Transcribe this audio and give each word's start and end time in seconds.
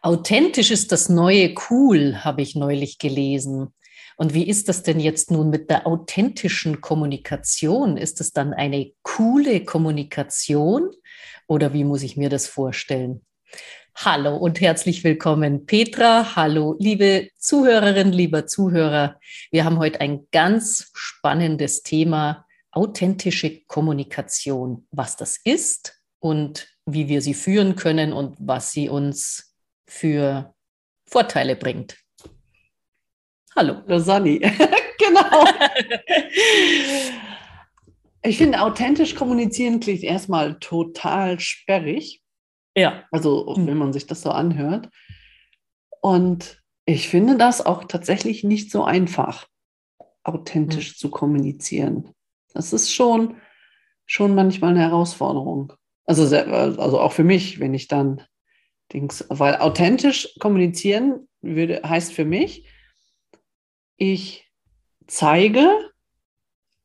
Authentisch 0.00 0.70
ist 0.70 0.92
das 0.92 1.08
neue 1.08 1.54
Cool, 1.68 2.24
habe 2.24 2.40
ich 2.40 2.54
neulich 2.54 2.98
gelesen. 2.98 3.74
Und 4.16 4.32
wie 4.32 4.48
ist 4.48 4.68
das 4.68 4.82
denn 4.82 5.00
jetzt 5.00 5.30
nun 5.30 5.50
mit 5.50 5.68
der 5.68 5.86
authentischen 5.86 6.80
Kommunikation? 6.80 7.96
Ist 7.96 8.20
es 8.20 8.32
dann 8.32 8.54
eine 8.54 8.92
coole 9.02 9.64
Kommunikation 9.64 10.90
oder 11.46 11.74
wie 11.74 11.84
muss 11.84 12.02
ich 12.02 12.16
mir 12.16 12.30
das 12.30 12.46
vorstellen? 12.46 13.20
Hallo 13.96 14.36
und 14.36 14.60
herzlich 14.60 15.04
willkommen, 15.04 15.66
Petra. 15.66 16.36
Hallo, 16.36 16.76
liebe 16.78 17.28
Zuhörerinnen, 17.36 18.12
lieber 18.12 18.46
Zuhörer. 18.46 19.18
Wir 19.50 19.64
haben 19.64 19.78
heute 19.78 20.00
ein 20.00 20.26
ganz 20.32 20.90
spannendes 20.94 21.82
Thema, 21.82 22.46
authentische 22.70 23.60
Kommunikation, 23.66 24.86
was 24.90 25.16
das 25.16 25.38
ist 25.44 25.97
und 26.20 26.68
wie 26.86 27.08
wir 27.08 27.22
sie 27.22 27.34
führen 27.34 27.76
können 27.76 28.12
und 28.12 28.36
was 28.38 28.72
sie 28.72 28.88
uns 28.88 29.54
für 29.86 30.54
Vorteile 31.06 31.56
bringt. 31.56 31.96
Hallo. 33.56 33.82
Rosanni, 33.88 34.38
genau. 34.98 35.44
ich 38.22 38.38
finde, 38.38 38.60
authentisch 38.60 39.14
kommunizieren 39.14 39.80
klingt 39.80 40.02
erstmal 40.02 40.58
total 40.58 41.40
sperrig. 41.40 42.22
Ja. 42.76 43.04
Also, 43.10 43.56
hm. 43.56 43.66
wenn 43.66 43.78
man 43.78 43.92
sich 43.92 44.06
das 44.06 44.22
so 44.22 44.30
anhört. 44.30 44.88
Und 46.00 46.62
ich 46.84 47.08
finde 47.08 47.36
das 47.36 47.64
auch 47.64 47.84
tatsächlich 47.84 48.44
nicht 48.44 48.70
so 48.70 48.84
einfach, 48.84 49.46
authentisch 50.22 50.92
mhm. 50.92 50.96
zu 50.96 51.10
kommunizieren. 51.10 52.14
Das 52.54 52.72
ist 52.72 52.92
schon, 52.92 53.36
schon 54.06 54.34
manchmal 54.34 54.70
eine 54.70 54.80
Herausforderung. 54.80 55.72
Also, 56.08 56.34
also 56.34 57.00
auch 57.00 57.12
für 57.12 57.22
mich, 57.22 57.60
wenn 57.60 57.74
ich 57.74 57.86
dann 57.86 58.22
Dings, 58.94 59.26
weil 59.28 59.56
authentisch 59.56 60.34
kommunizieren 60.40 61.28
würde, 61.42 61.82
heißt 61.84 62.14
für 62.14 62.24
mich, 62.24 62.66
ich 63.98 64.50
zeige, 65.06 65.68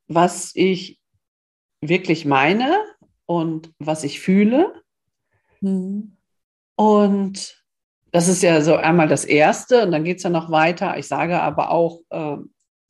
was 0.08 0.52
ich 0.56 1.00
wirklich 1.80 2.26
meine 2.26 2.76
und 3.26 3.72
was 3.80 4.04
ich 4.04 4.20
fühle. 4.20 4.74
Mhm. 5.62 6.18
Und 6.76 7.64
das 8.12 8.28
ist 8.28 8.44
ja 8.44 8.60
so 8.60 8.76
einmal 8.76 9.08
das 9.08 9.24
Erste 9.24 9.84
und 9.84 9.92
dann 9.92 10.04
geht 10.04 10.18
es 10.18 10.24
ja 10.24 10.30
noch 10.30 10.52
weiter. 10.52 10.98
Ich 10.98 11.08
sage 11.08 11.42
aber 11.42 11.72
auch, 11.72 12.02
äh, 12.10 12.38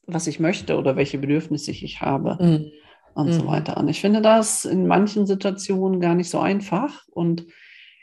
was 0.07 0.25
ich 0.25 0.39
möchte 0.39 0.77
oder 0.79 0.95
welche 0.95 1.19
Bedürfnisse 1.19 1.69
ich 1.69 2.01
habe 2.01 2.43
mhm. 2.43 2.71
Und 3.13 3.27
mhm. 3.27 3.33
so 3.33 3.47
weiter. 3.47 3.77
Und 3.77 3.87
ich 3.87 4.01
finde 4.01 4.21
das 4.21 4.65
in 4.65 4.87
manchen 4.87 5.25
Situationen 5.25 5.99
gar 5.99 6.15
nicht 6.15 6.29
so 6.29 6.39
einfach 6.39 7.07
und 7.09 7.45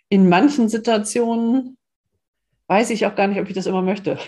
in 0.09 0.29
manchen 0.29 0.69
Situationen 0.69 1.77
weiß 2.67 2.91
ich 2.91 3.07
auch 3.07 3.15
gar 3.15 3.27
nicht, 3.27 3.41
ob 3.41 3.49
ich 3.49 3.55
das 3.55 3.67
immer 3.67 3.83
möchte. 3.83 4.19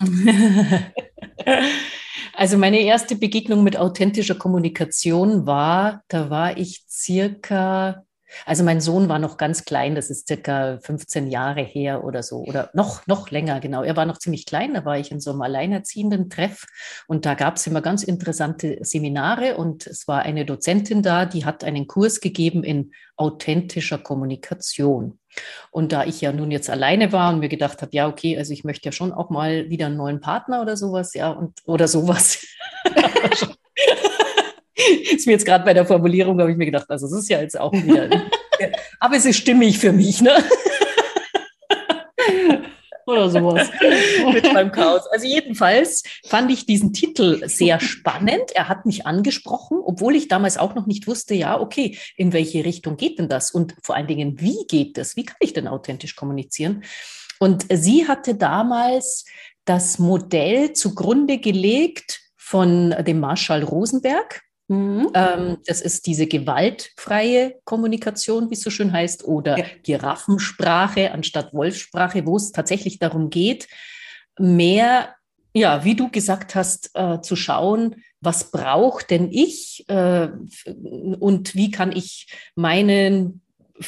Also 2.34 2.56
meine 2.56 2.80
erste 2.80 3.14
Begegnung 3.14 3.62
mit 3.62 3.76
authentischer 3.76 4.34
Kommunikation 4.34 5.46
war, 5.46 6.02
da 6.08 6.30
war 6.30 6.56
ich 6.56 6.84
circa 6.88 8.04
also 8.46 8.64
mein 8.64 8.80
Sohn 8.80 9.08
war 9.08 9.18
noch 9.18 9.36
ganz 9.36 9.64
klein, 9.64 9.94
das 9.94 10.10
ist 10.10 10.26
circa 10.26 10.78
15 10.82 11.28
Jahre 11.28 11.62
her 11.62 12.04
oder 12.04 12.22
so, 12.22 12.38
oder 12.38 12.70
noch, 12.74 13.06
noch 13.06 13.30
länger, 13.30 13.60
genau. 13.60 13.82
Er 13.82 13.96
war 13.96 14.06
noch 14.06 14.18
ziemlich 14.18 14.46
klein, 14.46 14.74
da 14.74 14.84
war 14.84 14.98
ich 14.98 15.10
in 15.10 15.20
so 15.20 15.30
einem 15.30 15.42
alleinerziehenden 15.42 16.30
Treff 16.30 16.66
und 17.06 17.26
da 17.26 17.34
gab 17.34 17.56
es 17.56 17.66
immer 17.66 17.80
ganz 17.82 18.02
interessante 18.02 18.78
Seminare 18.82 19.56
und 19.56 19.86
es 19.86 20.08
war 20.08 20.22
eine 20.22 20.44
Dozentin 20.44 21.02
da, 21.02 21.26
die 21.26 21.44
hat 21.44 21.64
einen 21.64 21.86
Kurs 21.86 22.20
gegeben 22.20 22.64
in 22.64 22.92
authentischer 23.16 23.98
Kommunikation. 23.98 25.18
Und 25.70 25.92
da 25.92 26.04
ich 26.04 26.20
ja 26.20 26.32
nun 26.32 26.50
jetzt 26.50 26.68
alleine 26.68 27.12
war 27.12 27.32
und 27.32 27.40
mir 27.40 27.48
gedacht 27.48 27.80
habe, 27.82 27.90
ja, 27.94 28.08
okay, 28.08 28.36
also 28.36 28.52
ich 28.52 28.64
möchte 28.64 28.86
ja 28.86 28.92
schon 28.92 29.12
auch 29.12 29.30
mal 29.30 29.70
wieder 29.70 29.86
einen 29.86 29.96
neuen 29.96 30.20
Partner 30.20 30.60
oder 30.60 30.76
sowas, 30.76 31.14
ja, 31.14 31.30
und 31.30 31.60
oder 31.64 31.88
sowas. 31.88 32.44
ist 35.16 35.26
mir 35.26 35.32
jetzt 35.32 35.46
gerade 35.46 35.64
bei 35.64 35.74
der 35.74 35.86
Formulierung, 35.86 36.40
habe 36.40 36.50
ich 36.50 36.56
mir 36.56 36.66
gedacht, 36.66 36.86
also 36.88 37.06
es 37.06 37.12
ist 37.12 37.28
ja 37.28 37.40
jetzt 37.40 37.58
auch 37.58 37.72
wieder. 37.72 38.08
aber 39.00 39.16
es 39.16 39.24
ist 39.24 39.36
stimmig 39.36 39.78
für 39.78 39.92
mich, 39.92 40.20
ne? 40.20 40.32
Oder 43.04 43.30
sowas. 43.30 43.68
Mit 44.32 44.52
meinem 44.52 44.70
Chaos. 44.70 45.08
Also 45.10 45.26
jedenfalls 45.26 46.04
fand 46.24 46.52
ich 46.52 46.66
diesen 46.66 46.92
Titel 46.92 47.46
sehr 47.48 47.80
spannend. 47.80 48.52
Er 48.54 48.68
hat 48.68 48.86
mich 48.86 49.06
angesprochen, 49.06 49.78
obwohl 49.84 50.14
ich 50.14 50.28
damals 50.28 50.56
auch 50.56 50.76
noch 50.76 50.86
nicht 50.86 51.08
wusste, 51.08 51.34
ja, 51.34 51.60
okay, 51.60 51.98
in 52.16 52.32
welche 52.32 52.64
Richtung 52.64 52.96
geht 52.96 53.18
denn 53.18 53.28
das? 53.28 53.50
Und 53.50 53.74
vor 53.82 53.96
allen 53.96 54.06
Dingen, 54.06 54.40
wie 54.40 54.66
geht 54.68 54.98
das? 54.98 55.16
Wie 55.16 55.24
kann 55.24 55.36
ich 55.40 55.52
denn 55.52 55.66
authentisch 55.66 56.14
kommunizieren? 56.14 56.84
Und 57.40 57.66
sie 57.72 58.06
hatte 58.06 58.36
damals 58.36 59.24
das 59.64 59.98
Modell 59.98 60.72
zugrunde 60.72 61.38
gelegt 61.38 62.20
von 62.36 62.94
dem 63.04 63.18
Marschall 63.18 63.64
Rosenberg. 63.64 64.42
Mhm. 64.68 65.10
Ähm, 65.14 65.58
das 65.66 65.80
ist 65.80 66.06
diese 66.06 66.26
gewaltfreie 66.26 67.56
Kommunikation, 67.64 68.50
wie 68.50 68.54
es 68.54 68.62
so 68.62 68.70
schön 68.70 68.92
heißt, 68.92 69.24
oder 69.24 69.58
ja. 69.58 69.64
Giraffensprache 69.82 71.12
anstatt 71.12 71.52
Wolfsprache, 71.52 72.24
wo 72.26 72.36
es 72.36 72.52
tatsächlich 72.52 72.98
darum 72.98 73.30
geht, 73.30 73.68
mehr, 74.38 75.14
ja, 75.52 75.84
wie 75.84 75.94
du 75.94 76.10
gesagt 76.10 76.54
hast, 76.54 76.90
äh, 76.94 77.20
zu 77.20 77.36
schauen, 77.36 77.96
was 78.20 78.50
braucht 78.50 79.10
denn 79.10 79.30
ich 79.30 79.84
äh, 79.88 80.28
und 81.18 81.54
wie 81.54 81.70
kann 81.70 81.92
ich 81.92 82.32
meinen, 82.54 83.42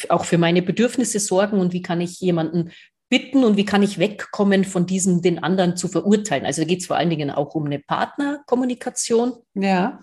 auch 0.09 0.25
für 0.25 0.39
meine 0.39 0.61
Bedürfnisse 0.61 1.21
sorgen 1.21 1.61
und 1.61 1.73
wie 1.73 1.83
kann 1.83 2.01
ich 2.01 2.21
jemanden 2.21 2.73
bitten 3.09 3.45
und 3.45 3.57
wie 3.57 3.65
kann 3.65 3.83
ich 3.83 3.99
wegkommen 3.99 4.65
von 4.65 4.87
diesem, 4.87 5.23
den 5.23 5.43
anderen 5.43 5.77
zu 5.77 5.89
verurteilen. 5.89 6.45
Also 6.45 6.63
da 6.63 6.67
geht 6.67 6.81
es 6.81 6.87
vor 6.87 6.97
allen 6.97 7.11
Dingen 7.11 7.31
auch 7.31 7.55
um 7.55 7.65
eine 7.67 7.79
Partnerkommunikation. 7.79 9.35
Ja. 9.55 10.01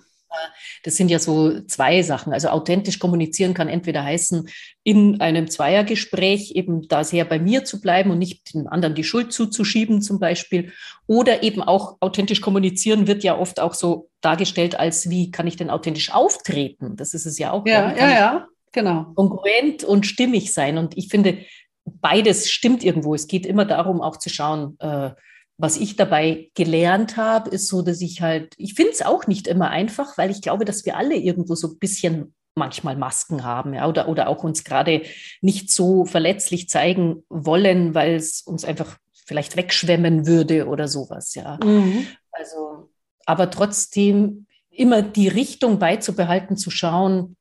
Das 0.83 0.95
sind 0.95 1.09
ja 1.09 1.19
so 1.19 1.61
zwei 1.61 2.01
Sachen. 2.01 2.33
Also 2.33 2.49
authentisch 2.49 2.99
kommunizieren 2.99 3.53
kann 3.53 3.67
entweder 3.67 4.03
heißen, 4.03 4.49
in 4.83 5.21
einem 5.21 5.49
Zweiergespräch 5.49 6.51
eben 6.55 6.87
da 6.87 7.03
sehr 7.03 7.25
bei 7.25 7.39
mir 7.39 7.63
zu 7.63 7.81
bleiben 7.81 8.11
und 8.11 8.19
nicht 8.19 8.53
den 8.53 8.67
anderen 8.67 8.95
die 8.95 9.03
Schuld 9.03 9.33
zuzuschieben 9.33 10.01
zum 10.01 10.19
Beispiel. 10.19 10.71
Oder 11.07 11.43
eben 11.43 11.61
auch 11.61 11.97
authentisch 11.99 12.41
kommunizieren 12.41 13.07
wird 13.07 13.23
ja 13.23 13.37
oft 13.37 13.59
auch 13.59 13.73
so 13.73 14.09
dargestellt 14.21 14.79
als, 14.79 15.09
wie 15.09 15.31
kann 15.31 15.47
ich 15.47 15.57
denn 15.57 15.69
authentisch 15.69 16.11
auftreten? 16.11 16.95
Das 16.95 17.13
ist 17.13 17.25
es 17.25 17.37
ja 17.37 17.51
auch. 17.51 17.65
Ja, 17.65 17.95
ja, 17.95 18.09
ja, 18.09 18.47
genau. 18.71 19.11
Kongruent 19.15 19.83
und 19.83 20.05
stimmig 20.05 20.53
sein. 20.53 20.77
Und 20.77 20.97
ich 20.97 21.09
finde, 21.09 21.39
beides 21.85 22.49
stimmt 22.49 22.83
irgendwo. 22.83 23.15
Es 23.15 23.27
geht 23.27 23.45
immer 23.45 23.65
darum, 23.65 24.01
auch 24.01 24.17
zu 24.17 24.29
schauen, 24.29 24.77
äh, 24.79 25.11
was 25.61 25.77
ich 25.77 25.95
dabei 25.95 26.49
gelernt 26.55 27.17
habe, 27.17 27.51
ist 27.51 27.67
so, 27.67 27.83
dass 27.83 28.01
ich 28.01 28.21
halt, 28.21 28.55
ich 28.57 28.73
finde 28.73 28.93
es 28.93 29.03
auch 29.03 29.27
nicht 29.27 29.47
immer 29.47 29.69
einfach, 29.69 30.17
weil 30.17 30.31
ich 30.31 30.41
glaube, 30.41 30.65
dass 30.65 30.85
wir 30.85 30.97
alle 30.97 31.15
irgendwo 31.15 31.53
so 31.53 31.67
ein 31.67 31.77
bisschen 31.77 32.33
manchmal 32.55 32.95
Masken 32.95 33.43
haben 33.43 33.75
ja, 33.75 33.87
oder, 33.87 34.09
oder 34.09 34.27
auch 34.27 34.43
uns 34.43 34.63
gerade 34.63 35.03
nicht 35.39 35.69
so 35.69 36.05
verletzlich 36.05 36.67
zeigen 36.67 37.23
wollen, 37.29 37.93
weil 37.93 38.15
es 38.15 38.41
uns 38.41 38.65
einfach 38.65 38.97
vielleicht 39.27 39.55
wegschwemmen 39.55 40.25
würde 40.25 40.67
oder 40.67 40.87
sowas, 40.87 41.35
ja. 41.35 41.59
Mhm. 41.63 42.07
Also, 42.31 42.89
aber 43.27 43.51
trotzdem 43.51 44.47
immer 44.71 45.03
die 45.03 45.27
Richtung 45.27 45.77
beizubehalten, 45.77 46.57
zu 46.57 46.71
schauen, 46.71 47.37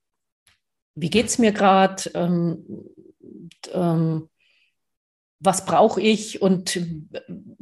wie 0.94 1.08
geht 1.08 1.26
es 1.26 1.38
mir 1.38 1.52
gerade, 1.52 2.10
ähm, 2.12 2.84
ähm, 3.72 4.28
was 5.38 5.64
brauche 5.64 6.02
ich 6.02 6.42
und 6.42 6.78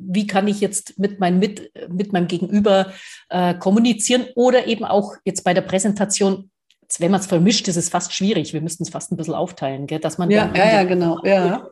wie 0.08 0.26
kann 0.26 0.48
ich 0.48 0.60
jetzt 0.60 0.98
mit, 0.98 1.20
mein, 1.20 1.38
mit, 1.38 1.70
mit 1.88 2.12
meinem 2.12 2.28
Gegenüber 2.28 2.92
äh, 3.28 3.54
kommunizieren 3.54 4.26
oder 4.34 4.66
eben 4.66 4.84
auch 4.84 5.14
jetzt 5.24 5.44
bei 5.44 5.52
der 5.52 5.60
Präsentation, 5.60 6.50
wenn 6.98 7.10
man 7.10 7.20
es 7.20 7.26
vermischt, 7.26 7.69
ist 7.69 7.76
es 7.76 7.90
fast 7.90 8.14
schwierig. 8.14 8.55
Wir 8.55 8.62
müssten 8.62 8.84
es 8.84 8.88
fast 8.88 9.12
ein 9.12 9.16
bisschen 9.16 9.34
aufteilen, 9.34 9.87
gell? 9.87 10.00
dass 10.00 10.16
man 10.16 10.31
ja, 10.31 10.50
ja, 10.55 10.72
ja, 10.72 10.84
genau. 10.84 11.20
Ja. 11.25 11.69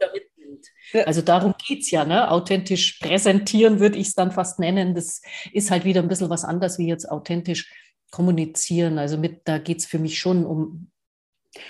Also 1.05 1.23
darum 1.23 1.55
geht 1.67 1.81
es 1.81 1.91
ja, 1.91 2.05
ne? 2.05 2.31
authentisch 2.31 2.99
präsentieren 3.01 3.81
würde 3.81 3.99
ich 3.99 4.09
es 4.09 4.15
dann 4.15 4.31
fast 4.31 4.59
nennen. 4.59 4.95
Das 4.95 5.23
ist 5.53 5.71
halt 5.71 5.85
wieder 5.85 6.03
ein 6.03 6.09
bisschen 6.09 6.31
was 6.31 6.45
anderes 6.45 6.79
wie 6.79 6.87
jetzt 6.87 7.11
authentisch 7.11 7.73
kommunizieren. 8.11 8.99
Also 8.99 9.17
mit, 9.17 9.41
da 9.45 9.59
geht 9.59 9.79
es 9.79 9.87
für 9.87 9.99
mich 9.99 10.19
schon 10.19 10.45
um 10.45 10.91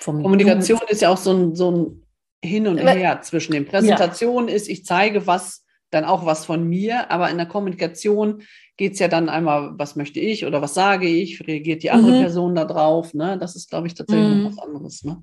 Kommunikation 0.04 0.80
ist 0.88 1.02
ja 1.02 1.10
auch 1.10 1.16
so 1.16 1.32
ein, 1.32 1.54
so 1.54 1.70
ein 1.70 2.02
hin 2.42 2.66
und 2.66 2.78
her 2.78 3.20
zwischen 3.22 3.52
den 3.52 3.66
Präsentationen 3.66 4.48
ja. 4.48 4.54
ist, 4.54 4.69
ich 4.69 4.84
zeige 4.84 5.26
was, 5.26 5.65
dann 5.90 6.04
auch 6.04 6.26
was 6.26 6.44
von 6.44 6.68
mir, 6.68 7.10
aber 7.10 7.30
in 7.30 7.36
der 7.36 7.46
Kommunikation 7.46 8.42
geht 8.76 8.94
es 8.94 8.98
ja 8.98 9.08
dann 9.08 9.28
einmal, 9.28 9.72
was 9.78 9.96
möchte 9.96 10.20
ich 10.20 10.44
oder 10.44 10.60
was 10.60 10.74
sage 10.74 11.06
ich, 11.06 11.46
reagiert 11.46 11.82
die 11.82 11.90
andere 11.90 12.16
mhm. 12.16 12.20
Person 12.20 12.54
darauf. 12.54 13.14
Ne? 13.14 13.38
Das 13.38 13.56
ist, 13.56 13.70
glaube 13.70 13.86
ich, 13.86 13.94
tatsächlich 13.94 14.36
mhm. 14.36 14.44
was 14.46 14.58
anderes. 14.58 15.04
Ne? 15.04 15.22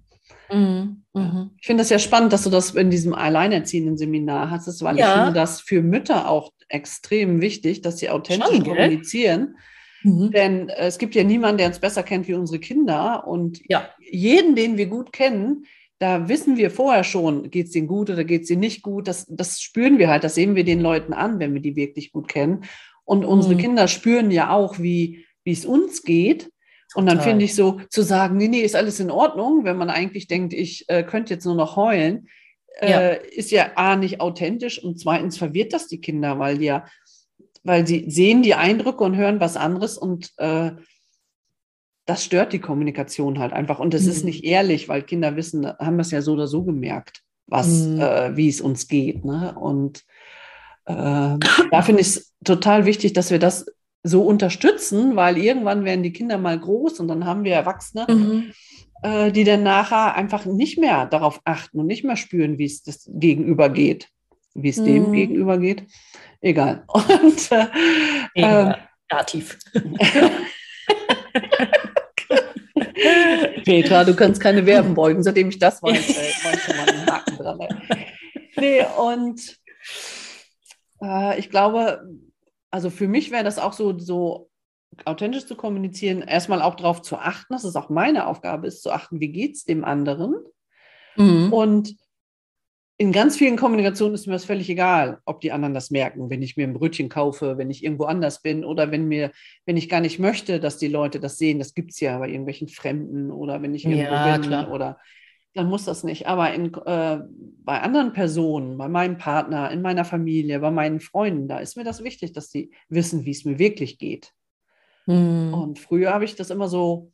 Mhm. 0.52 1.04
Mhm. 1.14 1.52
Ich 1.60 1.68
finde 1.68 1.82
das 1.82 1.90
ja 1.90 2.00
spannend, 2.00 2.34
dass 2.34 2.44
du 2.44 2.50
das 2.50 2.72
in 2.72 2.90
diesem 2.90 3.14
alleinerziehenden 3.14 3.98
Seminar 3.98 4.50
hast, 4.50 4.82
weil 4.84 4.98
ja. 4.98 5.08
ich 5.08 5.22
finde 5.22 5.34
das 5.34 5.62
für 5.62 5.82
Mütter 5.82 6.30
auch 6.30 6.52
extrem 6.70 7.42
wichtig, 7.42 7.82
dass 7.82 8.00
sie 8.00 8.10
authentisch 8.10 8.48
Schon, 8.48 8.64
kommunizieren. 8.64 9.56
Mhm. 10.04 10.32
Denn 10.32 10.70
äh, 10.70 10.88
es 10.88 10.98
gibt 10.98 11.16
ja 11.16 11.24
niemanden, 11.24 11.60
der 11.60 11.68
uns 11.68 11.80
besser 11.80 12.04
kennt 12.04 12.28
wie 12.28 12.34
unsere 12.34 12.60
Kinder. 12.60 13.28
Und 13.28 13.62
ja. 13.68 13.90
jeden, 14.00 14.56
den 14.56 14.78
wir 14.78 14.88
gut 14.88 15.14
kennen, 15.14 15.66
da 16.04 16.28
wissen 16.28 16.58
wir 16.58 16.70
vorher 16.70 17.06
schon, 17.06 17.50
geht 17.50 17.68
es 17.68 17.72
denen 17.72 17.88
gut 17.88 18.10
oder 18.10 18.26
geht 18.26 18.42
es 18.42 18.50
denen 18.50 18.60
nicht 18.60 18.82
gut. 18.82 19.08
Das, 19.08 19.26
das 19.30 19.62
spüren 19.62 20.00
wir 20.00 20.10
halt, 20.10 20.26
das 20.26 20.36
sehen 20.36 20.54
wir 20.54 20.66
den 20.66 20.82
Leuten 20.82 21.14
an, 21.14 21.40
wenn 21.40 21.54
wir 21.54 21.62
die 21.62 21.78
wirklich 21.78 22.12
gut 22.12 22.28
kennen. 22.28 22.66
Und 23.06 23.24
unsere 23.24 23.54
mhm. 23.54 23.60
Kinder 23.60 23.88
spüren 23.88 24.30
ja 24.30 24.50
auch, 24.50 24.80
wie 24.80 25.26
es 25.46 25.66
uns 25.66 26.04
geht. 26.04 26.52
Und 26.94 27.06
dann 27.06 27.22
finde 27.22 27.46
ich 27.46 27.56
so, 27.56 27.80
zu 27.90 28.02
sagen, 28.02 28.36
nee, 28.36 28.50
nee, 28.50 28.60
ist 28.60 28.76
alles 28.76 29.00
in 29.00 29.12
Ordnung, 29.12 29.64
wenn 29.64 29.78
man 29.78 29.90
eigentlich 29.90 30.28
denkt, 30.28 30.54
ich 30.54 30.90
äh, 30.90 31.04
könnte 31.04 31.34
jetzt 31.34 31.46
nur 31.46 31.56
noch 31.56 31.78
heulen, 31.78 32.28
äh, 32.82 32.92
ja. 32.92 33.10
ist 33.12 33.52
ja 33.52 33.72
A, 33.76 33.96
nicht 33.96 34.20
authentisch 34.20 34.84
und 34.84 35.00
zweitens 35.00 35.38
verwirrt 35.38 35.72
das 35.72 35.88
die 35.88 36.02
Kinder, 36.02 36.38
weil 36.38 36.62
ja, 36.62 36.86
weil 37.64 37.88
sie 37.88 38.10
sehen 38.10 38.44
die 38.44 38.56
Eindrücke 38.56 39.06
und 39.06 39.16
hören 39.16 39.40
was 39.40 39.56
anderes 39.56 39.98
und 39.98 40.34
äh, 40.38 40.72
das 42.06 42.24
stört 42.24 42.54
die 42.54 42.60
Kommunikation 42.60 43.40
halt 43.40 43.54
einfach. 43.54 43.80
Und 43.80 43.94
das 43.94 44.04
mhm. 44.04 44.10
ist 44.10 44.26
nicht 44.26 44.44
ehrlich, 44.44 44.90
weil 44.90 45.04
Kinder 45.04 45.36
wissen, 45.36 45.68
haben 45.68 45.98
das 45.98 46.12
ja 46.12 46.22
so 46.22 46.34
oder 46.34 46.48
so 46.48 46.64
gemerkt, 46.64 47.22
was, 47.48 47.68
mhm. 47.68 48.00
äh, 48.00 48.36
wie 48.36 48.50
es 48.50 48.62
uns 48.62 48.88
geht. 48.88 49.24
Ne? 49.24 49.56
Und 49.58 50.04
äh, 50.86 50.94
da 50.94 51.82
finde 51.84 52.02
ich 52.02 52.08
es 52.08 52.34
total 52.44 52.86
wichtig, 52.86 53.14
dass 53.14 53.32
wir 53.32 53.40
das 53.40 53.66
so 54.04 54.24
unterstützen, 54.24 55.16
weil 55.16 55.38
irgendwann 55.38 55.86
werden 55.86 56.04
die 56.04 56.12
Kinder 56.12 56.38
mal 56.38 56.60
groß 56.60 57.00
und 57.00 57.08
dann 57.08 57.26
haben 57.26 57.46
wir 57.46 57.54
Erwachsene, 57.54 58.06
mhm. 58.10 58.52
äh, 59.02 59.32
die 59.32 59.46
dann 59.46 59.64
nachher 59.64 60.16
einfach 60.16 60.46
nicht 60.46 60.78
mehr 60.78 61.06
darauf 61.06 61.40
achten 61.46 61.80
und 61.80 61.88
nicht 61.88 62.04
mehr 62.04 62.18
spüren, 62.18 62.58
wie 62.58 62.66
es 62.66 62.84
das 62.84 63.10
Gegenüber 63.14 63.70
geht, 63.70 64.10
wie 64.56 64.70
es 64.70 64.84
dem 64.84 65.08
mhm. 65.08 65.14
Gegenüber 65.14 65.58
geht. 65.58 65.88
Egal. 66.42 66.84
Und 67.24 67.50
äh, 67.54 67.68
äh, 68.34 68.74
Dativ. 69.14 69.60
Petra, 73.64 74.04
du 74.04 74.16
kannst 74.16 74.42
keine 74.42 74.64
Verben 74.66 74.94
beugen, 74.94 75.24
seitdem 75.24 75.50
ich 75.50 75.60
das 75.60 75.82
weiß, 75.82 76.06
schon 76.66 76.78
mal 76.78 76.90
einen 76.90 77.06
Haken 77.08 77.38
dran. 77.38 77.60
Nee, 78.58 78.86
und 78.98 79.58
äh, 81.02 81.40
ich 81.40 81.50
glaube, 81.50 82.08
also 82.72 82.90
für 82.90 83.08
mich 83.08 83.32
wäre 83.32 83.44
das 83.44 83.60
auch 83.60 83.74
so, 83.74 83.98
so 83.98 84.50
authentisch 85.06 85.46
zu 85.46 85.56
kommunizieren, 85.56 86.22
erstmal 86.22 86.62
auch 86.62 86.76
darauf 86.76 87.02
zu 87.02 87.18
achten, 87.18 87.54
dass 87.54 87.64
es 87.64 87.76
auch 87.76 87.90
meine 87.90 88.28
Aufgabe 88.28 88.68
ist, 88.68 88.84
zu 88.84 88.92
achten, 88.92 89.20
wie 89.20 89.32
geht 89.32 89.56
es 89.56 89.66
dem 89.66 89.84
anderen. 89.84 90.36
Mhm. 91.16 91.52
Und 91.52 91.96
in 92.98 93.12
ganz 93.12 93.38
vielen 93.38 93.58
Kommunikationen 93.58 94.14
ist 94.14 94.28
mir 94.28 94.34
das 94.34 94.46
völlig 94.46 94.70
egal, 94.70 95.20
ob 95.26 95.42
die 95.42 95.52
anderen 95.52 95.74
das 95.74 95.90
merken, 95.90 96.30
wenn 96.30 96.44
ich 96.44 96.58
mir 96.58 96.68
ein 96.68 96.74
Brötchen 96.74 97.10
kaufe, 97.10 97.58
wenn 97.58 97.72
ich 97.72 97.84
irgendwo 97.84 98.06
anders 98.06 98.42
bin 98.42 98.64
oder 98.64 98.92
wenn 98.92 99.08
mir, 99.08 99.32
wenn 99.66 99.78
ich 99.78 99.90
gar 99.90 100.00
nicht 100.00 100.20
möchte, 100.20 100.60
dass 100.60 100.78
die 100.78 100.88
Leute 100.88 101.20
das 101.20 101.38
sehen. 101.38 101.60
Das 101.60 101.74
gibt 101.74 101.92
es 101.92 102.00
ja 102.00 102.20
bei 102.20 102.30
irgendwelchen 102.30 102.68
Fremden 102.68 103.32
oder 103.32 103.62
wenn 103.62 103.74
ich 103.74 103.86
irgendwo 103.86 104.14
ja, 104.14 104.38
bin 104.38 104.44
klar. 104.44 104.72
oder 104.72 105.00
dann 105.56 105.68
muss 105.68 105.86
das 105.86 106.04
nicht. 106.04 106.28
Aber 106.28 106.54
in, 106.54 106.74
äh, 106.86 107.20
bei 107.64 107.82
anderen 107.82 108.14
Personen, 108.14 108.78
bei 108.78 108.88
meinem 108.88 109.18
Partner, 109.18 109.72
in 109.72 109.82
meiner 109.82 110.06
Familie, 110.06 110.60
bei 110.60 110.72
meinen 110.72 111.00
Freunden, 111.00 111.48
da 111.48 111.60
ist 111.60 111.78
mir 111.78 111.84
das 111.84 112.04
wichtig, 112.04 112.34
dass 112.34 112.50
sie 112.50 112.72
wissen, 112.90 113.26
wie 113.26 113.32
es 113.32 113.46
mir 113.46 113.60
wirklich 113.60 113.98
geht. 113.98 114.34
Mhm. 115.06 115.54
Und 115.54 115.80
früher 115.80 116.14
habe 116.14 116.26
ich 116.26 116.36
das 116.36 116.50
immer 116.50 116.68
so, 116.68 117.12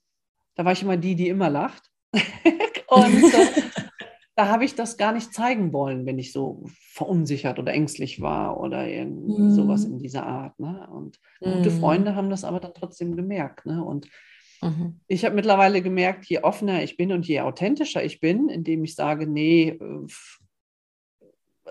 da 0.55 0.65
war 0.65 0.71
ich 0.71 0.83
immer 0.83 0.97
die, 0.97 1.15
die 1.15 1.29
immer 1.29 1.49
lacht. 1.49 1.91
und 2.87 3.23
äh, 3.33 3.61
da 4.39 4.47
habe 4.47 4.63
ich 4.63 4.73
das 4.73 4.95
gar 4.95 5.11
nicht 5.11 5.33
zeigen 5.33 5.73
wollen, 5.73 6.05
wenn 6.05 6.17
ich 6.17 6.31
so 6.31 6.63
verunsichert 6.93 7.59
oder 7.59 7.73
ängstlich 7.73 8.21
war 8.21 8.57
oder 8.57 8.87
irgendwie 8.87 9.41
mm. 9.41 9.51
sowas 9.51 9.83
in 9.83 9.99
dieser 9.99 10.25
Art. 10.25 10.57
Ne? 10.61 10.87
Und 10.89 11.19
mm. 11.41 11.51
gute 11.57 11.71
mhm. 11.71 11.79
Freunde 11.81 12.15
haben 12.15 12.29
das 12.29 12.45
aber 12.45 12.61
dann 12.61 12.73
trotzdem 12.73 13.17
gemerkt. 13.17 13.65
Ne? 13.65 13.83
Und 13.83 14.07
mhm. 14.61 15.01
ich 15.07 15.25
habe 15.25 15.35
mittlerweile 15.35 15.81
gemerkt, 15.81 16.23
je 16.27 16.39
offener 16.39 16.81
ich 16.81 16.95
bin 16.95 17.11
und 17.11 17.27
je 17.27 17.41
authentischer 17.41 18.01
ich 18.01 18.21
bin, 18.21 18.47
indem 18.47 18.85
ich 18.85 18.95
sage, 18.95 19.27
nee, 19.27 19.77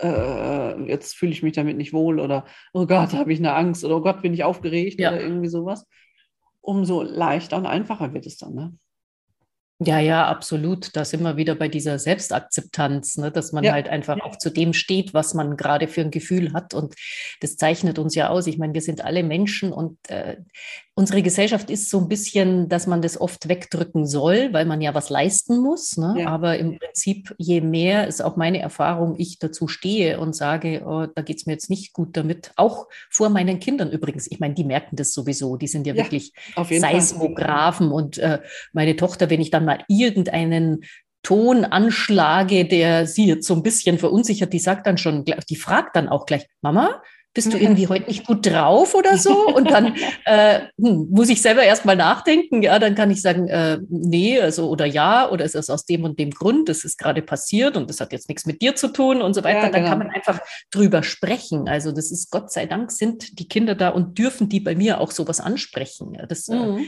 äh, 0.00 0.06
äh, 0.06 0.82
jetzt 0.90 1.16
fühle 1.16 1.32
ich 1.32 1.42
mich 1.42 1.54
damit 1.54 1.78
nicht 1.78 1.94
wohl 1.94 2.20
oder 2.20 2.44
oh 2.74 2.84
Gott, 2.84 3.14
habe 3.14 3.32
ich 3.32 3.38
eine 3.38 3.54
Angst 3.54 3.82
oder 3.82 3.96
oh 3.96 4.02
Gott, 4.02 4.20
bin 4.20 4.34
ich 4.34 4.44
aufgeregt 4.44 5.00
ja. 5.00 5.10
oder 5.10 5.22
irgendwie 5.22 5.48
sowas, 5.48 5.86
umso 6.60 7.00
leichter 7.00 7.56
und 7.56 7.64
einfacher 7.64 8.12
wird 8.12 8.26
es 8.26 8.36
dann. 8.36 8.52
Ne? 8.52 8.74
Ja, 9.80 10.00
ja, 10.00 10.26
absolut. 10.26 10.96
Da 10.96 11.04
sind 11.04 11.22
wir 11.22 11.36
wieder 11.36 11.54
bei 11.54 11.68
dieser 11.68 12.00
Selbstakzeptanz, 12.00 13.16
ne? 13.16 13.30
dass 13.30 13.52
man 13.52 13.62
ja. 13.62 13.72
halt 13.72 13.88
einfach 13.88 14.20
auch 14.22 14.36
zu 14.36 14.50
dem 14.50 14.72
steht, 14.72 15.14
was 15.14 15.34
man 15.34 15.56
gerade 15.56 15.86
für 15.86 16.00
ein 16.00 16.10
Gefühl 16.10 16.52
hat. 16.52 16.74
Und 16.74 16.96
das 17.40 17.56
zeichnet 17.56 18.00
uns 18.00 18.16
ja 18.16 18.28
aus. 18.28 18.48
Ich 18.48 18.58
meine, 18.58 18.74
wir 18.74 18.80
sind 18.80 19.04
alle 19.04 19.22
Menschen 19.22 19.72
und 19.72 19.96
äh, 20.10 20.38
unsere 20.98 21.22
Gesellschaft 21.22 21.70
ist 21.70 21.90
so 21.90 21.98
ein 22.00 22.08
bisschen, 22.08 22.68
dass 22.68 22.88
man 22.88 23.02
das 23.02 23.20
oft 23.20 23.48
wegdrücken 23.48 24.04
soll, 24.04 24.52
weil 24.52 24.66
man 24.66 24.80
ja 24.80 24.94
was 24.94 25.10
leisten 25.10 25.62
muss. 25.62 25.96
Ne? 25.96 26.16
Ja. 26.18 26.26
Aber 26.26 26.58
im 26.58 26.76
Prinzip, 26.76 27.36
je 27.38 27.60
mehr 27.60 28.08
ist 28.08 28.20
auch 28.20 28.34
meine 28.34 28.58
Erfahrung, 28.58 29.14
ich 29.16 29.38
dazu 29.38 29.68
stehe 29.68 30.18
und 30.18 30.34
sage, 30.34 30.82
oh, 30.84 31.06
da 31.06 31.22
geht 31.22 31.36
es 31.36 31.46
mir 31.46 31.52
jetzt 31.52 31.70
nicht 31.70 31.92
gut 31.92 32.16
damit, 32.16 32.50
auch 32.56 32.88
vor 33.10 33.28
meinen 33.28 33.60
Kindern 33.60 33.92
übrigens. 33.92 34.28
Ich 34.28 34.40
meine, 34.40 34.54
die 34.54 34.64
merken 34.64 34.96
das 34.96 35.12
sowieso. 35.12 35.56
Die 35.56 35.68
sind 35.68 35.86
ja, 35.86 35.94
ja 35.94 36.02
wirklich 36.02 36.32
Seismographen. 36.68 37.92
Und 37.92 38.18
äh, 38.18 38.40
meine 38.72 38.96
Tochter, 38.96 39.30
wenn 39.30 39.40
ich 39.40 39.52
dann 39.52 39.67
mal 39.68 39.84
irgendeinen 39.88 40.80
Ton 41.22 41.64
anschlage, 41.64 42.64
der 42.64 43.06
sie 43.06 43.26
jetzt 43.26 43.46
so 43.46 43.54
ein 43.54 43.62
bisschen 43.62 43.98
verunsichert, 43.98 44.52
die 44.52 44.58
sagt 44.58 44.86
dann 44.86 44.98
schon, 44.98 45.24
die 45.24 45.56
fragt 45.56 45.94
dann 45.96 46.08
auch 46.08 46.26
gleich, 46.26 46.46
Mama, 46.62 47.02
bist 47.38 47.52
du 47.52 47.58
irgendwie 47.58 47.86
heute 47.86 48.06
nicht 48.06 48.26
gut 48.26 48.44
drauf 48.46 48.94
oder 48.94 49.16
so? 49.16 49.46
Und 49.46 49.70
dann 49.70 49.94
äh, 50.24 50.60
hm, 50.76 51.08
muss 51.10 51.28
ich 51.28 51.40
selber 51.40 51.62
erstmal 51.62 51.94
nachdenken. 51.94 52.62
Ja, 52.62 52.80
dann 52.80 52.96
kann 52.96 53.10
ich 53.12 53.22
sagen, 53.22 53.46
äh, 53.46 53.78
nee, 53.88 54.40
also 54.40 54.68
oder 54.68 54.86
ja, 54.86 55.30
oder 55.30 55.44
ist 55.44 55.54
das 55.54 55.70
aus 55.70 55.84
dem 55.84 56.02
und 56.04 56.18
dem 56.18 56.30
Grund, 56.30 56.68
das 56.68 56.82
ist 56.82 56.98
gerade 56.98 57.22
passiert 57.22 57.76
und 57.76 57.90
das 57.90 58.00
hat 58.00 58.12
jetzt 58.12 58.28
nichts 58.28 58.46
mit 58.46 58.60
dir 58.60 58.74
zu 58.74 58.88
tun 58.88 59.22
und 59.22 59.34
so 59.34 59.44
weiter. 59.44 59.58
Ja, 59.58 59.68
genau. 59.68 59.78
Dann 59.78 59.84
kann 59.88 59.98
man 59.98 60.10
einfach 60.10 60.40
drüber 60.72 61.04
sprechen. 61.04 61.68
Also 61.68 61.92
das 61.92 62.10
ist 62.10 62.30
Gott 62.30 62.50
sei 62.50 62.66
Dank 62.66 62.90
sind 62.90 63.38
die 63.38 63.46
Kinder 63.46 63.76
da 63.76 63.90
und 63.90 64.18
dürfen 64.18 64.48
die 64.48 64.60
bei 64.60 64.74
mir 64.74 65.00
auch 65.00 65.12
sowas 65.12 65.40
ansprechen. 65.40 66.18
Das 66.28 66.48
äh, 66.48 66.56
mhm. 66.56 66.78
äh, 66.78 66.86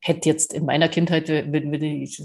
hätte 0.00 0.28
jetzt 0.28 0.54
in 0.54 0.64
meiner 0.64 0.88
Kindheit, 0.88 1.28
wenn, 1.28 1.72
wenn 1.72 1.82
ich, 1.82 2.22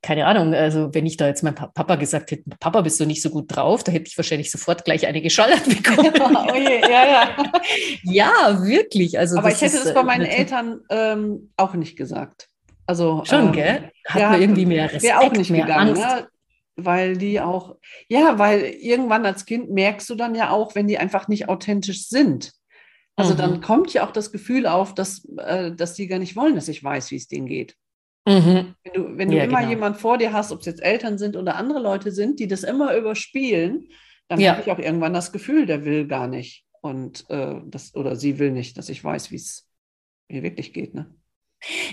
keine 0.00 0.26
Ahnung, 0.26 0.54
also 0.54 0.94
wenn 0.94 1.04
ich 1.04 1.16
da 1.16 1.26
jetzt 1.26 1.42
meinem 1.42 1.54
Papa 1.54 1.96
gesagt 1.96 2.30
hätte, 2.30 2.44
Papa, 2.58 2.80
bist 2.80 2.98
du 2.98 3.04
nicht 3.04 3.20
so 3.22 3.30
gut 3.30 3.54
drauf, 3.54 3.84
da 3.84 3.92
hätte 3.92 4.08
ich 4.08 4.16
wahrscheinlich 4.16 4.50
sofort 4.50 4.84
gleich 4.84 5.06
eine 5.06 5.20
geschallert 5.20 5.64
bekommen. 5.68 6.36
oh 6.36 6.54
je, 6.54 6.80
ja, 6.80 7.06
ja. 7.06 7.36
ja, 8.02 8.62
wirklich. 8.62 9.18
Also 9.18 9.38
Aber 9.38 9.50
ich 9.50 9.60
hätte 9.60 9.76
ist, 9.76 9.86
das 9.86 9.94
bei 9.94 10.00
äh, 10.00 10.04
meinen 10.04 10.26
Eltern 10.26 10.80
ähm, 10.90 11.52
auch 11.56 11.74
nicht 11.74 11.96
gesagt. 11.96 12.48
Also, 12.86 13.22
Schon, 13.24 13.46
ähm, 13.46 13.52
gell? 13.52 13.90
Hat 14.08 14.20
ja, 14.20 14.30
man 14.30 14.40
irgendwie 14.40 14.66
mehr 14.66 14.92
Respekt, 14.92 15.14
auch 15.14 15.32
nicht 15.32 15.50
mehr 15.50 15.62
gegangen, 15.66 15.90
Angst. 15.90 16.02
Ne? 16.02 16.28
Weil 16.76 17.16
die 17.16 17.40
auch, 17.40 17.76
ja, 18.08 18.38
weil 18.38 18.62
irgendwann 18.62 19.26
als 19.26 19.44
Kind 19.44 19.70
merkst 19.70 20.08
du 20.08 20.14
dann 20.14 20.34
ja 20.34 20.50
auch, 20.50 20.74
wenn 20.74 20.88
die 20.88 20.98
einfach 20.98 21.28
nicht 21.28 21.48
authentisch 21.48 22.08
sind. 22.08 22.52
Also 23.16 23.34
mhm. 23.34 23.38
dann 23.38 23.60
kommt 23.60 23.92
ja 23.92 24.06
auch 24.06 24.12
das 24.12 24.32
Gefühl 24.32 24.66
auf, 24.66 24.94
dass, 24.94 25.24
äh, 25.38 25.72
dass 25.72 25.94
die 25.94 26.06
gar 26.06 26.18
nicht 26.18 26.36
wollen, 26.36 26.54
dass 26.54 26.68
ich 26.68 26.82
weiß, 26.82 27.10
wie 27.10 27.16
es 27.16 27.28
denen 27.28 27.46
geht. 27.46 27.76
Mhm. 28.26 28.74
Wenn 28.84 28.92
du, 28.94 29.18
wenn 29.18 29.30
du 29.30 29.36
ja, 29.36 29.44
immer 29.44 29.58
genau. 29.58 29.70
jemand 29.70 29.96
vor 29.96 30.18
dir 30.18 30.32
hast, 30.32 30.52
ob 30.52 30.60
es 30.60 30.66
jetzt 30.66 30.82
Eltern 30.82 31.18
sind 31.18 31.36
oder 31.36 31.56
andere 31.56 31.80
Leute 31.80 32.12
sind, 32.12 32.40
die 32.40 32.46
das 32.46 32.62
immer 32.62 32.96
überspielen, 32.96 33.88
dann 34.28 34.40
ja. 34.40 34.52
habe 34.52 34.62
ich 34.62 34.70
auch 34.70 34.78
irgendwann 34.78 35.12
das 35.12 35.32
Gefühl, 35.32 35.66
der 35.66 35.84
will 35.84 36.06
gar 36.06 36.28
nicht. 36.28 36.64
Und 36.80 37.28
äh, 37.30 37.56
das, 37.66 37.94
oder 37.94 38.16
sie 38.16 38.38
will 38.38 38.50
nicht, 38.50 38.78
dass 38.78 38.88
ich 38.88 39.02
weiß, 39.02 39.30
wie 39.30 39.36
es 39.36 39.68
mir 40.28 40.42
wirklich 40.42 40.72
geht. 40.72 40.94
Ne? 40.94 41.14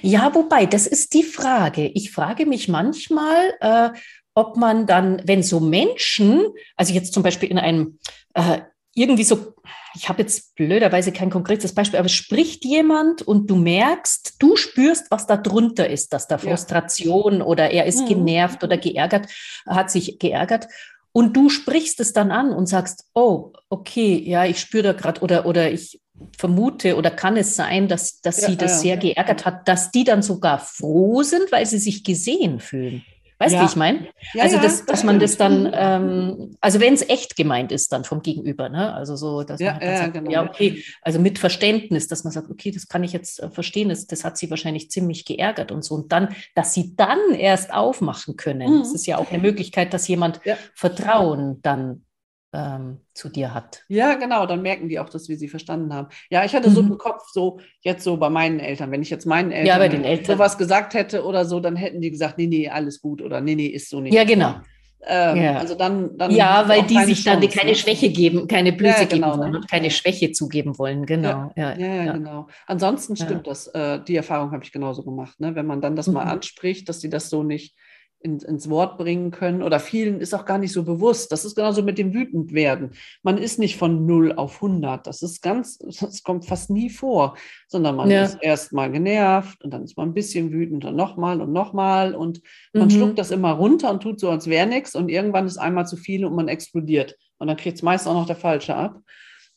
Ja, 0.01 0.33
wobei, 0.33 0.65
das 0.65 0.87
ist 0.87 1.13
die 1.13 1.23
Frage. 1.23 1.87
Ich 1.87 2.11
frage 2.11 2.45
mich 2.45 2.67
manchmal, 2.67 3.53
äh, 3.59 3.89
ob 4.33 4.55
man 4.55 4.87
dann, 4.87 5.21
wenn 5.25 5.43
so 5.43 5.59
Menschen, 5.59 6.45
also 6.75 6.93
jetzt 6.93 7.13
zum 7.13 7.23
Beispiel 7.23 7.49
in 7.49 7.59
einem 7.59 7.99
äh, 8.33 8.61
irgendwie 8.95 9.23
so, 9.23 9.53
ich 9.95 10.09
habe 10.09 10.21
jetzt 10.21 10.55
blöderweise 10.55 11.11
kein 11.11 11.29
konkretes 11.29 11.73
Beispiel, 11.73 11.99
aber 11.99 12.09
spricht 12.09 12.63
jemand 12.65 13.21
und 13.21 13.49
du 13.49 13.55
merkst, 13.55 14.35
du 14.39 14.55
spürst, 14.55 15.09
was 15.09 15.27
da 15.27 15.37
drunter 15.37 15.89
ist, 15.89 16.13
dass 16.13 16.27
da 16.27 16.37
Frustration 16.37 17.39
ja. 17.39 17.45
oder 17.45 17.71
er 17.71 17.85
ist 17.85 18.01
mhm. 18.01 18.07
genervt 18.07 18.63
oder 18.63 18.77
geärgert, 18.77 19.27
hat 19.65 19.89
sich 19.91 20.19
geärgert. 20.19 20.67
Und 21.11 21.35
du 21.35 21.49
sprichst 21.49 21.99
es 21.99 22.13
dann 22.13 22.31
an 22.31 22.51
und 22.51 22.67
sagst, 22.67 23.05
oh, 23.13 23.51
okay, 23.69 24.21
ja, 24.25 24.45
ich 24.45 24.59
spüre 24.59 24.83
da 24.83 24.93
gerade 24.93 25.21
oder, 25.21 25.45
oder 25.45 25.71
ich 25.71 25.99
vermute 26.37 26.95
oder 26.95 27.09
kann 27.09 27.37
es 27.37 27.55
sein, 27.55 27.87
dass, 27.87 28.21
dass 28.21 28.41
ja, 28.41 28.49
sie 28.49 28.57
das 28.57 28.71
ja, 28.71 28.77
sehr 28.77 28.97
geärgert 28.97 29.45
hat, 29.45 29.67
dass 29.67 29.91
die 29.91 30.03
dann 30.03 30.21
sogar 30.21 30.59
froh 30.59 31.23
sind, 31.23 31.51
weil 31.51 31.65
sie 31.65 31.79
sich 31.79 32.03
gesehen 32.03 32.59
fühlen. 32.59 33.03
Weißt 33.39 33.53
du, 33.53 33.57
ja. 33.57 33.63
wie 33.63 33.67
ich 33.67 33.75
meine? 33.77 34.07
Ja, 34.33 34.43
also, 34.43 34.57
das, 34.57 34.85
dass 34.85 35.05
man 35.05 35.17
das 35.17 35.37
dann, 35.37 35.71
ähm, 35.73 36.57
also 36.59 36.81
wenn 36.81 36.93
es 36.93 37.07
echt 37.07 37.37
gemeint 37.37 37.71
ist, 37.71 37.93
dann 37.93 38.03
vom 38.03 38.21
Gegenüber, 38.21 38.67
ne? 38.67 38.93
Also 38.93 39.15
so, 39.15 39.43
dass 39.43 39.61
ja, 39.61 39.73
man 39.73 39.81
ja, 39.81 39.97
sagt, 39.97 40.13
genau. 40.13 40.29
ja, 40.29 40.43
okay, 40.43 40.83
also 41.01 41.19
mit 41.19 41.39
Verständnis, 41.39 42.09
dass 42.09 42.25
man 42.25 42.33
sagt, 42.33 42.49
okay, 42.51 42.71
das 42.71 42.89
kann 42.89 43.01
ich 43.01 43.13
jetzt 43.13 43.41
äh, 43.41 43.49
verstehen, 43.49 43.89
das, 43.89 44.07
das 44.07 44.25
hat 44.25 44.37
sie 44.37 44.49
wahrscheinlich 44.49 44.91
ziemlich 44.91 45.23
geärgert 45.23 45.71
und 45.71 45.85
so. 45.85 45.95
Und 45.95 46.11
dann, 46.11 46.35
dass 46.53 46.73
sie 46.73 46.97
dann 46.97 47.33
erst 47.33 47.73
aufmachen 47.73 48.35
können. 48.35 48.75
Mhm. 48.75 48.79
Das 48.79 48.93
ist 48.93 49.07
ja 49.07 49.17
auch 49.17 49.31
eine 49.31 49.41
Möglichkeit, 49.41 49.93
dass 49.93 50.09
jemand 50.09 50.41
Vertrauen 50.75 51.61
dann 51.61 52.03
ähm, 52.53 52.99
zu 53.13 53.29
dir 53.29 53.53
hat. 53.53 53.83
Ja, 53.87 54.15
genau, 54.15 54.45
dann 54.45 54.61
merken 54.61 54.89
die 54.89 54.99
auch, 54.99 55.09
dass 55.09 55.29
wir 55.29 55.37
sie 55.37 55.47
verstanden 55.47 55.93
haben. 55.93 56.07
Ja, 56.29 56.45
ich 56.45 56.55
hatte 56.55 56.69
mhm. 56.69 56.73
so 56.73 56.81
im 56.81 56.97
Kopf, 56.97 57.29
so 57.31 57.59
jetzt 57.81 58.03
so 58.03 58.17
bei 58.17 58.29
meinen 58.29 58.59
Eltern, 58.59 58.91
wenn 58.91 59.01
ich 59.01 59.09
jetzt 59.09 59.25
meinen 59.25 59.51
Eltern, 59.51 59.67
ja, 59.67 59.77
bei 59.77 59.89
den 59.89 60.03
Eltern. 60.03 60.37
sowas 60.37 60.57
gesagt 60.57 60.93
hätte 60.93 61.23
oder 61.23 61.45
so, 61.45 61.59
dann 61.59 61.75
hätten 61.75 62.01
die 62.01 62.11
gesagt, 62.11 62.37
nee, 62.37 62.47
nee, 62.47 62.69
alles 62.69 63.01
gut 63.01 63.21
oder 63.21 63.41
nee, 63.41 63.55
nee, 63.55 63.67
ist 63.67 63.89
so 63.89 64.01
nicht. 64.01 64.13
Ja, 64.13 64.23
genau. 64.23 64.55
Ähm, 65.01 65.37
ja. 65.37 65.57
Also 65.57 65.75
dann, 65.75 66.17
dann 66.17 66.31
ja, 66.31 66.67
weil 66.67 66.83
die 66.83 66.97
sich 67.05 67.23
Chance, 67.23 67.39
dann 67.39 67.49
keine 67.49 67.71
ne? 67.71 67.75
Schwäche 67.75 68.09
geben, 68.09 68.47
keine 68.47 68.73
Blöße 68.73 69.01
ja, 69.01 69.05
genau, 69.05 69.29
geben 69.31 69.39
wollen 69.39 69.51
ne? 69.51 69.57
und 69.59 69.71
keine 69.71 69.91
Schwäche 69.91 70.31
zugeben 70.33 70.77
wollen. 70.77 71.05
Genau. 71.05 71.51
Ja, 71.55 71.77
ja, 71.77 72.11
genau. 72.11 72.47
Ansonsten 72.67 73.15
stimmt 73.15 73.47
das. 73.47 73.67
Äh, 73.67 74.01
die 74.03 74.17
Erfahrung 74.17 74.51
habe 74.51 74.63
ich 74.63 74.73
genauso 74.73 75.03
gemacht. 75.03 75.39
Ne? 75.39 75.55
Wenn 75.55 75.65
man 75.65 75.79
dann 75.81 75.95
das 75.95 76.07
mhm. 76.07 76.15
mal 76.15 76.23
anspricht, 76.23 76.89
dass 76.89 76.99
sie 76.99 77.09
das 77.09 77.29
so 77.29 77.43
nicht 77.43 77.75
in, 78.21 78.39
ins 78.39 78.69
Wort 78.69 78.97
bringen 78.97 79.31
können. 79.31 79.63
Oder 79.63 79.79
vielen 79.79 80.19
ist 80.19 80.33
auch 80.33 80.45
gar 80.45 80.57
nicht 80.57 80.73
so 80.73 80.83
bewusst. 80.83 81.31
Das 81.31 81.45
ist 81.45 81.55
genauso 81.55 81.83
mit 81.83 81.97
dem 81.97 82.13
Wütendwerden. 82.13 82.91
Man 83.23 83.37
ist 83.37 83.59
nicht 83.59 83.77
von 83.77 84.05
0 84.05 84.33
auf 84.33 84.55
100. 84.55 85.07
Das 85.07 85.21
ist 85.21 85.41
ganz, 85.41 85.77
das 86.01 86.23
kommt 86.23 86.45
fast 86.45 86.69
nie 86.69 86.89
vor, 86.89 87.37
sondern 87.67 87.95
man 87.95 88.11
ja. 88.11 88.23
ist 88.23 88.37
erst 88.41 88.73
mal 88.73 88.91
genervt 88.91 89.63
und 89.63 89.73
dann 89.73 89.83
ist 89.83 89.97
man 89.97 90.09
ein 90.09 90.13
bisschen 90.13 90.51
wütend 90.51 90.85
und 90.85 90.95
nochmal 90.95 91.41
und 91.41 91.53
nochmal 91.53 92.13
und 92.13 92.41
man 92.73 92.85
mhm. 92.85 92.91
schluckt 92.91 93.19
das 93.19 93.31
immer 93.31 93.51
runter 93.51 93.89
und 93.89 94.03
tut 94.03 94.19
so, 94.19 94.29
als 94.29 94.47
wäre 94.47 94.67
nichts 94.67 94.95
und 94.95 95.09
irgendwann 95.09 95.45
ist 95.45 95.57
einmal 95.57 95.87
zu 95.87 95.95
viel 95.95 96.25
und 96.25 96.35
man 96.35 96.47
explodiert. 96.47 97.17
Und 97.37 97.47
dann 97.47 97.57
kriegt 97.57 97.77
es 97.77 97.83
meist 97.83 98.07
auch 98.07 98.13
noch 98.13 98.27
der 98.27 98.35
Falsche 98.35 98.75
ab. 98.75 98.99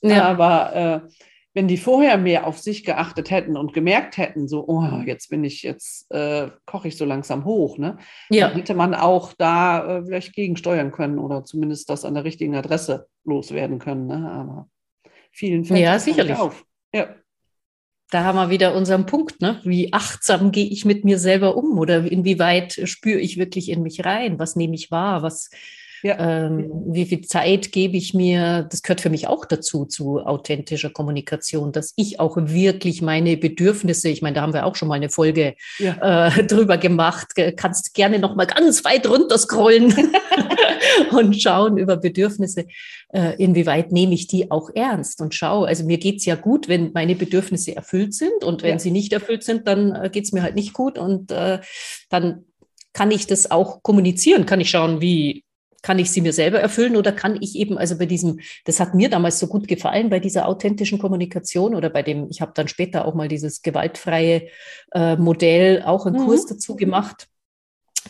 Ja. 0.03 0.25
Aber 0.25 0.75
äh, 0.75 1.01
wenn 1.55 1.69
die 1.69 1.77
vorher 1.77 2.17
mehr 2.17 2.47
auf 2.47 2.59
sich 2.59 2.85
geachtet 2.85 3.31
hätten 3.31 3.57
und 3.57 3.75
gemerkt 3.75 4.17
hätten, 4.17 4.49
so, 4.49 4.67
oh, 4.67 5.03
jetzt 5.05 5.29
bin 5.29 5.45
ich, 5.45 5.63
jetzt 5.63 6.11
äh, 6.11 6.49
koche 6.65 6.89
ich 6.89 6.97
so 6.97 7.05
langsam 7.05 7.45
hoch, 7.45 7.77
ne? 7.77 7.99
Ja. 8.31 8.49
Dann 8.49 8.57
hätte 8.57 8.75
man 8.75 8.95
auch 8.95 9.35
da 9.37 9.99
äh, 9.99 10.05
vielleicht 10.05 10.35
gegensteuern 10.35 10.93
können 10.93 11.19
oder 11.19 11.45
zumindest 11.45 11.91
das 11.91 12.05
an 12.05 12.15
der 12.15 12.25
richtigen 12.25 12.55
Adresse 12.55 13.07
loswerden 13.25 13.79
können. 13.79 14.07
Ne? 14.07 14.31
Aber 14.31 14.69
vielen 15.31 15.65
fällt 15.65 15.81
ja, 15.81 15.99
sicherlich. 15.99 16.37
auf. 16.37 16.65
Ja. 16.95 17.15
Da 18.11 18.25
haben 18.25 18.37
wir 18.37 18.51
wieder 18.51 18.75
unseren 18.75 19.07
Punkt, 19.07 19.41
ne? 19.41 19.61
Wie 19.65 19.93
achtsam 19.95 20.53
gehe 20.53 20.67
ich 20.67 20.85
mit 20.85 21.03
mir 21.05 21.19
selber 21.19 21.57
um 21.57 21.79
oder 21.79 22.05
inwieweit 22.11 22.81
spüre 22.85 23.19
ich 23.19 23.39
wirklich 23.39 23.71
in 23.71 23.83
mich 23.83 24.05
rein? 24.05 24.39
Was 24.39 24.55
nehme 24.55 24.75
ich 24.75 24.91
wahr? 24.91 25.23
Was, 25.23 25.49
ja. 26.03 26.47
Ähm, 26.47 26.71
wie 26.87 27.05
viel 27.05 27.23
Zeit 27.23 27.71
gebe 27.71 27.97
ich 27.97 28.13
mir? 28.13 28.67
Das 28.71 28.83
gehört 28.83 29.01
für 29.01 29.11
mich 29.11 29.29
auch 29.29 29.45
dazu, 29.45 29.85
zu 29.85 30.21
authentischer 30.21 30.91
Kommunikation, 30.91 31.73
dass 31.73 31.93
ich 31.97 32.19
auch 32.19 32.37
wirklich 32.37 33.03
meine 33.03 33.37
Bedürfnisse, 33.37 34.09
ich 34.09 34.21
meine, 34.21 34.35
da 34.35 34.43
haben 34.43 34.53
wir 34.53 34.67
auch 34.67 34.75
schon 34.75 34.89
mal 34.89 34.97
eine 34.97 35.11
Folge 35.11 35.55
ja. 35.79 36.29
äh, 36.29 36.45
drüber 36.45 36.77
gemacht, 36.77 37.29
kannst 37.57 37.95
gerne 37.95 38.19
noch 38.19 38.35
mal 38.35 38.47
ganz 38.47 38.85
weit 38.85 39.09
runter 39.09 39.39
scrollen 39.39 39.95
und 41.13 41.41
schauen 41.41 41.79
über 41.79 41.97
Bedürfnisse, 41.97 42.67
äh, 43.13 43.37
inwieweit 43.37 43.93
nehme 43.93 44.15
ich 44.15 44.27
die 44.27 44.51
auch 44.51 44.71
ernst 44.75 45.21
und 45.21 45.35
schaue. 45.35 45.69
Also 45.69 45.85
mir 45.85 45.99
geht 45.99 46.17
es 46.17 46.25
ja 46.25 46.35
gut, 46.35 46.69
wenn 46.69 46.93
meine 46.93 47.15
Bedürfnisse 47.15 47.77
erfüllt 47.77 48.15
sind 48.15 48.43
und 48.45 48.63
wenn 48.63 48.73
ja. 48.73 48.79
sie 48.79 48.91
nicht 48.91 49.13
erfüllt 49.13 49.45
sind, 49.45 49.69
dann 49.69 49.95
äh, 49.95 50.11
geht 50.11 50.25
es 50.25 50.33
mir 50.33 50.43
halt 50.43 50.57
nicht 50.57 50.73
gut 50.73 50.99
und 50.99 51.31
äh, 51.31 51.61
dann 52.11 52.47
kann 52.93 53.11
ich 53.11 53.27
das 53.27 53.51
auch 53.51 53.83
kommunizieren, 53.83 54.47
kann 54.47 54.61
ich 54.61 54.71
schauen, 54.71 55.01
wie 55.01 55.45
kann 55.83 55.99
ich 55.99 56.11
sie 56.11 56.21
mir 56.21 56.33
selber 56.33 56.61
erfüllen 56.61 56.97
oder 56.97 57.13
kann 57.13 57.37
ich 57.41 57.57
eben, 57.57 57.77
also 57.77 57.99
bei 57.99 58.07
diesem, 58.07 58.41
das 58.65 58.81
hat 58.81 58.95
mir 58.95 59.11
damals 59.11 59.39
so 59.39 59.49
gut 59.49 59.69
gefallen, 59.69 60.11
bei 60.11 60.21
dieser 60.21 60.47
authentischen 60.47 60.99
Kommunikation 60.99 61.75
oder 61.75 61.91
bei 61.91 62.03
dem, 62.03 62.29
ich 62.31 62.41
habe 62.41 62.53
dann 62.55 62.69
später 62.69 63.05
auch 63.05 63.15
mal 63.15 63.29
dieses 63.29 63.63
gewaltfreie 63.63 64.49
äh, 64.93 65.17
Modell, 65.17 65.83
auch 65.83 66.07
einen 66.07 66.21
mhm. 66.21 66.27
Kurs 66.27 66.47
dazu 66.47 66.77
gemacht, 66.77 67.29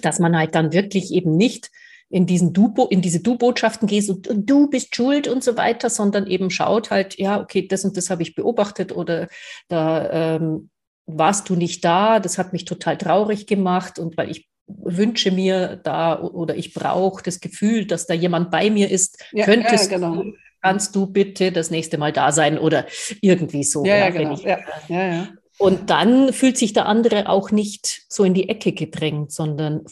dass 0.03 0.19
man 0.19 0.37
halt 0.37 0.55
dann 0.55 0.73
wirklich 0.73 1.13
eben 1.13 1.37
nicht 1.37 1.71
in 2.13 2.27
diesen 2.27 2.53
du 2.53 2.75
in 2.91 3.01
diese 3.01 3.21
Du-Botschaften 3.21 3.89
gehst 3.89 4.11
und, 4.11 4.29
und, 4.29 4.49
du 4.49 4.69
bist 4.69 4.95
schuld 4.95 5.27
und 5.29 5.43
so 5.43 5.57
weiter, 5.57 5.89
sondern 5.89 6.27
eben 6.27 6.51
schaut 6.51 6.91
halt, 6.91 7.19
ja, 7.19 7.41
okay, 7.41 7.67
das 7.67 7.87
und 7.87 7.97
das 7.97 8.11
habe 8.11 8.23
ich 8.23 8.35
beobachtet 8.35 8.95
oder 8.95 9.29
da 9.69 10.37
ähm, 10.37 10.69
warst 11.07 11.49
du 11.49 11.57
nicht 11.57 11.83
da, 11.87 12.21
das 12.21 12.37
hat 12.37 12.53
mich 12.53 12.67
total 12.67 12.99
traurig 12.99 13.47
gemacht 13.47 13.99
und 13.99 14.19
weil 14.19 14.31
ich 14.31 14.52
wünsche 14.83 15.31
mir 15.31 15.81
da 15.83 16.21
oder 16.21 16.57
ich 16.57 16.75
brauche 16.75 17.23
das 17.23 17.41
Gefühl, 17.41 17.87
dass 17.87 18.07
da 18.07 18.15
jemand 18.15 18.51
bei 18.51 18.71
mir 18.71 18.91
ist, 18.91 19.23
ja, 19.33 19.45
könntest 19.45 19.91
ja, 19.91 19.99
genau. 19.99 20.23
du, 20.23 20.33
kannst 20.63 20.95
du 20.95 21.07
bitte 21.07 21.53
das 21.53 21.71
nächste 21.71 21.99
Mal 21.99 22.13
da 22.13 22.33
sein 22.33 22.59
oder 22.59 22.87
irgendwie 23.21 23.65
so. 23.65 23.85
Ja, 23.85 23.97
ja, 23.97 24.11
genau. 24.11 24.35
Ich, 24.35 24.43
ja, 24.43 25.29
Und 25.59 25.91
dann 25.91 26.33
fühlt 26.33 26.57
sich 26.57 26.73
der 26.73 26.87
andere 26.87 27.29
auch 27.29 27.51
nicht 27.51 28.03
so 28.09 28.25
in 28.25 28.35
die 28.35 28.49
Ecke 28.49 28.73
gedrängt, 28.73 29.33
sondern 29.33 29.85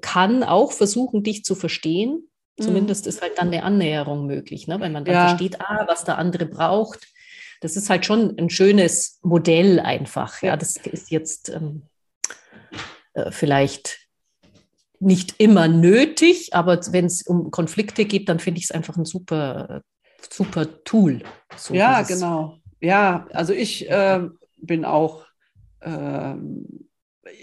kann 0.00 0.42
auch 0.42 0.72
versuchen, 0.72 1.22
dich 1.22 1.44
zu 1.44 1.54
verstehen. 1.54 2.28
Mhm. 2.58 2.62
Zumindest 2.62 3.06
ist 3.06 3.20
halt 3.20 3.38
dann 3.38 3.48
eine 3.48 3.62
Annäherung 3.62 4.26
möglich, 4.26 4.66
ne? 4.68 4.80
weil 4.80 4.90
man 4.90 5.04
dann 5.04 5.28
versteht, 5.28 5.60
ah, 5.60 5.84
was 5.86 6.04
der 6.04 6.18
andere 6.18 6.46
braucht. 6.46 7.08
Das 7.60 7.76
ist 7.76 7.90
halt 7.90 8.06
schon 8.06 8.38
ein 8.38 8.48
schönes 8.48 9.18
Modell 9.22 9.80
einfach. 9.80 10.40
Ja, 10.40 10.56
das 10.56 10.76
ist 10.76 11.10
jetzt 11.10 11.50
ähm, 11.50 11.82
äh, 13.14 13.30
vielleicht 13.30 13.98
nicht 15.00 15.36
immer 15.38 15.66
nötig, 15.66 16.54
aber 16.54 16.78
wenn 16.92 17.06
es 17.06 17.22
um 17.22 17.50
Konflikte 17.50 18.04
geht, 18.04 18.28
dann 18.28 18.38
finde 18.38 18.58
ich 18.58 18.64
es 18.64 18.70
einfach 18.70 18.96
ein 18.96 19.06
super, 19.06 19.82
super 20.28 20.84
Tool. 20.84 21.22
So 21.56 21.74
ja, 21.74 22.02
genau. 22.02 22.58
Ja, 22.80 23.26
also 23.32 23.52
ich 23.54 23.88
äh, 23.90 24.20
bin 24.58 24.84
auch 24.84 25.24
äh, 25.80 26.34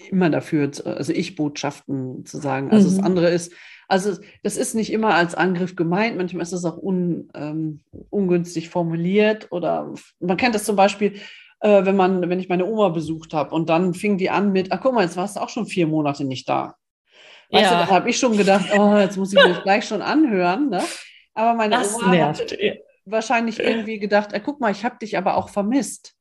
immer 0.09 0.29
dafür, 0.29 0.71
also 0.86 1.13
ich 1.13 1.36
Botschaften 1.36 2.25
zu 2.25 2.38
sagen. 2.38 2.71
Also 2.71 2.89
mhm. 2.89 2.95
das 2.95 3.05
andere 3.05 3.29
ist, 3.29 3.53
also 3.88 4.17
das 4.43 4.57
ist 4.57 4.75
nicht 4.75 4.91
immer 4.91 5.15
als 5.15 5.33
Angriff 5.33 5.75
gemeint, 5.75 6.17
manchmal 6.17 6.43
ist 6.43 6.53
es 6.53 6.65
auch 6.65 6.77
un, 6.77 7.29
ähm, 7.33 7.81
ungünstig 8.09 8.69
formuliert 8.69 9.51
oder 9.51 9.93
man 10.19 10.38
kennt 10.38 10.55
das 10.55 10.65
zum 10.65 10.75
Beispiel, 10.75 11.13
äh, 11.60 11.86
wenn 11.86 11.96
man, 11.96 12.30
wenn 12.30 12.40
ich 12.40 12.50
meine 12.50 12.66
Oma 12.66 12.90
besucht 12.90 13.34
habe 13.34 13.54
und 13.54 13.70
dann 13.70 13.94
fing 13.94 14.18
die 14.18 14.30
an 14.30 14.52
mit, 14.52 14.72
ach 14.72 14.80
guck 14.82 14.94
mal, 14.94 15.04
jetzt 15.04 15.18
warst 15.18 15.36
du 15.36 15.42
auch 15.42 15.50
schon 15.50 15.66
vier 15.66 15.88
Monate 15.88 16.24
nicht 16.24 16.48
da. 16.48 16.76
Weißt 17.50 17.72
ja. 17.72 17.82
du, 17.82 17.86
da 17.86 17.92
habe 17.92 18.10
ich 18.10 18.18
schon 18.18 18.36
gedacht, 18.38 18.66
oh, 18.78 18.98
jetzt 18.98 19.18
muss 19.18 19.34
ich 19.34 19.44
mich 19.44 19.64
gleich 19.64 19.86
schon 19.86 20.02
anhören. 20.02 20.70
Ne? 20.70 20.84
Aber 21.34 21.54
meine 21.54 21.78
das 21.78 21.96
Oma 21.96 22.10
nervt. 22.10 22.52
hat 22.52 22.60
wahrscheinlich 23.06 23.60
irgendwie 23.60 24.00
gedacht, 24.00 24.34
ah, 24.34 24.40
guck 24.40 24.60
mal, 24.60 24.72
ich 24.72 24.84
habe 24.84 24.98
dich 25.02 25.18
aber 25.18 25.38
auch 25.38 25.50
vermisst. 25.50 26.14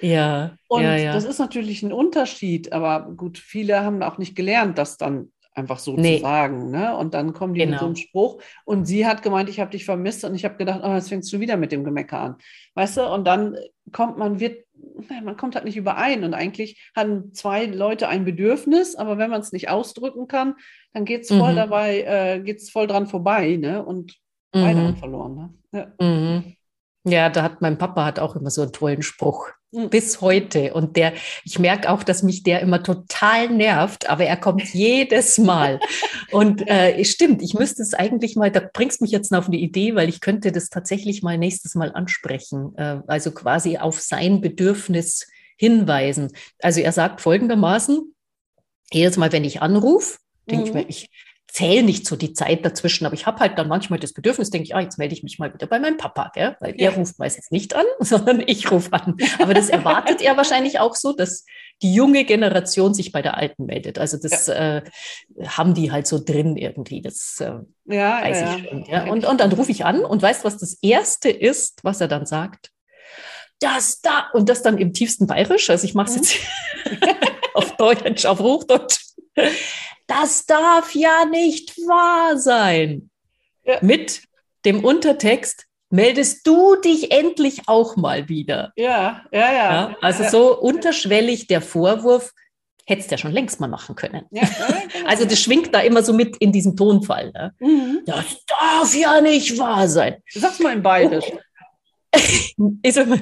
Ja. 0.00 0.56
Und 0.68 0.82
ja, 0.82 0.96
ja. 0.96 1.12
das 1.12 1.24
ist 1.24 1.38
natürlich 1.38 1.82
ein 1.82 1.92
Unterschied, 1.92 2.72
aber 2.72 3.12
gut, 3.16 3.38
viele 3.38 3.82
haben 3.82 4.02
auch 4.02 4.18
nicht 4.18 4.36
gelernt, 4.36 4.76
das 4.76 4.98
dann 4.98 5.32
einfach 5.56 5.78
so 5.78 5.94
nee. 5.94 6.16
zu 6.16 6.22
sagen. 6.22 6.70
Ne? 6.70 6.96
Und 6.96 7.14
dann 7.14 7.32
kommen 7.32 7.54
die 7.54 7.60
genau. 7.60 7.72
mit 7.72 7.80
so 7.80 7.86
einem 7.86 7.96
Spruch 7.96 8.42
und 8.64 8.84
sie 8.84 9.06
hat 9.06 9.22
gemeint, 9.22 9.48
ich 9.48 9.58
habe 9.58 9.70
dich 9.70 9.84
vermisst 9.84 10.24
und 10.24 10.34
ich 10.34 10.44
habe 10.44 10.56
gedacht, 10.56 10.80
oh, 10.84 10.94
jetzt 10.94 11.08
fängst 11.08 11.32
du 11.32 11.40
wieder 11.40 11.56
mit 11.56 11.72
dem 11.72 11.84
Gemecker 11.84 12.20
an. 12.20 12.36
Weißt 12.74 12.98
du, 12.98 13.12
und 13.12 13.26
dann 13.26 13.56
kommt 13.92 14.18
man, 14.18 14.38
wird 14.40 14.66
man 15.24 15.36
kommt 15.36 15.54
halt 15.54 15.64
nicht 15.64 15.76
überein. 15.76 16.24
Und 16.24 16.34
eigentlich 16.34 16.90
haben 16.94 17.32
zwei 17.32 17.66
Leute 17.66 18.08
ein 18.08 18.24
Bedürfnis, 18.24 18.94
aber 18.94 19.18
wenn 19.18 19.30
man 19.30 19.40
es 19.40 19.52
nicht 19.52 19.68
ausdrücken 19.68 20.28
kann, 20.28 20.54
dann 20.92 21.04
geht 21.04 21.22
es 21.22 21.28
voll 21.28 21.52
mhm. 21.52 21.56
dabei, 21.56 22.02
äh, 22.02 22.40
geht 22.40 22.58
es 22.58 22.70
voll 22.70 22.86
dran 22.86 23.06
vorbei, 23.06 23.56
ne? 23.56 23.84
Und 23.84 24.18
mhm. 24.54 24.60
beide 24.60 24.80
haben 24.80 24.96
verloren. 24.96 25.34
Ne? 25.72 25.88
Ja. 26.00 26.06
Mhm. 26.06 26.56
Ja, 27.06 27.30
da 27.30 27.42
hat 27.44 27.62
mein 27.62 27.78
Papa 27.78 28.04
hat 28.04 28.18
auch 28.18 28.34
immer 28.34 28.50
so 28.50 28.62
einen 28.62 28.72
tollen 28.72 29.02
Spruch. 29.02 29.48
Bis 29.90 30.20
heute. 30.20 30.72
Und 30.74 30.96
der, 30.96 31.12
ich 31.44 31.58
merke 31.58 31.90
auch, 31.90 32.02
dass 32.02 32.22
mich 32.22 32.42
der 32.42 32.60
immer 32.60 32.82
total 32.82 33.48
nervt, 33.50 34.08
aber 34.08 34.24
er 34.24 34.36
kommt 34.36 34.62
jedes 34.72 35.38
Mal. 35.38 35.80
Und 36.32 36.66
äh, 36.66 37.04
stimmt, 37.04 37.42
ich 37.42 37.54
müsste 37.54 37.82
es 37.82 37.94
eigentlich 37.94 38.36
mal, 38.36 38.50
da 38.50 38.60
bringst 38.72 39.02
mich 39.02 39.10
jetzt 39.10 39.32
auf 39.34 39.46
eine 39.46 39.56
Idee, 39.56 39.94
weil 39.94 40.08
ich 40.08 40.20
könnte 40.20 40.50
das 40.50 40.68
tatsächlich 40.70 41.22
mal 41.22 41.38
nächstes 41.38 41.74
Mal 41.74 41.92
ansprechen. 41.92 42.74
Äh, 42.76 43.00
also 43.06 43.30
quasi 43.32 43.76
auf 43.76 44.00
sein 44.00 44.40
Bedürfnis 44.40 45.26
hinweisen. 45.56 46.32
Also 46.60 46.80
er 46.80 46.92
sagt 46.92 47.20
folgendermaßen, 47.20 48.14
jedes 48.92 49.16
Mal, 49.16 49.30
wenn 49.32 49.44
ich 49.44 49.62
anrufe, 49.62 50.18
denke 50.50 50.62
mhm. 50.62 50.68
ich 50.68 50.74
mir, 50.74 50.88
ich 50.88 51.10
zähle 51.56 51.82
nicht 51.82 52.06
so 52.06 52.16
die 52.16 52.34
Zeit 52.34 52.66
dazwischen, 52.66 53.06
aber 53.06 53.14
ich 53.14 53.24
habe 53.24 53.40
halt 53.40 53.56
dann 53.56 53.66
manchmal 53.66 53.98
das 53.98 54.12
Bedürfnis, 54.12 54.50
denke 54.50 54.66
ich, 54.66 54.74
ah, 54.74 54.80
jetzt 54.80 54.98
melde 54.98 55.14
ich 55.14 55.22
mich 55.22 55.38
mal 55.38 55.54
wieder 55.54 55.66
bei 55.66 55.78
meinem 55.78 55.96
Papa, 55.96 56.30
gell? 56.34 56.54
weil 56.60 56.78
ja. 56.78 56.90
er 56.90 56.96
ruft 56.96 57.18
meistens 57.18 57.50
nicht 57.50 57.74
an, 57.74 57.86
sondern 58.00 58.42
ich 58.46 58.70
rufe 58.70 58.92
an. 58.92 59.16
Aber 59.38 59.54
das 59.54 59.70
erwartet 59.70 60.20
er 60.20 60.36
wahrscheinlich 60.36 60.80
auch 60.80 60.94
so, 60.94 61.14
dass 61.14 61.46
die 61.80 61.94
junge 61.94 62.26
Generation 62.26 62.92
sich 62.92 63.10
bei 63.10 63.22
der 63.22 63.38
Alten 63.38 63.64
meldet. 63.64 63.98
Also 63.98 64.18
das 64.18 64.48
ja. 64.48 64.78
äh, 64.78 64.82
haben 65.46 65.72
die 65.72 65.90
halt 65.90 66.06
so 66.06 66.22
drin 66.22 66.58
irgendwie, 66.58 67.00
das 67.00 67.38
äh, 67.40 67.52
ja, 67.86 68.20
weiß 68.22 68.40
ja, 68.40 68.56
ich 68.56 68.68
schon. 68.68 68.84
Ja. 68.84 69.10
Und, 69.10 69.24
und 69.24 69.40
dann 69.40 69.52
rufe 69.52 69.70
ich 69.70 69.86
an 69.86 70.04
und 70.04 70.20
weißt, 70.20 70.44
was 70.44 70.58
das 70.58 70.76
Erste 70.82 71.30
ist, 71.30 71.80
was 71.82 72.02
er 72.02 72.08
dann 72.08 72.26
sagt? 72.26 72.70
Das 73.60 74.02
da 74.02 74.28
und 74.34 74.50
das 74.50 74.60
dann 74.60 74.76
im 74.76 74.92
tiefsten 74.92 75.26
Bayerisch. 75.26 75.70
Also 75.70 75.86
ich 75.86 75.94
mache 75.94 76.10
es 76.10 76.16
mhm. 76.16 76.22
jetzt 76.22 77.16
auf 77.54 77.76
Deutsch, 77.78 78.26
auf 78.26 78.40
Hochdeutsch 78.40 78.98
das 80.06 80.46
darf 80.46 80.94
ja 80.94 81.24
nicht 81.24 81.76
wahr 81.78 82.38
sein. 82.38 83.10
Ja. 83.64 83.78
Mit 83.82 84.22
dem 84.64 84.84
Untertext, 84.84 85.66
meldest 85.90 86.46
du 86.46 86.76
dich 86.76 87.12
endlich 87.12 87.62
auch 87.66 87.96
mal 87.96 88.28
wieder. 88.28 88.72
Ja, 88.76 89.24
ja, 89.32 89.52
ja. 89.52 89.52
ja 89.52 89.96
also 90.00 90.24
ja. 90.24 90.30
so 90.30 90.58
unterschwellig 90.58 91.46
der 91.46 91.62
Vorwurf, 91.62 92.32
Hättest 92.88 93.10
ja 93.10 93.18
schon 93.18 93.32
längst 93.32 93.58
mal 93.58 93.66
machen 93.66 93.96
können. 93.96 94.26
Ja, 94.30 94.44
genau. 94.44 95.08
Also 95.08 95.24
das 95.24 95.42
schwingt 95.42 95.74
da 95.74 95.80
immer 95.80 96.04
so 96.04 96.12
mit 96.12 96.36
in 96.36 96.52
diesem 96.52 96.76
Tonfall. 96.76 97.32
Ne? 97.32 97.52
Mhm. 97.58 98.02
Das 98.06 98.44
darf 98.46 98.94
ja 98.94 99.20
nicht 99.20 99.58
wahr 99.58 99.88
sein. 99.88 100.22
Sag's 100.32 100.60
mal 100.60 100.72
in 100.72 100.82
Bayerisch. 100.82 101.24
Oh. 102.58 102.70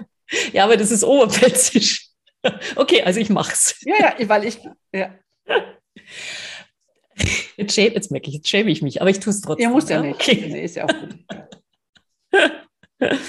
ja, 0.53 0.65
aber 0.65 0.77
das 0.77 0.91
ist 0.91 1.03
oberpelzisch. 1.03 2.09
Okay, 2.77 3.03
also 3.03 3.21
ich 3.21 3.31
mach's. 3.31 3.75
Ja, 3.87 4.15
ja, 4.19 4.29
weil 4.29 4.45
ich. 4.45 4.59
Ja. 4.93 5.15
Jetzt, 7.57 7.75
schäme, 7.75 7.95
jetzt 7.95 8.11
merke 8.11 8.29
ich, 8.29 8.35
jetzt 8.35 8.49
schäme 8.49 8.71
ich 8.71 8.83
mich, 8.83 9.01
aber 9.01 9.11
ich 9.11 9.21
tue 9.21 9.31
es 9.33 9.41
trotzdem. 9.41 9.65
Ja, 9.65 9.71
muss 9.71 9.89
ja 9.89 10.03
nicht. 10.03 10.15
Okay. 10.17 10.49
Nee, 10.51 10.65
ist 10.65 10.77
ja 10.77 10.85
auch 10.85 10.89
gut. 10.89 11.17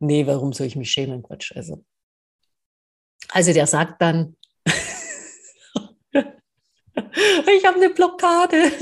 nee, 0.00 0.26
warum 0.26 0.52
soll 0.52 0.66
ich 0.66 0.76
mich 0.76 0.90
schämen? 0.90 1.22
Quatsch. 1.22 1.52
Also, 1.54 1.84
also 3.28 3.52
der 3.52 3.66
sagt 3.66 4.02
dann, 4.02 4.36
ich 6.14 7.64
habe 7.64 7.76
eine 7.76 7.90
Blockade. 7.90 8.72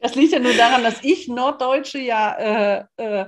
das 0.00 0.14
liegt 0.14 0.32
ja 0.32 0.38
nur 0.38 0.54
daran, 0.54 0.82
dass 0.82 1.02
ich 1.02 1.28
Norddeutsche 1.28 1.98
ja, 1.98 2.32
äh, 2.38 2.84
äh, 2.96 3.26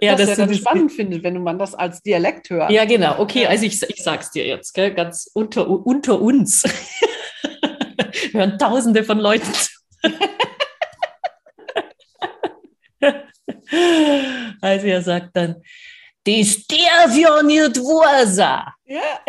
ja 0.00 0.14
das, 0.16 0.28
das 0.28 0.38
ja 0.38 0.46
dann 0.46 0.54
spannend 0.54 0.92
finde, 0.92 1.22
wenn 1.22 1.42
man 1.42 1.58
das 1.58 1.74
als 1.74 2.02
Dialekt 2.02 2.48
hört. 2.50 2.70
Ja, 2.70 2.86
genau. 2.86 3.18
Okay, 3.18 3.46
also 3.46 3.64
ich, 3.66 3.82
ich 3.82 4.06
es 4.06 4.30
dir 4.30 4.46
jetzt, 4.46 4.72
gell, 4.72 4.94
ganz 4.94 5.30
unter, 5.34 5.68
unter 5.68 6.20
uns. 6.20 6.64
Hören 8.32 8.58
Tausende 8.58 9.04
von 9.04 9.18
Leuten 9.18 9.52
zu. 9.52 9.70
also 14.60 14.86
er 14.86 15.02
sagt 15.02 15.36
dann, 15.36 15.62
nicht 17.42 17.76
wahr 17.78 18.26
sein. 18.26 18.64
Ja. 18.86 19.20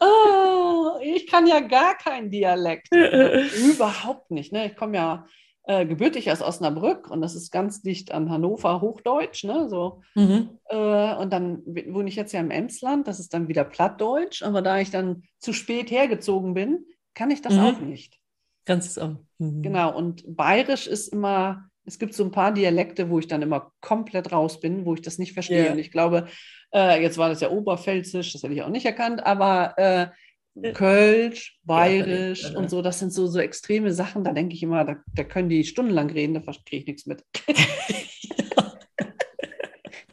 oh, 0.00 0.98
ich 1.02 1.26
kann 1.26 1.46
ja 1.46 1.60
gar 1.60 1.96
keinen 1.96 2.30
Dialekt. 2.30 2.88
Überhaupt 2.92 4.30
nicht. 4.30 4.52
Ne? 4.52 4.66
Ich 4.66 4.76
komme 4.76 4.96
ja 4.96 5.26
äh, 5.66 5.86
gebürtig 5.86 6.30
aus 6.30 6.42
Osnabrück 6.42 7.10
und 7.10 7.22
das 7.22 7.34
ist 7.34 7.50
ganz 7.50 7.80
dicht 7.80 8.12
an 8.12 8.30
Hannover, 8.30 8.80
Hochdeutsch. 8.80 9.44
Ne? 9.44 9.68
So. 9.70 10.02
Mhm. 10.14 10.50
Äh, 10.68 11.14
und 11.16 11.32
dann 11.32 11.62
wohne 11.64 12.08
ich 12.08 12.16
jetzt 12.16 12.32
ja 12.32 12.40
im 12.40 12.50
Emsland, 12.50 13.08
das 13.08 13.18
ist 13.18 13.32
dann 13.32 13.48
wieder 13.48 13.64
Plattdeutsch. 13.64 14.42
Aber 14.42 14.60
da 14.60 14.78
ich 14.78 14.90
dann 14.90 15.22
zu 15.38 15.52
spät 15.52 15.90
hergezogen 15.90 16.52
bin, 16.52 16.84
kann 17.14 17.30
ich 17.30 17.40
das 17.40 17.54
mhm. 17.54 17.60
auch 17.60 17.80
nicht. 17.80 18.18
Ganz. 18.66 18.98
Mhm. 19.38 19.62
Genau, 19.62 19.96
und 19.96 20.24
bayerisch 20.36 20.86
ist 20.86 21.08
immer, 21.08 21.68
es 21.84 21.98
gibt 21.98 22.14
so 22.14 22.24
ein 22.24 22.30
paar 22.30 22.52
Dialekte, 22.52 23.10
wo 23.10 23.18
ich 23.18 23.28
dann 23.28 23.42
immer 23.42 23.72
komplett 23.80 24.32
raus 24.32 24.60
bin, 24.60 24.84
wo 24.84 24.94
ich 24.94 25.02
das 25.02 25.18
nicht 25.18 25.32
verstehe. 25.32 25.64
Yeah. 25.64 25.72
Und 25.72 25.78
ich 25.78 25.90
glaube, 25.90 26.28
äh, 26.74 27.00
jetzt 27.00 27.18
war 27.18 27.28
das 27.28 27.40
ja 27.40 27.50
Oberpfälzisch, 27.50 28.32
das 28.32 28.42
hätte 28.42 28.54
ich 28.54 28.62
auch 28.62 28.70
nicht 28.70 28.86
erkannt, 28.86 29.24
aber 29.24 29.74
äh, 29.78 30.08
Kölsch, 30.72 31.58
Bayerisch 31.64 32.44
ja, 32.44 32.56
und 32.56 32.70
so, 32.70 32.80
das 32.80 33.00
sind 33.00 33.12
so, 33.12 33.26
so 33.26 33.40
extreme 33.40 33.92
Sachen, 33.92 34.22
da 34.22 34.32
denke 34.32 34.54
ich 34.54 34.62
immer, 34.62 34.84
da, 34.84 34.96
da 35.14 35.24
können 35.24 35.48
die 35.48 35.64
stundenlang 35.64 36.10
reden, 36.10 36.34
da 36.34 36.40
verstehe 36.40 36.80
ich 36.80 36.86
nichts 36.86 37.06
mit. 37.06 37.24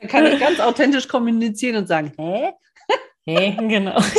da 0.02 0.08
kann 0.08 0.26
ich 0.26 0.40
ganz 0.40 0.60
authentisch 0.60 1.08
kommunizieren 1.08 1.78
und 1.78 1.88
sagen, 1.88 2.12
hä? 2.18 2.54
Hä? 3.24 3.56
Genau. 3.68 4.00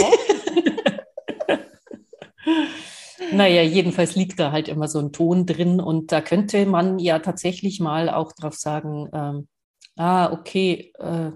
Naja, 3.33 3.63
jedenfalls 3.63 4.15
liegt 4.15 4.39
da 4.39 4.53
halt 4.53 4.69
immer 4.69 4.89
so 4.89 4.99
ein 4.99 5.11
Ton 5.13 5.47
drin 5.47 5.81
und 5.81 6.13
da 6.13 6.21
könnte 6.21 6.67
man 6.67 6.99
ja 6.99 7.19
tatsächlich 7.19 7.81
mal 7.81 8.11
auch 8.11 8.33
drauf 8.33 8.55
sagen, 8.55 9.09
ähm, 9.15 9.49
ah, 9.97 10.31
okay, 10.33 10.93
äh, 10.99 11.31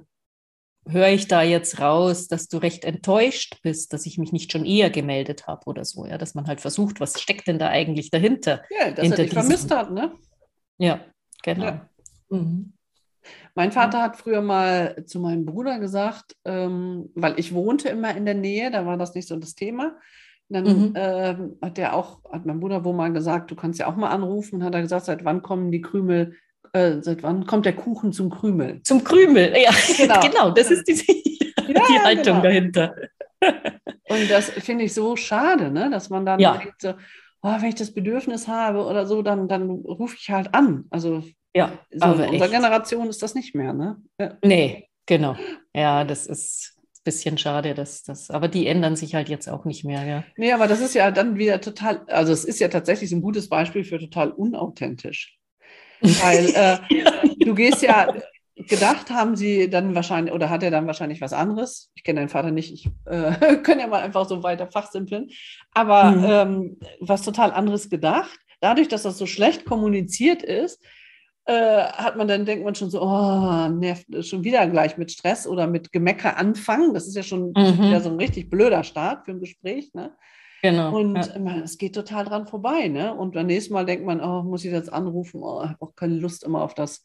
höre 0.89 1.09
ich 1.09 1.29
da 1.29 1.43
jetzt 1.43 1.81
raus, 1.81 2.29
dass 2.29 2.49
du 2.49 2.59
recht 2.59 2.85
enttäuscht 2.85 3.59
bist, 3.63 3.93
dass 3.93 4.07
ich 4.07 4.19
mich 4.19 4.33
nicht 4.33 4.53
schon 4.53 4.65
eher 4.65 4.91
gemeldet 4.91 5.47
habe 5.47 5.67
oder 5.67 5.85
so, 5.85 6.07
ja, 6.07 6.19
dass 6.19 6.35
man 6.35 6.47
halt 6.47 6.61
versucht, 6.61 7.01
was 7.01 7.21
steckt 7.21 7.49
denn 7.49 7.59
da 7.59 7.69
eigentlich 7.69 8.11
dahinter? 8.11 8.63
Ja, 8.71 8.91
dass 8.91 9.11
er 9.11 9.17
dich 9.17 9.31
diesem... 9.31 9.43
vermisst 9.43 9.71
hat, 9.71 9.91
ne? 9.91 10.13
Ja, 10.79 11.01
genau. 11.43 11.65
Ja. 11.65 11.89
Mhm. 12.31 12.73
Mein 13.55 13.73
Vater 13.73 14.03
hat 14.03 14.17
früher 14.17 14.43
mal 14.43 15.05
zu 15.07 15.19
meinem 15.19 15.47
Bruder 15.47 15.79
gesagt, 15.81 16.37
ähm, 16.45 17.11
weil 17.15 17.39
ich 17.39 17.55
wohnte 17.55 17.89
immer 17.89 18.17
in 18.17 18.25
der 18.25 18.35
Nähe, 18.35 18.71
da 18.71 18.87
war 18.87 18.97
das 18.97 19.15
nicht 19.15 19.27
so 19.27 19.37
das 19.37 19.55
Thema. 19.55 19.97
Dann 20.49 20.91
mhm. 20.91 20.95
äh, 20.95 21.37
hat 21.61 21.77
der 21.77 21.97
auch, 21.97 22.23
hat 22.31 22.47
mein 22.47 22.61
Bruder 22.61 22.85
wohl 22.85 22.95
mal 22.95 23.13
gesagt, 23.13 23.51
du 23.51 23.57
kannst 23.57 23.81
ja 23.81 23.89
auch 23.89 23.97
mal 23.97 24.11
anrufen, 24.11 24.57
und 24.57 24.65
hat 24.65 24.75
er 24.75 24.83
gesagt, 24.83 25.07
seit 25.07 25.25
wann 25.25 25.43
kommen 25.43 25.73
die 25.73 25.81
Krümel 25.81 26.35
äh, 26.77 27.03
seit 27.03 27.23
wann 27.23 27.47
kommt 27.47 27.65
der 27.67 27.75
Kuchen 27.75 28.13
zum 28.13 28.31
Krümel? 28.31 28.83
Zum 28.83 29.03
Krümel, 29.03 29.55
ja, 29.57 29.71
genau, 29.97 30.21
genau 30.21 30.51
das 30.51 30.71
ist 30.71 30.87
die, 30.87 31.55
ja, 31.69 31.83
die 31.89 32.01
Haltung 32.01 32.25
genau. 32.25 32.43
dahinter. 32.43 32.95
Und 34.09 34.31
das 34.31 34.51
finde 34.51 34.85
ich 34.85 34.95
so 34.95 35.17
schade, 35.17 35.71
ne? 35.71 35.91
dass 35.91 36.11
man 36.11 36.27
dann 36.27 36.39
ja. 36.41 36.57
denkt, 36.57 36.81
so, 36.81 36.95
oh, 37.43 37.55
wenn 37.61 37.69
ich 37.69 37.75
das 37.75 37.93
Bedürfnis 37.93 38.49
habe 38.49 38.85
oder 38.85 39.07
so, 39.07 39.23
dann, 39.23 39.49
dann 39.49 39.71
rufe 39.71 40.17
ich 40.19 40.31
halt 40.31 40.55
an. 40.55 40.85
Also 40.91 41.23
ja, 41.55 41.73
so 41.91 42.13
in 42.13 42.31
unserer 42.31 42.49
Generation 42.49 43.09
ist 43.09 43.23
das 43.23 43.35
nicht 43.35 43.55
mehr. 43.55 43.73
Ne? 43.73 43.97
Ja. 44.21 44.37
Nee, 44.45 44.89
genau. 45.07 45.37
Ja, 45.75 46.05
das 46.05 46.27
ist 46.27 46.75
ein 46.79 47.05
bisschen 47.05 47.39
schade, 47.39 47.75
dass 47.75 48.03
das, 48.03 48.31
aber 48.31 48.49
die 48.49 48.67
ändern 48.67 48.97
sich 48.97 49.15
halt 49.15 49.29
jetzt 49.29 49.49
auch 49.49 49.65
nicht 49.65 49.85
mehr, 49.85 50.05
ja. 50.05 50.25
Nee, 50.37 50.53
aber 50.53 50.67
das 50.67 50.81
ist 50.81 50.95
ja 50.95 51.11
dann 51.11 51.39
wieder 51.39 51.61
total, 51.61 52.03
also 52.09 52.33
es 52.33 52.45
ist 52.45 52.61
ja 52.61 52.69
tatsächlich 52.69 53.13
ein 53.13 53.23
gutes 53.23 53.49
Beispiel 53.49 53.85
für 53.85 53.99
total 53.99 54.31
unauthentisch. 54.31 55.36
Weil 56.23 56.49
äh, 56.55 57.45
du 57.45 57.55
gehst 57.55 57.83
ja, 57.83 58.09
gedacht 58.57 59.11
haben 59.11 59.37
sie 59.37 59.69
dann 59.69 59.95
wahrscheinlich, 59.95 60.35
oder 60.35 60.51
hat 60.51 60.63
er 60.63 60.71
dann 60.71 60.87
wahrscheinlich 60.87 61.21
was 61.21 61.33
anderes? 61.33 61.91
Ich 61.95 62.05
kenne 62.05 62.21
deinen 62.21 62.29
Vater 62.29 62.51
nicht, 62.51 62.73
ich 62.73 62.89
äh, 63.05 63.57
kann 63.63 63.79
ja 63.79 63.87
mal 63.87 64.03
einfach 64.03 64.29
so 64.29 64.43
weiter 64.43 64.71
fachsimpeln. 64.71 65.29
Aber 65.73 66.11
mhm. 66.11 66.25
ähm, 66.25 66.77
was 67.01 67.23
total 67.23 67.53
anderes 67.53 67.91
gedacht. 67.91 68.39
Dadurch, 68.61 68.89
dass 68.89 69.03
das 69.03 69.19
so 69.19 69.27
schlecht 69.27 69.67
kommuniziert 69.67 70.43
ist, 70.43 70.83
äh, 71.45 71.83
hat 71.85 72.17
man 72.17 72.27
dann, 72.27 72.47
denkt 72.47 72.65
man 72.65 72.75
schon 72.75 72.91
so, 72.91 73.03
oh, 73.03 73.69
nervt 73.69 74.07
schon 74.25 74.43
wieder 74.43 74.67
gleich 74.67 74.97
mit 74.97 75.13
Stress 75.13 75.47
oder 75.47 75.67
mit 75.67 75.93
Gemecker 75.93 76.37
anfangen. 76.39 76.95
Das 76.95 77.07
ist 77.07 77.15
ja 77.15 77.23
schon 77.23 77.53
mhm. 77.55 77.79
wieder 77.79 78.01
so 78.01 78.09
ein 78.09 78.17
richtig 78.17 78.51
blöder 78.51 78.83
Start 78.83 79.25
für 79.25 79.33
ein 79.33 79.41
Gespräch. 79.41 79.93
Ne? 79.95 80.17
Genau. 80.71 80.97
Und 80.97 81.17
ja. 81.17 81.59
es 81.63 81.79
geht 81.79 81.95
total 81.95 82.25
dran 82.25 82.47
vorbei. 82.47 82.89
Ne? 82.89 83.15
Und 83.15 83.35
beim 83.35 83.47
nächsten 83.47 83.73
Mal 83.73 83.87
denkt 83.87 84.05
man, 84.05 84.21
oh, 84.21 84.43
muss 84.43 84.65
ich 84.65 84.73
jetzt 84.73 84.93
anrufen? 84.93 85.43
Oh, 85.43 85.63
ich 85.63 85.71
habe 85.71 85.83
auch 85.83 85.95
keine 85.95 86.17
Lust 86.17 86.43
immer 86.45 86.63
auf 86.63 86.75
das 86.75 87.05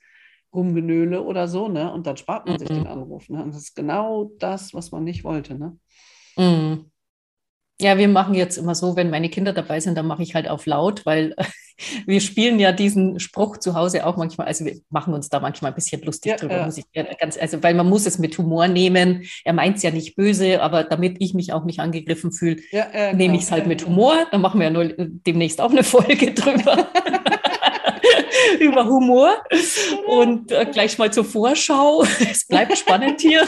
Rumgenöle 0.53 1.21
oder 1.21 1.47
so. 1.47 1.67
Ne? 1.67 1.91
Und 1.91 2.07
dann 2.07 2.17
spart 2.17 2.45
man 2.45 2.55
mhm. 2.55 2.59
sich 2.59 2.69
den 2.69 2.87
Anruf. 2.87 3.29
Ne? 3.29 3.43
Und 3.43 3.53
das 3.53 3.61
ist 3.61 3.75
genau 3.75 4.31
das, 4.39 4.73
was 4.73 4.91
man 4.91 5.03
nicht 5.03 5.23
wollte. 5.23 5.55
Ne? 5.55 5.77
Mhm. 6.37 6.90
Ja, 7.81 7.97
wir 7.97 8.07
machen 8.07 8.35
jetzt 8.35 8.57
immer 8.57 8.75
so, 8.75 8.95
wenn 8.95 9.09
meine 9.09 9.29
Kinder 9.29 9.53
dabei 9.53 9.79
sind, 9.79 9.97
dann 9.97 10.05
mache 10.05 10.21
ich 10.21 10.35
halt 10.35 10.47
auf 10.47 10.67
laut, 10.67 11.03
weil 11.05 11.35
wir 12.05 12.21
spielen 12.21 12.59
ja 12.59 12.71
diesen 12.71 13.19
Spruch 13.19 13.57
zu 13.57 13.73
Hause 13.73 14.05
auch 14.05 14.17
manchmal, 14.17 14.45
also 14.45 14.65
wir 14.65 14.79
machen 14.91 15.15
uns 15.15 15.29
da 15.29 15.39
manchmal 15.39 15.71
ein 15.71 15.75
bisschen 15.75 16.01
lustig 16.03 16.33
ja, 16.33 16.37
drüber, 16.37 16.57
ja. 16.57 16.65
muss 16.65 16.77
ich 16.77 16.85
ganz, 17.19 17.37
also 17.39 17.63
weil 17.63 17.73
man 17.73 17.89
muss 17.89 18.05
es 18.05 18.19
mit 18.19 18.37
Humor 18.37 18.67
nehmen. 18.67 19.23
Er 19.43 19.53
meint 19.53 19.77
es 19.77 19.83
ja 19.83 19.89
nicht 19.89 20.15
böse, 20.15 20.61
aber 20.61 20.83
damit 20.83 21.17
ich 21.19 21.33
mich 21.33 21.53
auch 21.53 21.65
nicht 21.65 21.79
angegriffen 21.79 22.31
fühle, 22.31 22.57
ja, 22.71 22.83
äh, 22.93 23.13
nehme 23.15 23.35
ich 23.35 23.43
es 23.43 23.51
halt 23.51 23.65
mit 23.65 23.85
Humor. 23.87 24.27
Dann 24.29 24.41
machen 24.41 24.59
wir 24.59 24.67
ja 24.67 24.73
nur 24.73 24.93
demnächst 24.97 25.59
auch 25.59 25.71
eine 25.71 25.83
Folge 25.91 26.33
drüber. 26.33 26.87
über 28.59 28.85
Humor 28.85 29.37
und 30.07 30.51
äh, 30.51 30.65
gleich 30.65 30.97
mal 30.99 31.11
zur 31.11 31.25
Vorschau. 31.25 32.03
Es 32.31 32.45
bleibt 32.45 32.77
spannend 32.77 33.21
hier. 33.21 33.47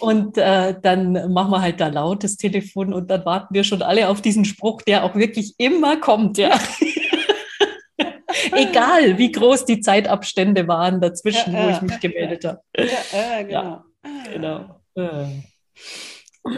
Und 0.00 0.38
äh, 0.38 0.74
dann 0.80 1.32
machen 1.32 1.52
wir 1.52 1.60
halt 1.60 1.80
da 1.80 1.88
laut 1.88 2.24
das 2.24 2.36
Telefon 2.36 2.94
und 2.94 3.10
dann 3.10 3.24
warten 3.26 3.54
wir 3.54 3.64
schon 3.64 3.82
alle 3.82 4.08
auf 4.08 4.22
diesen 4.22 4.46
Spruch, 4.46 4.80
der 4.82 5.04
auch 5.04 5.14
wirklich 5.14 5.54
immer 5.58 5.98
kommt, 5.98 6.38
ja. 6.38 6.58
Egal, 8.52 9.18
wie 9.18 9.30
groß 9.30 9.66
die 9.66 9.80
Zeitabstände 9.80 10.66
waren 10.66 11.00
dazwischen, 11.00 11.52
ja, 11.52 11.64
wo 11.64 11.70
ich 11.70 11.82
mich 11.82 12.00
gemeldet 12.00 12.44
habe. 12.44 12.60
Ja, 12.76 13.42
genau. 13.42 13.84
Ja, 14.04 14.32
genau. 14.32 14.80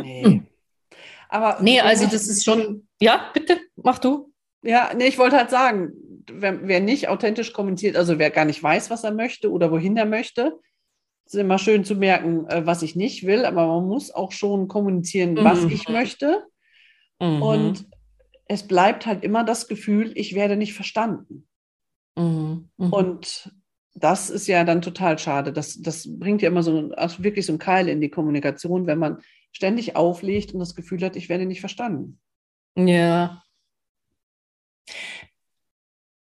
Nee. 0.03 0.42
Aber 1.29 1.59
nee, 1.61 1.81
also 1.81 2.05
das 2.05 2.29
ist 2.29 2.44
schon, 2.44 2.87
ja, 3.01 3.31
bitte, 3.33 3.59
mach 3.77 3.98
du. 3.98 4.33
Ja, 4.62 4.92
nee, 4.96 5.07
ich 5.07 5.18
wollte 5.18 5.37
halt 5.37 5.51
sagen, 5.51 5.92
wer, 6.31 6.68
wer 6.68 6.81
nicht 6.81 7.09
authentisch 7.09 7.53
kommentiert, 7.53 7.96
also 7.96 8.18
wer 8.18 8.31
gar 8.31 8.44
nicht 8.44 8.62
weiß, 8.62 8.90
was 8.90 9.03
er 9.03 9.12
möchte 9.12 9.51
oder 9.51 9.72
wohin 9.72 9.96
er 9.96 10.07
möchte, 10.07 10.61
ist 11.35 11.40
immer 11.40 11.59
schön 11.59 11.85
zu 11.85 11.95
merken, 11.95 12.47
äh, 12.47 12.66
was 12.66 12.83
ich 12.83 12.97
nicht 12.97 13.27
will, 13.27 13.45
aber 13.45 13.66
man 13.66 13.87
muss 13.87 14.11
auch 14.11 14.33
schon 14.33 14.68
kommunizieren, 14.68 15.35
mhm. 15.35 15.45
was 15.45 15.64
ich 15.64 15.88
möchte. 15.88 16.47
Mhm. 17.21 17.42
Und 17.42 17.87
es 18.47 18.66
bleibt 18.66 19.07
halt 19.07 19.25
immer 19.25 19.45
das 19.45 19.68
Gefühl, 19.68 20.12
ich 20.14 20.35
werde 20.35 20.57
nicht 20.57 20.75
verstanden. 20.75 21.47
Mhm. 22.16 22.71
mhm. 22.77 22.92
Und 22.92 23.53
das 23.95 24.31
ist 24.31 24.47
ja 24.47 24.64
dann 24.64 24.81
total 24.81 25.18
schade. 25.18 25.53
Das, 25.53 25.81
das 25.81 26.09
bringt 26.18 26.40
ja 26.40 26.49
immer 26.49 26.62
so 26.62 26.92
also 26.92 27.23
wirklich 27.23 27.45
so 27.45 27.53
einen 27.53 27.59
Keil 27.59 27.88
in 27.88 28.01
die 28.01 28.09
Kommunikation, 28.09 28.87
wenn 28.87 28.99
man 28.99 29.18
ständig 29.53 29.97
auflegt 29.97 30.53
und 30.53 30.61
das 30.61 30.75
Gefühl 30.75 31.03
hat, 31.03 31.14
ich 31.14 31.29
werde 31.29 31.45
nicht 31.45 31.61
verstanden. 31.61 32.18
Ja. 32.75 33.42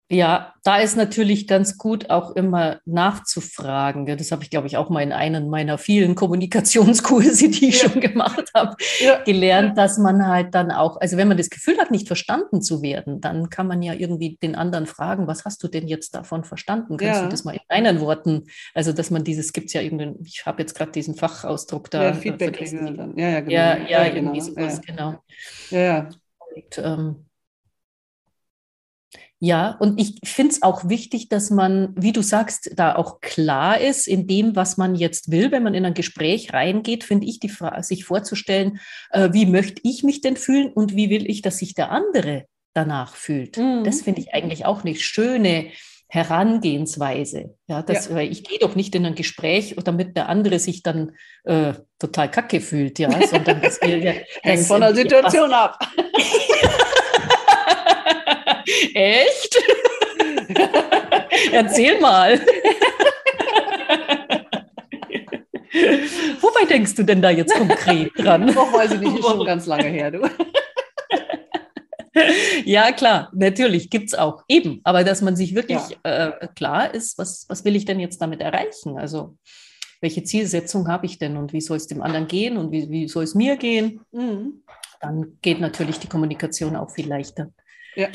Ja, 0.08 0.54
da 0.62 0.78
ist 0.78 0.96
natürlich 0.96 1.48
ganz 1.48 1.78
gut 1.78 2.10
auch 2.10 2.36
immer 2.36 2.78
nachzufragen. 2.84 4.06
Das 4.06 4.30
habe 4.30 4.44
ich, 4.44 4.50
glaube 4.50 4.68
ich, 4.68 4.76
auch 4.76 4.88
mal 4.88 5.02
in 5.02 5.12
einem 5.12 5.48
meiner 5.48 5.78
vielen 5.78 6.14
Kommunikationskurse, 6.14 7.48
die 7.48 7.70
ich 7.70 7.82
ja. 7.82 7.88
schon 7.88 8.00
gemacht 8.00 8.50
habe, 8.54 8.76
ja. 9.00 9.20
gelernt, 9.24 9.76
dass 9.76 9.98
man 9.98 10.24
halt 10.28 10.54
dann 10.54 10.70
auch, 10.70 11.00
also 11.00 11.16
wenn 11.16 11.26
man 11.26 11.36
das 11.36 11.50
Gefühl 11.50 11.78
hat, 11.78 11.90
nicht 11.90 12.06
verstanden 12.06 12.62
zu 12.62 12.82
werden, 12.82 13.20
dann 13.20 13.50
kann 13.50 13.66
man 13.66 13.82
ja 13.82 13.94
irgendwie 13.94 14.38
den 14.40 14.54
anderen 14.54 14.86
fragen, 14.86 15.26
was 15.26 15.44
hast 15.44 15.60
du 15.64 15.68
denn 15.68 15.88
jetzt 15.88 16.14
davon 16.14 16.44
verstanden? 16.44 16.98
Kannst 16.98 17.22
ja. 17.22 17.24
du 17.24 17.28
das 17.28 17.42
mal 17.42 17.54
in 17.54 17.60
deinen 17.68 18.00
Worten, 18.00 18.44
also 18.74 18.92
dass 18.92 19.10
man 19.10 19.24
dieses, 19.24 19.52
gibt 19.52 19.66
es 19.66 19.72
ja 19.72 19.80
irgendeinen, 19.80 20.24
ich 20.24 20.46
habe 20.46 20.62
jetzt 20.62 20.74
gerade 20.74 20.92
diesen 20.92 21.16
Fachausdruck 21.16 21.90
da. 21.90 22.04
Ja, 22.04 22.14
Feedback 22.14 22.58
dann. 22.58 23.16
Ja, 23.16 23.28
ja, 23.28 23.40
genau. 23.40 23.52
Ja, 23.52 23.76
ja, 23.88 24.08
genau. 24.08 24.38
sowas, 24.38 24.80
genau. 24.80 25.16
Ja, 25.70 25.78
ja. 25.80 26.08
Und, 26.54 26.78
ähm, 26.78 27.25
ja, 29.38 29.76
und 29.80 30.00
ich 30.00 30.18
finde 30.24 30.52
es 30.54 30.62
auch 30.62 30.88
wichtig, 30.88 31.28
dass 31.28 31.50
man, 31.50 31.92
wie 31.94 32.12
du 32.12 32.22
sagst, 32.22 32.70
da 32.74 32.96
auch 32.96 33.20
klar 33.20 33.78
ist 33.78 34.08
in 34.08 34.26
dem, 34.26 34.56
was 34.56 34.78
man 34.78 34.94
jetzt 34.94 35.30
will. 35.30 35.52
Wenn 35.52 35.62
man 35.62 35.74
in 35.74 35.84
ein 35.84 35.92
Gespräch 35.92 36.54
reingeht, 36.54 37.04
finde 37.04 37.26
ich, 37.26 37.38
die 37.38 37.50
Frage, 37.50 37.82
sich 37.82 38.04
vorzustellen, 38.04 38.80
äh, 39.10 39.28
wie 39.32 39.44
möchte 39.44 39.82
ich 39.84 40.02
mich 40.02 40.22
denn 40.22 40.36
fühlen 40.36 40.72
und 40.72 40.96
wie 40.96 41.10
will 41.10 41.30
ich, 41.30 41.42
dass 41.42 41.58
sich 41.58 41.74
der 41.74 41.90
andere 41.90 42.46
danach 42.72 43.14
fühlt. 43.14 43.58
Mhm. 43.58 43.84
Das 43.84 44.02
finde 44.02 44.22
ich 44.22 44.32
eigentlich 44.32 44.64
auch 44.64 44.84
eine 44.84 44.94
schöne 44.94 45.66
Herangehensweise. 46.08 47.56
Ja, 47.66 47.82
das, 47.82 48.08
ja. 48.08 48.14
Weil 48.14 48.32
ich 48.32 48.42
gehe 48.42 48.58
doch 48.58 48.74
nicht 48.74 48.94
in 48.94 49.04
ein 49.04 49.16
Gespräch, 49.16 49.76
damit 49.84 50.16
der 50.16 50.30
andere 50.30 50.58
sich 50.58 50.82
dann 50.82 51.12
äh, 51.44 51.74
total 51.98 52.30
kacke 52.30 52.60
fühlt, 52.60 52.98
ja, 52.98 53.10
sondern 53.26 53.60
dass 53.60 53.80
wir 53.82 53.98
ja, 53.98 54.12
Hängt 54.42 54.66
von 54.66 54.80
der 54.80 54.94
Situation 54.94 55.52
ab. 55.52 55.78
Echt? 58.94 59.56
Erzähl 61.52 62.00
mal. 62.00 62.40
Wobei 66.40 66.64
denkst 66.68 66.94
du 66.94 67.02
denn 67.02 67.22
da 67.22 67.30
jetzt 67.30 67.54
konkret 67.54 68.12
dran? 68.16 68.46
Noch 68.54 68.72
weiß 68.72 68.92
ich 68.92 69.00
nicht, 69.00 69.18
ist 69.18 69.26
schon 69.26 69.44
ganz 69.44 69.66
lange 69.66 69.88
her, 69.88 70.10
du. 70.10 70.22
Ja, 72.64 72.92
klar, 72.92 73.30
natürlich 73.34 73.90
gibt 73.90 74.06
es 74.06 74.14
auch 74.14 74.42
eben, 74.48 74.80
aber 74.84 75.04
dass 75.04 75.20
man 75.20 75.36
sich 75.36 75.54
wirklich 75.54 75.78
ja. 76.04 76.28
äh, 76.28 76.48
klar 76.56 76.92
ist, 76.94 77.18
was, 77.18 77.44
was 77.48 77.64
will 77.66 77.76
ich 77.76 77.84
denn 77.84 78.00
jetzt 78.00 78.22
damit 78.22 78.40
erreichen? 78.40 78.98
Also, 78.98 79.36
welche 80.00 80.24
Zielsetzung 80.24 80.88
habe 80.88 81.04
ich 81.04 81.18
denn 81.18 81.36
und 81.36 81.52
wie 81.52 81.60
soll 81.60 81.76
es 81.76 81.86
dem 81.86 82.02
anderen 82.02 82.26
gehen 82.26 82.56
und 82.56 82.72
wie, 82.72 82.88
wie 82.90 83.06
soll 83.06 83.24
es 83.24 83.34
mir 83.34 83.56
gehen? 83.56 84.00
Mhm. 84.12 84.62
Dann 85.00 85.38
geht 85.42 85.60
natürlich 85.60 85.98
die 85.98 86.08
Kommunikation 86.08 86.74
auch 86.74 86.90
viel 86.90 87.06
leichter. 87.06 87.50
Ja. 87.94 88.08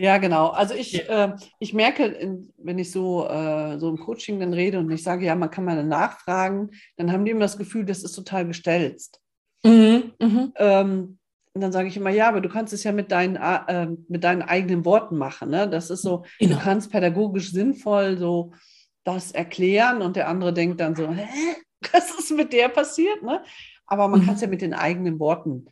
Ja, 0.00 0.16
genau. 0.16 0.48
Also 0.48 0.74
ich, 0.74 0.92
ja. 0.92 1.26
äh, 1.26 1.36
ich 1.58 1.74
merke, 1.74 2.46
wenn 2.56 2.78
ich 2.78 2.90
so, 2.90 3.28
äh, 3.28 3.78
so 3.78 3.90
im 3.90 3.98
Coaching 3.98 4.40
dann 4.40 4.54
rede 4.54 4.78
und 4.78 4.90
ich 4.90 5.02
sage, 5.02 5.26
ja, 5.26 5.34
man 5.34 5.50
kann 5.50 5.64
mal 5.66 5.84
nachfragen, 5.84 6.70
dann 6.96 7.12
haben 7.12 7.26
die 7.26 7.32
immer 7.32 7.40
das 7.40 7.58
Gefühl, 7.58 7.84
das 7.84 8.02
ist 8.02 8.14
total 8.14 8.46
gestelzt. 8.46 9.20
Mhm, 9.62 10.12
mhm. 10.18 10.52
Ähm, 10.56 11.18
und 11.52 11.60
dann 11.60 11.72
sage 11.72 11.88
ich 11.88 11.98
immer, 11.98 12.08
ja, 12.08 12.28
aber 12.28 12.40
du 12.40 12.48
kannst 12.48 12.72
es 12.72 12.82
ja 12.82 12.92
mit 12.92 13.12
deinen, 13.12 13.36
äh, 13.36 13.88
mit 14.08 14.24
deinen 14.24 14.40
eigenen 14.40 14.86
Worten 14.86 15.18
machen. 15.18 15.50
Ne? 15.50 15.68
Das 15.68 15.90
ist 15.90 16.00
so, 16.00 16.24
genau. 16.38 16.56
du 16.56 16.62
kannst 16.62 16.90
pädagogisch 16.90 17.52
sinnvoll 17.52 18.16
so 18.16 18.54
das 19.04 19.32
erklären 19.32 20.00
und 20.00 20.16
der 20.16 20.28
andere 20.28 20.54
denkt 20.54 20.80
dann 20.80 20.96
so, 20.96 21.10
hä, 21.10 21.28
was 21.92 22.18
ist 22.18 22.30
mit 22.30 22.54
der 22.54 22.70
passiert? 22.70 23.22
Ne? 23.22 23.42
Aber 23.84 24.08
man 24.08 24.20
mhm. 24.20 24.24
kann 24.24 24.34
es 24.36 24.40
ja 24.40 24.48
mit 24.48 24.62
den 24.62 24.72
eigenen 24.72 25.20
Worten 25.20 25.66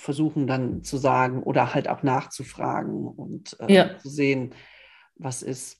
versuchen 0.00 0.46
dann 0.46 0.82
zu 0.82 0.96
sagen 0.96 1.42
oder 1.42 1.74
halt 1.74 1.88
auch 1.88 2.02
nachzufragen 2.02 3.06
und 3.06 3.56
äh, 3.60 3.72
ja. 3.72 3.98
zu 3.98 4.08
sehen, 4.08 4.54
was 5.16 5.42
ist. 5.42 5.79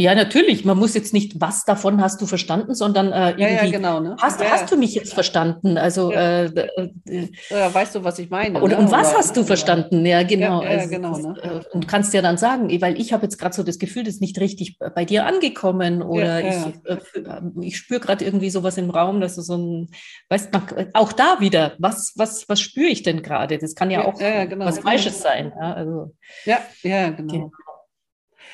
Ja, 0.00 0.14
natürlich. 0.14 0.64
Man 0.64 0.78
muss 0.78 0.94
jetzt 0.94 1.12
nicht, 1.12 1.42
was 1.42 1.66
davon 1.66 2.00
hast 2.00 2.22
du 2.22 2.26
verstanden, 2.26 2.74
sondern 2.74 3.12
äh, 3.12 3.32
irgendwie, 3.32 3.42
ja, 3.42 3.64
ja, 3.64 3.70
genau, 3.70 4.00
ne? 4.00 4.16
hast, 4.18 4.40
ja, 4.40 4.46
hast 4.50 4.72
du 4.72 4.78
mich 4.78 4.94
jetzt 4.94 5.12
verstanden? 5.12 5.76
Also 5.76 6.10
äh, 6.10 6.46
äh, 6.46 7.28
weißt 7.50 7.94
du, 7.94 8.02
was 8.02 8.18
ich 8.18 8.30
meine? 8.30 8.62
Oder, 8.62 8.78
ne? 8.78 8.84
Und 8.84 8.90
was 8.90 9.10
oder, 9.10 9.18
hast 9.18 9.36
du 9.36 9.44
verstanden? 9.44 10.06
Ja, 10.06 10.22
genau. 10.22 10.60
Also, 10.60 10.88
genau 10.88 11.18
ne? 11.18 11.34
Äh, 11.42 11.76
und 11.76 11.86
kannst 11.86 12.14
ja 12.14 12.22
dann 12.22 12.38
sagen, 12.38 12.70
weil 12.80 12.98
ich 12.98 13.12
habe 13.12 13.24
jetzt 13.24 13.36
gerade 13.36 13.54
so 13.54 13.62
das 13.62 13.78
Gefühl, 13.78 14.04
das 14.04 14.14
ist 14.14 14.20
nicht 14.22 14.40
richtig 14.40 14.78
bei 14.78 15.04
dir 15.04 15.26
angekommen 15.26 16.00
oder 16.00 16.40
ich, 16.40 16.54
äh, 16.86 17.40
ich 17.60 17.76
spüre 17.76 18.00
gerade 18.00 18.24
irgendwie 18.24 18.48
sowas 18.48 18.78
im 18.78 18.88
Raum, 18.88 19.20
dass 19.20 19.36
du 19.36 19.42
so 19.42 19.58
ein, 19.58 19.90
weißt 20.30 20.54
du, 20.54 20.88
auch 20.94 21.12
da 21.12 21.40
wieder, 21.40 21.74
was, 21.78 22.14
was, 22.16 22.48
was 22.48 22.58
spüre 22.58 22.88
ich 22.88 23.02
denn 23.02 23.22
gerade? 23.22 23.58
Das 23.58 23.74
kann 23.74 23.90
ja 23.90 24.06
auch 24.06 24.18
genau. 24.18 24.64
was 24.64 24.78
Falsches 24.78 25.20
sein. 25.20 25.52
Ja, 25.60 25.74
also, 25.74 26.14
ja, 26.46 26.58
ja, 26.82 27.10
genau. 27.10 27.50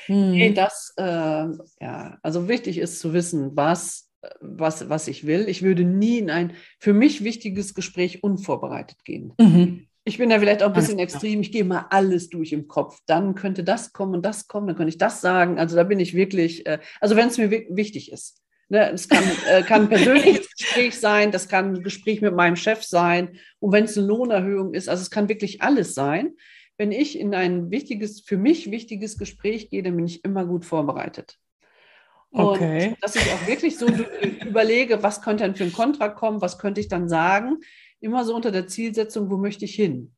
Mhm. 0.09 0.31
Nee, 0.31 0.53
das, 0.53 0.93
äh, 0.97 1.03
ja, 1.05 2.19
also 2.23 2.49
wichtig 2.49 2.79
ist 2.79 2.99
zu 3.01 3.13
wissen, 3.13 3.57
was, 3.57 4.11
was, 4.41 4.89
was 4.89 5.09
ich 5.09 5.27
will. 5.27 5.49
Ich 5.49 5.63
würde 5.63 5.85
nie 5.85 6.19
in 6.19 6.31
ein 6.31 6.53
für 6.79 6.93
mich 6.93 7.25
wichtiges 7.25 7.75
Gespräch 7.75 8.23
unvorbereitet 8.23 9.05
gehen. 9.05 9.33
Mhm. 9.39 9.87
Ich 10.05 10.19
bin 10.19 10.31
da 10.31 10.39
vielleicht 10.39 10.63
auch 10.63 10.69
ein 10.69 10.73
bisschen 10.73 11.01
extrem. 11.01 11.41
Ich 11.41 11.51
gehe 11.51 11.65
mal 11.65 11.87
alles 11.91 12.29
durch 12.29 12.53
im 12.53 12.69
Kopf. 12.69 13.01
Dann 13.07 13.35
könnte 13.35 13.65
das 13.65 13.93
kommen 13.93 14.15
und 14.15 14.25
das 14.25 14.47
kommen, 14.47 14.69
dann 14.69 14.77
könnte 14.77 14.91
ich 14.91 14.99
das 14.99 15.21
sagen. 15.21 15.59
Also 15.59 15.75
da 15.75 15.83
bin 15.83 15.99
ich 15.99 16.15
wirklich, 16.15 16.65
äh, 16.67 16.79
also 17.01 17.17
wenn 17.17 17.29
es 17.29 17.39
mir 17.39 17.51
wichtig 17.51 18.13
ist. 18.13 18.41
Ne, 18.69 18.91
es 18.93 19.09
kann, 19.09 19.23
äh, 19.49 19.63
kann 19.63 19.83
ein 19.83 19.89
persönliches 19.89 20.49
Gespräch 20.59 20.99
sein, 20.99 21.31
das 21.31 21.49
kann 21.49 21.75
ein 21.75 21.83
Gespräch 21.85 22.21
mit 22.21 22.35
meinem 22.35 22.57
Chef 22.57 22.83
sein. 22.83 23.39
Und 23.61 23.73
wenn 23.73 23.85
es 23.85 23.97
eine 23.97 24.09
Lohnerhöhung 24.09 24.75
ist, 24.75 24.89
also 24.89 25.03
es 25.03 25.11
kann 25.11 25.29
wirklich 25.29 25.63
alles 25.63 25.95
sein 25.95 26.33
wenn 26.79 26.93
ich 26.93 27.19
in 27.19 27.35
ein 27.35 27.71
wichtiges, 27.71 28.21
für 28.21 28.37
mich 28.37 28.71
wichtiges 28.71 29.19
Gespräch 29.19 29.71
gehe, 29.71 29.83
dann 29.83 29.97
bin 29.97 30.07
ich 30.07 30.25
immer 30.25 30.45
gut 30.45 30.65
vorbereitet. 30.65 31.39
Und 32.31 32.45
okay. 32.45 32.95
dass 33.01 33.17
ich 33.17 33.33
auch 33.33 33.47
wirklich 33.47 33.79
so 33.79 33.87
überlege, 33.87 35.03
was 35.03 35.23
könnte 35.23 35.45
dann 35.45 35.55
für 35.55 35.65
ein 35.65 35.73
Kontrakt 35.73 36.17
kommen, 36.17 36.43
was 36.43 36.59
könnte 36.59 36.81
ich 36.81 36.89
dann 36.89 37.09
sagen, 37.09 37.59
immer 38.01 38.25
so 38.25 38.35
unter 38.35 38.51
der 38.51 38.67
Zielsetzung, 38.67 39.31
wo 39.31 39.37
möchte 39.37 39.65
ich 39.65 39.75
hin? 39.75 40.15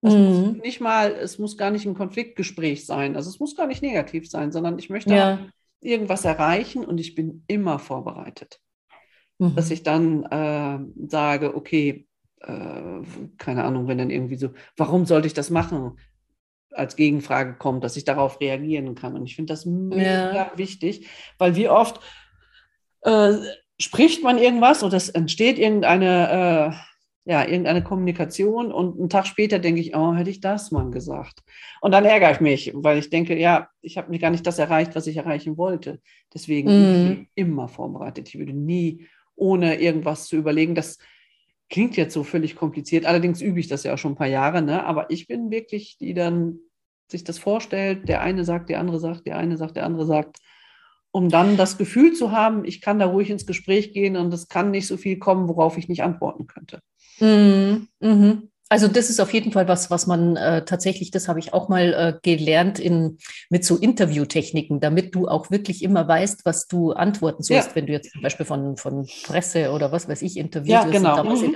Das 0.00 0.14
mhm. 0.14 0.20
muss 0.20 0.56
nicht 0.62 0.80
mal, 0.80 1.12
es 1.12 1.38
muss 1.38 1.56
gar 1.56 1.70
nicht 1.70 1.86
ein 1.86 1.94
Konfliktgespräch 1.94 2.84
sein, 2.84 3.16
also 3.16 3.30
es 3.30 3.38
muss 3.38 3.56
gar 3.56 3.66
nicht 3.66 3.82
negativ 3.82 4.28
sein, 4.28 4.52
sondern 4.52 4.78
ich 4.78 4.90
möchte 4.90 5.14
ja. 5.14 5.46
irgendwas 5.80 6.24
erreichen 6.24 6.84
und 6.84 6.98
ich 6.98 7.14
bin 7.14 7.44
immer 7.46 7.78
vorbereitet. 7.78 8.60
Mhm. 9.38 9.54
Dass 9.54 9.70
ich 9.70 9.82
dann 9.82 10.24
äh, 10.24 11.06
sage, 11.06 11.54
okay, 11.54 12.06
äh, 12.46 13.02
keine 13.38 13.64
Ahnung, 13.64 13.88
wenn 13.88 13.98
dann 13.98 14.10
irgendwie 14.10 14.36
so, 14.36 14.50
warum 14.76 15.06
sollte 15.06 15.26
ich 15.26 15.34
das 15.34 15.50
machen? 15.50 15.96
als 16.74 16.96
Gegenfrage 16.96 17.54
kommt, 17.54 17.84
dass 17.84 17.96
ich 17.96 18.04
darauf 18.04 18.40
reagieren 18.40 18.94
kann. 18.94 19.14
Und 19.14 19.24
ich 19.24 19.36
finde 19.36 19.52
das 19.52 19.64
mega 19.64 20.34
ja. 20.34 20.52
wichtig, 20.56 21.08
weil 21.38 21.56
wie 21.56 21.68
oft 21.68 22.00
äh, 23.02 23.34
spricht 23.80 24.22
man 24.22 24.38
irgendwas 24.38 24.82
oder 24.82 24.96
es 24.96 25.08
entsteht 25.08 25.58
irgendeine, 25.58 26.74
äh, 27.26 27.30
ja, 27.30 27.42
irgendeine 27.46 27.82
Kommunikation 27.82 28.70
und 28.70 28.98
einen 28.98 29.08
Tag 29.08 29.26
später 29.26 29.58
denke 29.58 29.80
ich, 29.80 29.96
oh, 29.96 30.14
hätte 30.14 30.30
ich 30.30 30.40
das 30.40 30.70
mal 30.72 30.90
gesagt. 30.90 31.40
Und 31.80 31.92
dann 31.92 32.04
ärgere 32.04 32.32
ich 32.32 32.40
mich, 32.40 32.72
weil 32.74 32.98
ich 32.98 33.08
denke, 33.08 33.38
ja, 33.38 33.68
ich 33.80 33.96
habe 33.96 34.10
mir 34.10 34.18
gar 34.18 34.30
nicht 34.30 34.46
das 34.46 34.58
erreicht, 34.58 34.94
was 34.94 35.06
ich 35.06 35.16
erreichen 35.16 35.56
wollte. 35.56 36.00
Deswegen 36.34 36.68
mm. 36.68 36.92
bin 36.92 37.12
ich 37.12 37.28
immer 37.34 37.68
vorbereitet. 37.68 38.28
Ich 38.28 38.38
würde 38.38 38.52
nie, 38.52 39.06
ohne 39.36 39.80
irgendwas 39.80 40.26
zu 40.26 40.36
überlegen, 40.36 40.74
das 40.74 40.98
Klingt 41.70 41.96
jetzt 41.96 42.14
so 42.14 42.24
völlig 42.24 42.56
kompliziert, 42.56 43.06
allerdings 43.06 43.40
übe 43.40 43.58
ich 43.58 43.68
das 43.68 43.84
ja 43.84 43.94
auch 43.94 43.98
schon 43.98 44.12
ein 44.12 44.16
paar 44.16 44.26
Jahre, 44.26 44.62
ne? 44.62 44.84
aber 44.84 45.10
ich 45.10 45.26
bin 45.26 45.50
wirklich, 45.50 45.96
die 45.98 46.14
dann 46.14 46.58
sich 47.10 47.24
das 47.24 47.38
vorstellt, 47.38 48.08
der 48.08 48.20
eine 48.20 48.44
sagt, 48.44 48.68
der 48.68 48.80
andere 48.80 49.00
sagt, 49.00 49.26
der 49.26 49.36
eine 49.38 49.56
sagt, 49.56 49.76
der 49.76 49.86
andere 49.86 50.06
sagt, 50.06 50.38
um 51.10 51.28
dann 51.28 51.56
das 51.56 51.78
Gefühl 51.78 52.12
zu 52.12 52.32
haben, 52.32 52.64
ich 52.64 52.80
kann 52.80 52.98
da 52.98 53.06
ruhig 53.06 53.30
ins 53.30 53.46
Gespräch 53.46 53.92
gehen 53.92 54.16
und 54.16 54.34
es 54.34 54.48
kann 54.48 54.70
nicht 54.72 54.86
so 54.86 54.96
viel 54.96 55.18
kommen, 55.18 55.48
worauf 55.48 55.78
ich 55.78 55.88
nicht 55.88 56.02
antworten 56.02 56.46
könnte. 56.46 56.80
Mhm. 57.20 57.88
Mhm. 58.00 58.50
Also 58.70 58.88
das 58.88 59.10
ist 59.10 59.20
auf 59.20 59.32
jeden 59.34 59.52
Fall 59.52 59.68
was, 59.68 59.90
was 59.90 60.06
man 60.06 60.36
äh, 60.36 60.64
tatsächlich, 60.64 61.10
das 61.10 61.28
habe 61.28 61.38
ich 61.38 61.52
auch 61.52 61.68
mal 61.68 61.92
äh, 61.92 62.18
gelernt 62.22 62.78
in, 62.78 63.18
mit 63.50 63.62
so 63.64 63.76
Interviewtechniken, 63.76 64.80
damit 64.80 65.14
du 65.14 65.28
auch 65.28 65.50
wirklich 65.50 65.82
immer 65.82 66.08
weißt, 66.08 66.46
was 66.46 66.66
du 66.66 66.92
antworten 66.92 67.42
sollst, 67.42 67.68
ja. 67.68 67.74
wenn 67.76 67.86
du 67.86 67.92
jetzt 67.92 68.12
zum 68.12 68.22
Beispiel 68.22 68.46
von, 68.46 68.78
von 68.78 69.06
Presse 69.24 69.70
oder 69.70 69.92
was 69.92 70.08
weiß 70.08 70.22
ich 70.22 70.38
interviewt 70.38 70.70
ja, 70.70 70.84
genau. 70.84 71.22
Mhm. 71.22 71.54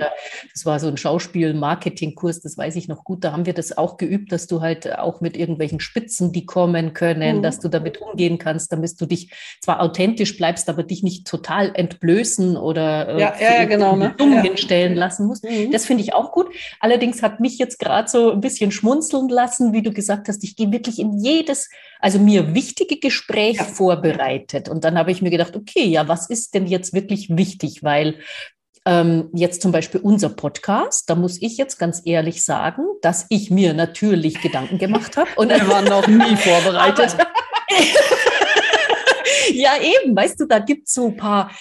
Das 0.53 0.65
war 0.65 0.79
so 0.79 0.87
ein 0.87 0.97
Schauspiel-Marketing-Kurs, 0.97 2.41
das 2.41 2.57
weiß 2.57 2.75
ich 2.75 2.87
noch 2.87 3.03
gut, 3.03 3.23
da 3.23 3.31
haben 3.31 3.47
wir 3.47 3.53
das 3.53 3.75
auch 3.75 3.97
geübt, 3.97 4.31
dass 4.31 4.45
du 4.45 4.61
halt 4.61 4.97
auch 4.97 5.19
mit 5.19 5.35
irgendwelchen 5.35 5.79
Spitzen, 5.79 6.31
die 6.31 6.45
kommen 6.45 6.93
können, 6.93 7.37
mhm. 7.37 7.41
dass 7.41 7.59
du 7.59 7.69
damit 7.69 7.99
umgehen 7.99 8.37
kannst, 8.37 8.71
damit 8.71 9.01
du 9.01 9.07
dich 9.07 9.33
zwar 9.61 9.81
authentisch 9.81 10.37
bleibst, 10.37 10.69
aber 10.69 10.83
dich 10.83 11.01
nicht 11.01 11.25
total 11.25 11.71
entblößen 11.73 12.55
oder 12.55 13.09
äh, 13.09 13.19
ja, 13.19 13.65
genau, 13.65 13.95
ne? 13.95 14.13
dumm 14.15 14.41
hinstellen 14.41 14.95
lassen 14.95 15.25
musst. 15.25 15.43
Mhm. 15.43 15.71
Das 15.71 15.85
finde 15.85 16.03
ich 16.03 16.13
auch 16.13 16.31
gut. 16.31 16.53
Allerdings 16.79 16.98
allerdings 16.99 17.23
hat 17.23 17.39
mich 17.39 17.57
jetzt 17.57 17.79
gerade 17.79 18.09
so 18.09 18.33
ein 18.33 18.41
bisschen 18.41 18.71
schmunzeln 18.71 19.29
lassen, 19.29 19.71
wie 19.71 19.81
du 19.81 19.93
gesagt 19.93 20.27
hast, 20.27 20.43
ich 20.43 20.57
gehe 20.57 20.69
wirklich 20.69 20.99
in 20.99 21.17
jedes, 21.17 21.69
also 22.01 22.19
mir 22.19 22.53
wichtige 22.53 22.99
Gespräch 22.99 23.55
ja. 23.55 23.63
vorbereitet. 23.63 24.67
Und 24.67 24.83
dann 24.83 24.97
habe 24.97 25.11
ich 25.11 25.21
mir 25.21 25.29
gedacht, 25.29 25.55
okay, 25.55 25.85
ja, 25.85 26.09
was 26.09 26.29
ist 26.29 26.53
denn 26.53 26.67
jetzt 26.67 26.93
wirklich 26.93 27.29
wichtig? 27.29 27.83
Weil 27.83 28.15
Ähm, 28.85 29.29
jetzt 29.33 29.61
zum 29.61 29.73
Beispiel 29.73 29.99
unser 29.99 30.29
Podcast, 30.29 31.09
da 31.09 31.15
muss 31.15 31.41
ich 31.41 31.57
jetzt 31.57 31.77
ganz 31.77 32.01
ehrlich 32.05 32.45
sagen, 32.45 32.83
dass 33.01 33.25
ich 33.29 33.51
mir 33.51 33.73
natürlich 33.73 34.41
Gedanken 34.41 34.77
gemacht 34.77 35.17
habe. 35.17 35.29
Und 35.35 35.49
wir 35.49 35.67
waren 35.67 35.83
noch 35.83 36.07
nie 36.07 36.35
vorbereitet. 36.37 37.17
Ja, 39.59 39.71
eben, 39.81 40.15
weißt 40.15 40.39
du, 40.39 40.45
da 40.45 40.59
gibt 40.59 40.87
es 40.87 40.93
so 40.93 41.07
ein 41.07 41.17
paar, 41.17 41.51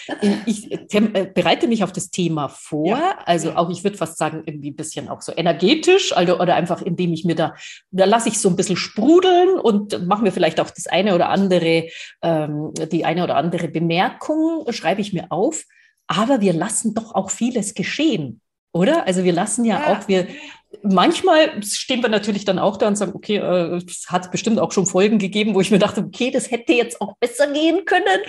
ich 0.47 0.71
äh, 0.71 1.31
bereite 1.35 1.67
mich 1.67 1.83
auf 1.83 1.93
das 1.93 2.11
Thema 2.11 2.49
vor, 2.49 2.87
ja. 2.87 3.19
also 3.25 3.53
auch, 3.53 3.71
ich 3.71 3.83
würde 3.83 3.97
fast 3.97 4.19
sagen, 4.19 4.43
irgendwie 4.47 4.71
ein 4.71 4.77
bisschen 4.77 5.09
auch 5.09 5.21
so 5.21 5.33
energetisch, 5.37 6.17
also, 6.17 6.39
oder 6.39 6.55
einfach, 6.55 6.81
indem 6.83 7.13
ich 7.13 7.25
mir 7.25 7.35
da, 7.35 7.55
da 7.91 8.05
lasse 8.05 8.29
ich 8.29 8.41
so 8.41 8.49
ein 8.49 8.57
bisschen 8.57 8.77
sprudeln 8.77 9.59
und 9.59 10.07
mache 10.07 10.23
mir 10.23 10.33
vielleicht 10.33 10.61
auch 10.61 10.71
das 10.71 10.87
eine 10.87 11.15
oder 11.15 11.29
andere, 11.29 11.89
ähm, 12.23 12.73
die 12.93 13.05
eine 13.05 13.25
oder 13.25 13.37
andere 13.37 13.69
Bemerkung, 13.69 14.65
schreibe 14.71 15.01
ich 15.01 15.13
mir 15.13 15.27
auf, 15.31 15.65
aber 16.07 16.41
wir 16.41 16.53
lassen 16.53 16.95
doch 16.95 17.15
auch 17.15 17.31
vieles 17.31 17.75
geschehen 17.75 18.41
oder? 18.73 19.07
Also 19.07 19.25
wir 19.25 19.33
lassen 19.33 19.65
ja, 19.65 19.81
ja, 19.81 19.93
auch, 19.93 20.09
wir 20.09 20.29
manchmal 20.83 21.63
stehen 21.63 22.03
wir 22.03 22.09
natürlich 22.09 22.45
dann 22.45 22.59
auch 22.59 22.77
da 22.77 22.89
und 22.89 22.97
sagen, 22.97 23.13
okay, 23.15 23.37
äh, 23.37 23.77
es 23.77 24.07
hat 24.09 24.31
bestimmt 24.31 24.59
auch 24.59 24.73
schon 24.73 24.87
Folgen 24.87 25.19
gegeben, 25.19 25.55
wo 25.55 25.61
ich 25.61 25.71
mir 25.71 25.79
dachte, 25.79 26.03
okay, 26.03 26.31
das 26.31 26.51
hätte 26.51 26.73
jetzt 26.73 27.01
auch 27.01 27.17
besser 27.19 27.51
gehen 27.53 27.85
können, 27.85 28.21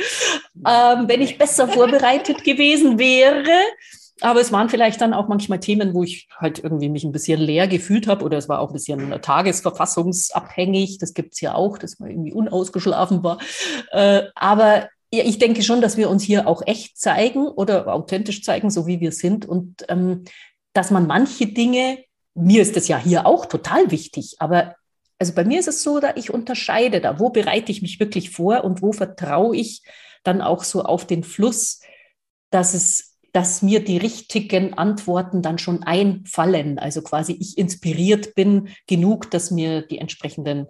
ähm, 0.65 1.07
wenn 1.07 1.21
ich 1.21 1.37
besser 1.37 1.67
vorbereitet 1.67 2.43
gewesen 2.43 2.97
wäre. 2.97 3.51
Aber 4.21 4.41
es 4.41 4.51
waren 4.51 4.69
vielleicht 4.69 4.99
dann 4.99 5.13
auch 5.13 5.29
manchmal 5.29 5.61
Themen, 5.61 5.93
wo 5.93 6.03
ich 6.03 6.27
halt 6.37 6.61
irgendwie 6.61 6.89
mich 6.89 7.05
ein 7.05 7.13
bisschen 7.13 7.39
leer 7.39 7.67
gefühlt 7.67 8.07
habe 8.07 8.25
oder 8.25 8.37
es 8.37 8.49
war 8.49 8.59
auch 8.59 8.69
ein 8.69 8.73
bisschen 8.73 9.21
tagesverfassungsabhängig. 9.21 10.97
Das 10.97 11.13
gibt's 11.13 11.39
ja 11.39 11.55
auch, 11.55 11.77
dass 11.77 11.99
man 11.99 12.09
irgendwie 12.09 12.33
unausgeschlafen 12.33 13.23
war. 13.23 13.39
Äh, 13.91 14.23
aber 14.35 14.89
ja, 15.11 15.23
ich 15.23 15.39
denke 15.39 15.63
schon, 15.63 15.81
dass 15.81 15.97
wir 15.97 16.09
uns 16.09 16.23
hier 16.23 16.47
auch 16.47 16.61
echt 16.65 16.97
zeigen 16.97 17.47
oder 17.47 17.93
authentisch 17.93 18.43
zeigen, 18.43 18.69
so 18.69 18.87
wie 18.87 18.99
wir 18.99 19.11
sind 19.11 19.45
und 19.45 19.85
ähm, 19.87 20.25
dass 20.73 20.91
man 20.91 21.07
manche 21.07 21.47
Dinge 21.47 21.97
mir 22.39 22.61
ist 22.61 22.75
das 22.75 22.87
ja 22.87 22.97
hier 22.97 23.25
auch 23.25 23.45
total 23.45 23.91
wichtig, 23.91 24.35
aber 24.39 24.75
also 25.19 25.33
bei 25.33 25.43
mir 25.43 25.59
ist 25.59 25.67
es 25.67 25.83
so, 25.83 25.99
da 25.99 26.13
ich 26.15 26.33
unterscheide 26.33 27.01
da, 27.01 27.19
wo 27.19 27.29
bereite 27.29 27.71
ich 27.71 27.81
mich 27.81 27.99
wirklich 27.99 28.31
vor 28.31 28.63
und 28.63 28.81
wo 28.81 28.93
vertraue 28.93 29.55
ich 29.55 29.83
dann 30.23 30.41
auch 30.41 30.63
so 30.63 30.83
auf 30.83 31.05
den 31.05 31.23
Fluss, 31.23 31.81
dass 32.51 32.73
es, 32.73 33.17
dass 33.33 33.61
mir 33.61 33.83
die 33.83 33.97
richtigen 33.97 34.73
Antworten 34.73 35.41
dann 35.41 35.57
schon 35.57 35.83
einfallen. 35.83 36.79
Also 36.79 37.01
quasi 37.01 37.33
ich 37.33 37.57
inspiriert 37.57 38.33
bin 38.33 38.69
genug, 38.87 39.29
dass 39.29 39.51
mir 39.51 39.81
die 39.81 39.97
entsprechenden 39.97 40.67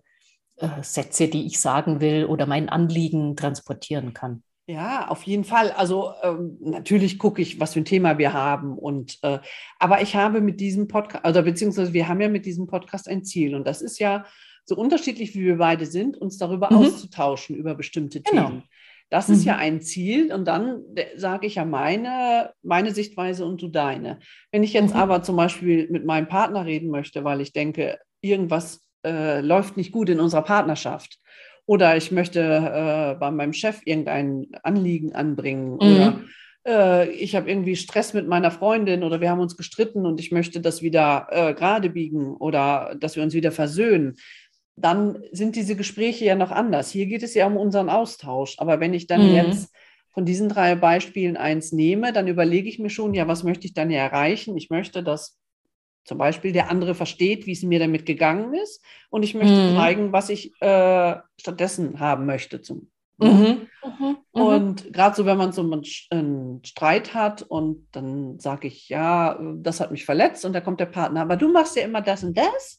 äh, 0.57 0.81
Sätze, 0.81 1.27
die 1.27 1.45
ich 1.45 1.59
sagen 1.59 2.01
will 2.01 2.25
oder 2.25 2.47
mein 2.47 2.69
Anliegen 2.69 3.35
transportieren 3.35 4.13
kann. 4.13 4.43
Ja, 4.69 5.07
auf 5.07 5.23
jeden 5.23 5.45
Fall. 5.45 5.71
Also 5.71 6.13
ähm, 6.21 6.57
natürlich 6.59 7.17
gucke 7.17 7.41
ich, 7.41 7.59
was 7.59 7.73
für 7.73 7.79
ein 7.79 7.85
Thema 7.85 8.19
wir 8.19 8.33
haben. 8.33 8.77
Und 8.77 9.17
äh, 9.23 9.39
aber 9.79 10.03
ich 10.03 10.15
habe 10.15 10.41
mit 10.41 10.59
diesem 10.59 10.87
Podcast, 10.87 11.25
oder 11.25 11.41
beziehungsweise 11.41 11.91
wir 11.91 12.07
haben 12.07 12.21
ja 12.21 12.29
mit 12.29 12.45
diesem 12.45 12.67
Podcast 12.67 13.09
ein 13.09 13.23
Ziel. 13.23 13.55
Und 13.55 13.65
das 13.65 13.81
ist 13.81 13.97
ja 13.97 14.25
so 14.65 14.75
unterschiedlich, 14.75 15.33
wie 15.33 15.43
wir 15.43 15.57
beide 15.57 15.87
sind, 15.87 16.17
uns 16.17 16.37
darüber 16.37 16.69
mhm. 16.69 16.77
auszutauschen, 16.77 17.55
über 17.55 17.73
bestimmte 17.73 18.21
genau. 18.21 18.45
Themen. 18.45 18.63
Das 19.09 19.27
mhm. 19.27 19.33
ist 19.33 19.45
ja 19.45 19.55
mhm. 19.55 19.59
ein 19.59 19.81
Ziel 19.81 20.31
und 20.31 20.45
dann 20.45 20.83
sage 21.15 21.47
ich 21.47 21.55
ja 21.55 21.65
meine, 21.65 22.51
meine 22.61 22.93
Sichtweise 22.93 23.47
und 23.47 23.63
du 23.63 23.69
deine. 23.69 24.19
Wenn 24.51 24.61
ich 24.61 24.73
jetzt 24.73 24.93
mhm. 24.93 24.99
aber 24.99 25.23
zum 25.23 25.35
Beispiel 25.35 25.89
mit 25.89 26.05
meinem 26.05 26.27
Partner 26.27 26.67
reden 26.67 26.91
möchte, 26.91 27.23
weil 27.23 27.41
ich 27.41 27.53
denke, 27.53 27.97
irgendwas 28.21 28.85
äh, 29.03 29.41
läuft 29.41 29.77
nicht 29.77 29.91
gut 29.91 30.09
in 30.09 30.19
unserer 30.19 30.43
Partnerschaft 30.43 31.17
oder 31.69 31.95
ich 31.95 32.11
möchte 32.11 32.39
äh, 32.41 33.19
bei 33.19 33.29
meinem 33.29 33.53
Chef 33.53 33.81
irgendein 33.85 34.47
Anliegen 34.63 35.13
anbringen. 35.13 35.73
Mhm. 35.73 35.77
Oder 35.77 36.21
äh, 36.67 37.09
ich 37.11 37.35
habe 37.35 37.47
irgendwie 37.47 37.75
Stress 37.75 38.15
mit 38.15 38.27
meiner 38.27 38.49
Freundin 38.49 39.03
oder 39.03 39.21
wir 39.21 39.29
haben 39.29 39.39
uns 39.39 39.55
gestritten 39.55 40.07
und 40.07 40.19
ich 40.19 40.31
möchte 40.31 40.61
das 40.61 40.81
wieder 40.81 41.27
äh, 41.29 41.53
gerade 41.53 41.91
biegen 41.91 42.35
oder 42.37 42.95
dass 42.99 43.15
wir 43.15 43.21
uns 43.21 43.35
wieder 43.35 43.51
versöhnen. 43.51 44.15
Dann 44.77 45.19
sind 45.31 45.55
diese 45.55 45.75
Gespräche 45.75 46.25
ja 46.25 46.33
noch 46.33 46.49
anders. 46.49 46.89
Hier 46.89 47.05
geht 47.05 47.21
es 47.21 47.35
ja 47.35 47.45
um 47.45 47.55
unseren 47.55 47.89
Austausch. 47.89 48.55
Aber 48.57 48.79
wenn 48.79 48.95
ich 48.95 49.05
dann 49.05 49.29
mhm. 49.29 49.35
jetzt 49.35 49.71
von 50.09 50.25
diesen 50.25 50.49
drei 50.49 50.73
Beispielen 50.73 51.37
eins 51.37 51.71
nehme, 51.71 52.13
dann 52.13 52.27
überlege 52.27 52.67
ich 52.67 52.79
mir 52.79 52.89
schon, 52.89 53.13
ja, 53.13 53.27
was 53.27 53.43
möchte 53.43 53.67
ich 53.67 53.75
dann 53.75 53.91
hier 53.91 53.99
erreichen? 53.99 54.57
Ich 54.57 54.71
möchte, 54.71 55.03
dass 55.03 55.38
zum 56.03 56.17
Beispiel 56.17 56.51
der 56.51 56.69
andere 56.69 56.95
versteht, 56.95 57.45
wie 57.45 57.51
es 57.51 57.63
mir 57.63 57.79
damit 57.79 58.05
gegangen 58.05 58.53
ist 58.53 58.83
und 59.09 59.23
ich 59.23 59.35
möchte 59.35 59.53
mhm. 59.53 59.75
zeigen, 59.75 60.11
was 60.11 60.29
ich 60.29 60.53
äh, 60.61 61.15
stattdessen 61.37 61.99
haben 61.99 62.25
möchte. 62.25 62.61
Zum, 62.61 62.89
ne? 63.17 63.29
mhm. 63.29 63.67
Mhm. 63.83 64.17
mhm. 64.33 64.41
Und 64.41 64.93
gerade 64.93 65.15
so, 65.15 65.25
wenn 65.25 65.37
man 65.37 65.51
so 65.51 65.61
einen 65.61 66.63
Streit 66.63 67.13
hat 67.13 67.43
und 67.43 67.87
dann 67.91 68.39
sage 68.39 68.67
ich, 68.67 68.89
ja, 68.89 69.39
das 69.55 69.79
hat 69.79 69.91
mich 69.91 70.05
verletzt 70.05 70.45
und 70.45 70.53
da 70.53 70.61
kommt 70.61 70.79
der 70.79 70.87
Partner, 70.87 71.21
aber 71.21 71.37
du 71.37 71.51
machst 71.51 71.75
ja 71.75 71.83
immer 71.83 72.01
das 72.01 72.23
und 72.23 72.37
das. 72.37 72.78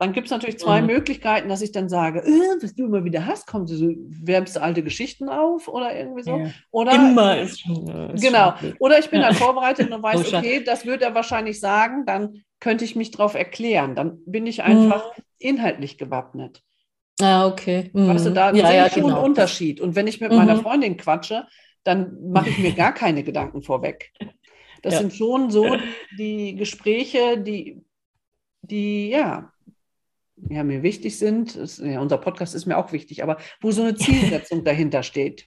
Dann 0.00 0.12
gibt 0.12 0.26
es 0.26 0.30
natürlich 0.30 0.58
zwei 0.58 0.80
mhm. 0.80 0.86
Möglichkeiten, 0.86 1.48
dass 1.48 1.60
ich 1.60 1.72
dann 1.72 1.88
sage, 1.88 2.20
äh, 2.20 2.62
was 2.62 2.74
du 2.74 2.86
immer 2.86 3.04
wieder 3.04 3.26
hast, 3.26 3.48
kommt 3.48 3.68
so, 3.68 3.88
wärmst 4.06 4.54
du 4.54 4.62
alte 4.62 4.84
Geschichten 4.84 5.28
auf 5.28 5.66
oder 5.66 5.96
irgendwie 5.96 6.22
so. 6.22 6.36
Ja. 6.36 6.50
Oder, 6.70 6.94
immer 6.94 7.40
ist 7.40 7.60
schon. 7.60 7.88
Ist 8.14 8.22
genau. 8.22 8.54
Schon 8.60 8.74
oder 8.78 8.98
ich 9.00 9.10
bin 9.10 9.20
dann 9.20 9.34
vorbereitet 9.34 9.90
und 9.90 10.02
weiß, 10.02 10.32
okay, 10.34 10.62
das 10.64 10.86
wird 10.86 11.02
er 11.02 11.14
wahrscheinlich 11.14 11.58
sagen, 11.58 12.06
dann 12.06 12.44
könnte 12.60 12.84
ich 12.84 12.94
mich 12.94 13.10
darauf 13.10 13.34
erklären. 13.34 13.96
Dann 13.96 14.18
bin 14.24 14.46
ich 14.46 14.62
einfach 14.62 15.16
mhm. 15.16 15.22
inhaltlich 15.38 15.98
gewappnet. 15.98 16.62
Ah, 17.20 17.48
okay. 17.48 17.90
Mhm. 17.92 18.08
Weißt 18.08 18.26
du, 18.26 18.30
da 18.30 18.52
ja, 18.52 18.66
sehe 18.66 18.76
ja, 18.76 18.86
ich 18.86 18.92
schon 18.92 19.02
genau. 19.02 19.16
einen 19.16 19.24
Unterschied. 19.24 19.80
Und 19.80 19.96
wenn 19.96 20.06
ich 20.06 20.20
mit 20.20 20.30
meiner 20.30 20.54
mhm. 20.54 20.60
Freundin 20.60 20.96
quatsche, 20.96 21.46
dann 21.82 22.30
mache 22.30 22.50
ich 22.50 22.58
mir 22.58 22.72
gar 22.72 22.92
keine 22.94 23.22
Gedanken 23.24 23.62
vorweg. 23.62 24.12
Das 24.80 24.94
ja. 24.94 25.00
sind 25.00 25.12
schon 25.12 25.50
so 25.50 25.64
die, 26.16 26.52
die 26.52 26.54
Gespräche, 26.54 27.36
die, 27.36 27.82
die, 28.62 29.08
ja, 29.08 29.52
ja, 30.48 30.64
mir 30.64 30.82
wichtig 30.82 31.18
sind. 31.18 31.56
Das, 31.56 31.78
ja, 31.78 32.00
unser 32.00 32.18
Podcast 32.18 32.54
ist 32.54 32.66
mir 32.66 32.78
auch 32.78 32.92
wichtig, 32.92 33.22
aber 33.22 33.38
wo 33.60 33.70
so 33.70 33.82
eine 33.82 33.94
Zielsetzung 33.94 34.64
dahinter 34.64 35.02
steht. 35.02 35.46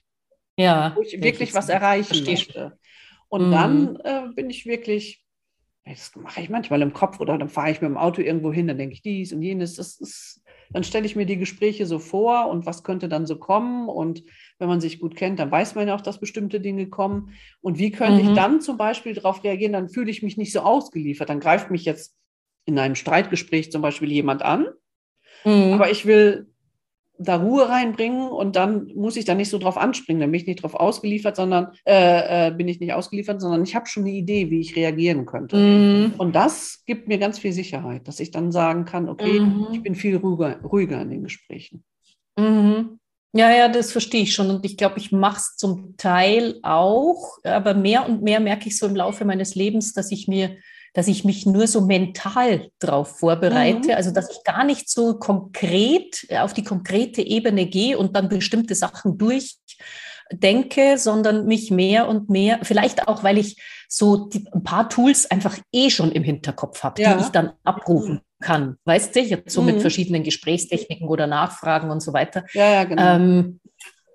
Ja. 0.56 0.92
Wo 0.96 1.02
ich 1.02 1.22
wirklich 1.22 1.54
was 1.54 1.68
erreichen 1.68 2.24
möchte. 2.24 2.78
Und 3.28 3.48
mhm. 3.48 3.52
dann 3.52 3.96
äh, 4.04 4.22
bin 4.34 4.50
ich 4.50 4.66
wirklich, 4.66 5.24
das 5.84 6.14
mache 6.16 6.42
ich 6.42 6.50
manchmal 6.50 6.82
im 6.82 6.92
Kopf 6.92 7.18
oder 7.18 7.38
dann 7.38 7.48
fahre 7.48 7.70
ich 7.70 7.80
mit 7.80 7.88
dem 7.88 7.96
Auto 7.96 8.20
irgendwo 8.20 8.52
hin, 8.52 8.68
dann 8.68 8.78
denke 8.78 8.94
ich 8.94 9.02
dies 9.02 9.32
und 9.32 9.42
jenes. 9.42 9.76
Das 9.76 9.98
ist, 9.98 10.42
dann 10.70 10.84
stelle 10.84 11.06
ich 11.06 11.16
mir 11.16 11.24
die 11.24 11.38
Gespräche 11.38 11.86
so 11.86 11.98
vor 11.98 12.48
und 12.48 12.66
was 12.66 12.84
könnte 12.84 13.08
dann 13.08 13.26
so 13.26 13.38
kommen. 13.38 13.88
Und 13.88 14.22
wenn 14.58 14.68
man 14.68 14.80
sich 14.82 15.00
gut 15.00 15.16
kennt, 15.16 15.38
dann 15.38 15.50
weiß 15.50 15.74
man 15.74 15.88
ja 15.88 15.94
auch, 15.94 16.02
dass 16.02 16.20
bestimmte 16.20 16.60
Dinge 16.60 16.88
kommen. 16.88 17.32
Und 17.62 17.78
wie 17.78 17.90
könnte 17.90 18.22
mhm. 18.22 18.28
ich 18.28 18.34
dann 18.36 18.60
zum 18.60 18.76
Beispiel 18.76 19.14
darauf 19.14 19.42
reagieren? 19.42 19.72
Dann 19.72 19.88
fühle 19.88 20.10
ich 20.10 20.22
mich 20.22 20.36
nicht 20.36 20.52
so 20.52 20.60
ausgeliefert. 20.60 21.30
Dann 21.30 21.40
greift 21.40 21.70
mich 21.70 21.86
jetzt 21.86 22.14
in 22.66 22.78
einem 22.78 22.94
Streitgespräch 22.94 23.72
zum 23.72 23.82
Beispiel 23.82 24.12
jemand 24.12 24.42
an 24.42 24.66
Mhm. 25.44 25.72
Aber 25.74 25.90
ich 25.90 26.06
will 26.06 26.46
da 27.18 27.36
Ruhe 27.36 27.68
reinbringen 27.68 28.28
und 28.28 28.56
dann 28.56 28.90
muss 28.94 29.16
ich 29.16 29.24
da 29.24 29.34
nicht 29.34 29.50
so 29.50 29.58
drauf 29.58 29.76
anspringen. 29.76 30.20
Dann 30.20 30.30
bin 30.30 30.40
ich 30.40 30.46
nicht 30.46 30.62
drauf 30.62 30.74
ausgeliefert, 30.74 31.36
sondern 31.36 31.68
äh, 31.86 32.48
äh, 32.48 32.50
bin 32.50 32.68
ich 32.68 32.80
nicht 32.80 32.92
ausgeliefert, 32.92 33.40
sondern 33.40 33.62
ich 33.62 33.74
habe 33.74 33.86
schon 33.86 34.04
eine 34.04 34.12
Idee, 34.12 34.50
wie 34.50 34.60
ich 34.60 34.76
reagieren 34.76 35.26
könnte. 35.26 35.56
Mhm. 35.56 36.14
Und 36.18 36.34
das 36.34 36.82
gibt 36.86 37.08
mir 37.08 37.18
ganz 37.18 37.38
viel 37.38 37.52
Sicherheit, 37.52 38.08
dass 38.08 38.20
ich 38.20 38.30
dann 38.30 38.52
sagen 38.52 38.84
kann, 38.84 39.08
okay, 39.08 39.40
mhm. 39.40 39.68
ich 39.72 39.82
bin 39.82 39.94
viel 39.94 40.16
ruhiger, 40.16 40.60
ruhiger 40.62 41.00
in 41.00 41.10
den 41.10 41.22
Gesprächen. 41.22 41.84
Mhm. 42.36 42.98
Ja, 43.34 43.50
ja, 43.50 43.68
das 43.68 43.92
verstehe 43.92 44.22
ich 44.22 44.34
schon. 44.34 44.50
Und 44.50 44.64
ich 44.64 44.76
glaube, 44.76 44.98
ich 44.98 45.10
mache 45.10 45.38
es 45.38 45.56
zum 45.56 45.96
Teil 45.96 46.58
auch, 46.62 47.38
aber 47.44 47.72
mehr 47.72 48.06
und 48.06 48.22
mehr 48.22 48.40
merke 48.40 48.68
ich 48.68 48.78
so 48.78 48.86
im 48.86 48.96
Laufe 48.96 49.24
meines 49.24 49.54
Lebens, 49.54 49.94
dass 49.94 50.12
ich 50.12 50.28
mir 50.28 50.56
dass 50.92 51.08
ich 51.08 51.24
mich 51.24 51.46
nur 51.46 51.66
so 51.66 51.80
mental 51.82 52.68
darauf 52.78 53.18
vorbereite, 53.18 53.88
mhm. 53.88 53.94
also 53.94 54.10
dass 54.10 54.30
ich 54.30 54.44
gar 54.44 54.64
nicht 54.64 54.90
so 54.90 55.18
konkret 55.18 56.26
auf 56.38 56.52
die 56.52 56.64
konkrete 56.64 57.22
Ebene 57.22 57.66
gehe 57.66 57.98
und 57.98 58.14
dann 58.14 58.28
bestimmte 58.28 58.74
Sachen 58.74 59.16
durchdenke, 59.16 60.98
sondern 60.98 61.46
mich 61.46 61.70
mehr 61.70 62.08
und 62.08 62.28
mehr, 62.28 62.60
vielleicht 62.62 63.08
auch, 63.08 63.24
weil 63.24 63.38
ich 63.38 63.56
so 63.88 64.28
die, 64.28 64.46
ein 64.52 64.62
paar 64.62 64.88
Tools 64.88 65.30
einfach 65.30 65.58
eh 65.72 65.90
schon 65.90 66.12
im 66.12 66.22
Hinterkopf 66.22 66.82
habe, 66.82 67.02
ja. 67.02 67.14
die 67.14 67.24
ich 67.24 67.28
dann 67.28 67.52
abrufen 67.64 68.20
kann. 68.40 68.76
Weißt 68.84 69.14
du, 69.14 69.20
jetzt 69.20 69.52
so 69.52 69.60
mhm. 69.60 69.66
mit 69.68 69.80
verschiedenen 69.80 70.24
Gesprächstechniken 70.24 71.08
oder 71.08 71.26
Nachfragen 71.26 71.90
und 71.90 72.00
so 72.00 72.12
weiter. 72.12 72.44
Ja, 72.52 72.70
ja, 72.70 72.84
genau. 72.84 73.16
Ähm, 73.16 73.60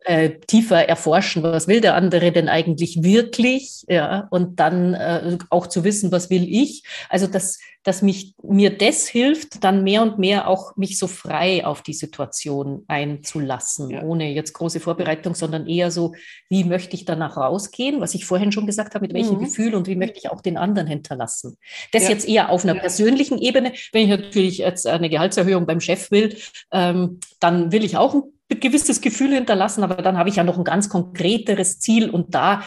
äh, 0.07 0.39
tiefer 0.47 0.87
erforschen, 0.87 1.43
was 1.43 1.67
will 1.67 1.81
der 1.81 1.95
andere 1.95 2.31
denn 2.31 2.47
eigentlich 2.47 3.03
wirklich, 3.03 3.83
ja, 3.89 4.27
und 4.31 4.57
dann 4.57 4.93
äh, 4.93 5.37
auch 5.49 5.67
zu 5.67 5.83
wissen, 5.83 6.13
was 6.13 6.29
will 6.29 6.47
ich. 6.49 6.83
Also, 7.09 7.27
dass, 7.27 7.59
dass 7.87 8.01
mich, 8.01 8.33
mir 8.43 8.77
das 8.77 9.07
hilft, 9.07 9.63
dann 9.63 9.81
mehr 9.85 10.01
und 10.01 10.19
mehr 10.19 10.49
auch 10.49 10.75
mich 10.75 10.99
so 10.99 11.07
frei 11.07 11.65
auf 11.65 11.81
die 11.81 11.93
Situation 11.93 12.83
einzulassen, 12.89 13.89
ja. 13.89 14.03
ohne 14.03 14.29
jetzt 14.33 14.51
große 14.51 14.81
Vorbereitung, 14.81 15.35
sondern 15.35 15.67
eher 15.67 15.89
so, 15.89 16.13
wie 16.49 16.65
möchte 16.65 16.97
ich 16.97 17.05
danach 17.05 17.37
rausgehen, 17.37 18.01
was 18.01 18.13
ich 18.13 18.25
vorhin 18.25 18.51
schon 18.51 18.65
gesagt 18.65 18.93
habe, 18.93 19.05
mit 19.05 19.13
welchem 19.13 19.35
mhm. 19.35 19.45
Gefühl 19.45 19.73
und 19.73 19.87
wie 19.87 19.95
möchte 19.95 20.19
ich 20.19 20.29
auch 20.29 20.41
den 20.41 20.57
anderen 20.57 20.85
hinterlassen. 20.85 21.55
Das 21.93 22.03
ja. 22.03 22.09
jetzt 22.09 22.27
eher 22.27 22.49
auf 22.49 22.65
einer 22.65 22.75
ja. 22.75 22.81
persönlichen 22.81 23.37
Ebene. 23.37 23.71
Wenn 23.93 24.03
ich 24.03 24.09
natürlich 24.09 24.57
jetzt 24.57 24.85
eine 24.85 25.09
Gehaltserhöhung 25.09 25.65
beim 25.65 25.79
Chef 25.79 26.11
will, 26.11 26.35
ähm, 26.73 27.21
dann 27.39 27.71
will 27.71 27.85
ich 27.85 27.95
auch 27.95 28.15
ein 28.15 28.23
gewisses 28.59 28.99
Gefühl 28.99 29.33
hinterlassen, 29.33 29.83
aber 29.83 30.01
dann 30.01 30.17
habe 30.17 30.27
ich 30.27 30.35
ja 30.35 30.43
noch 30.43 30.57
ein 30.57 30.65
ganz 30.65 30.89
konkreteres 30.89 31.79
Ziel 31.79 32.09
und 32.09 32.35
da 32.35 32.63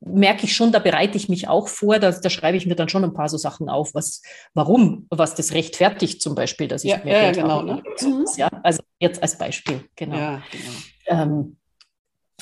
merke 0.00 0.44
ich 0.44 0.54
schon, 0.54 0.72
da 0.72 0.78
bereite 0.78 1.16
ich 1.16 1.28
mich 1.28 1.48
auch 1.48 1.68
vor, 1.68 1.98
da, 1.98 2.10
da, 2.10 2.30
schreibe 2.30 2.56
ich 2.56 2.66
mir 2.66 2.74
dann 2.74 2.88
schon 2.88 3.04
ein 3.04 3.14
paar 3.14 3.28
so 3.28 3.36
Sachen 3.36 3.68
auf, 3.68 3.94
was, 3.94 4.22
warum, 4.54 5.06
was 5.10 5.34
das 5.34 5.52
rechtfertigt 5.52 6.20
zum 6.22 6.34
Beispiel, 6.34 6.68
dass 6.68 6.84
ich 6.84 6.90
ja, 6.90 7.04
mehr 7.04 7.16
ja, 7.16 7.22
Geld 7.22 7.36
genau, 7.36 7.48
habe. 7.50 7.66
Ne? 7.66 7.82
Mhm. 8.02 8.26
Ja, 8.36 8.48
also 8.62 8.82
jetzt 8.98 9.22
als 9.22 9.38
Beispiel, 9.38 9.84
genau. 9.94 10.16
Ja, 10.16 10.42
genau. 10.50 11.22
Ähm, 11.22 11.56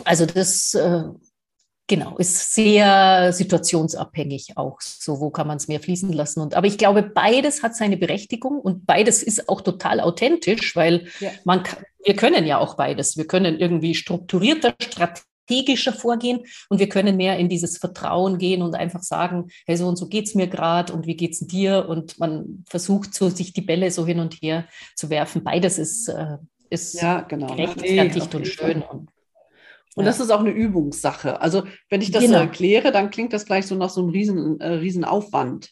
also 0.05 0.27
das, 0.27 0.75
äh, 0.75 1.05
Genau, 1.87 2.17
ist 2.17 2.55
sehr 2.55 3.31
situationsabhängig 3.35 4.57
auch. 4.57 4.81
So, 4.81 5.21
wo 5.21 5.29
kann 5.29 5.47
man 5.47 5.59
es 5.59 5.69
mehr 5.69 5.81
fließen 5.81 6.15
lassen? 6.15 6.41
Und, 6.41 6.55
aber 6.55 6.67
ich 6.67 6.79
glaube, 6.79 7.03
beides 7.03 7.63
hat 7.63 7.77
seine 7.77 7.99
Berechtigung 7.99 8.59
und 8.59 8.87
beides 8.87 9.23
ist 9.23 9.51
auch 9.51 9.61
total 9.61 10.01
authentisch, 10.01 10.75
weil 10.77 11.09
ja. 11.21 11.31
man 11.45 11.63
wir 12.05 12.17
können 12.17 12.47
ja 12.47 12.59
auch 12.59 12.75
beides. 12.75 13.17
Wir 13.17 13.27
können 13.27 13.59
irgendwie 13.59 13.95
strukturierter, 13.95 14.75
strategischer 15.45 15.93
vorgehen 15.93 16.41
und 16.69 16.79
wir 16.79 16.89
können 16.89 17.17
mehr 17.17 17.39
in 17.39 17.49
dieses 17.49 17.79
Vertrauen 17.79 18.39
gehen 18.39 18.63
und 18.63 18.75
einfach 18.75 19.03
sagen, 19.03 19.49
hey, 19.67 19.77
so 19.77 19.87
und 19.87 19.97
so 19.97 20.09
geht 20.09 20.27
es 20.27 20.35
mir 20.35 20.47
gerade 20.47 20.93
und 20.93 21.07
wie 21.07 21.17
geht 21.17 21.33
es 21.33 21.41
dir? 21.41 21.87
Und 21.89 22.19
man 22.19 22.65
versucht 22.69 23.15
so, 23.15 23.29
sich 23.29 23.53
die 23.53 23.61
Bälle 23.61 23.91
so 23.91 24.07
hin 24.07 24.21
und 24.21 24.35
her 24.35 24.67
zu 24.95 25.11
werfen. 25.11 25.45
Beides 25.45 25.79
ist, 25.79 26.09
äh, 26.09 26.39
ist 26.71 27.01
ja, 27.01 27.21
genau. 27.21 27.47
gerechtfertigt 27.49 28.33
nee, 28.33 28.39
und 28.39 28.47
schön. 28.47 28.83
Und, 28.83 29.09
und 29.97 30.05
ja. 30.05 30.05
das 30.05 30.21
ist 30.21 30.31
auch 30.31 30.41
eine 30.41 30.51
Übungssache. 30.51 31.41
Also 31.41 31.65
wenn 31.89 32.01
ich 32.01 32.11
das 32.11 32.25
genau. 32.25 32.39
so 32.39 32.45
erkläre, 32.45 32.91
dann 32.91 33.11
klingt 33.11 33.33
das 33.33 33.47
gleich 33.47 33.67
so 33.67 33.75
nach 33.75 33.91
so 33.91 34.01
einem 34.01 34.11
riesen, 34.11 34.61
äh, 34.61 34.69
riesen 34.69 35.05
Aufwand. 35.05 35.71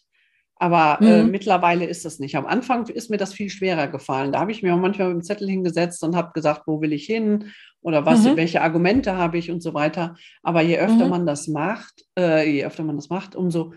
Aber 0.56 1.04
äh, 1.04 1.24
mhm. 1.24 1.32
mittlerweile 1.32 1.86
ist 1.86 2.04
das 2.04 2.20
nicht. 2.20 2.36
Am 2.36 2.46
Anfang 2.46 2.86
ist 2.86 3.10
mir 3.10 3.16
das 3.16 3.34
viel 3.34 3.50
schwerer 3.50 3.88
gefallen. 3.88 4.30
Da 4.30 4.38
habe 4.38 4.52
ich 4.52 4.62
mir 4.62 4.72
auch 4.72 4.78
manchmal 4.78 5.08
mit 5.08 5.16
dem 5.16 5.24
Zettel 5.24 5.48
hingesetzt 5.48 6.04
und 6.04 6.14
habe 6.14 6.30
gesagt, 6.34 6.62
wo 6.66 6.80
will 6.80 6.92
ich 6.92 7.04
hin 7.04 7.50
oder 7.82 8.06
was, 8.06 8.24
mhm. 8.24 8.36
welche 8.36 8.62
Argumente 8.62 9.16
habe 9.16 9.38
ich 9.38 9.50
und 9.50 9.62
so 9.62 9.74
weiter. 9.74 10.16
Aber 10.42 10.62
je 10.62 10.78
öfter 10.78 11.04
mhm. 11.04 11.10
man 11.10 11.26
das 11.26 11.48
macht, 11.48 12.04
äh, 12.18 12.48
je 12.50 12.64
öfter 12.64 12.84
man 12.84 12.96
das 12.96 13.10
macht, 13.10 13.36
umso 13.36 13.74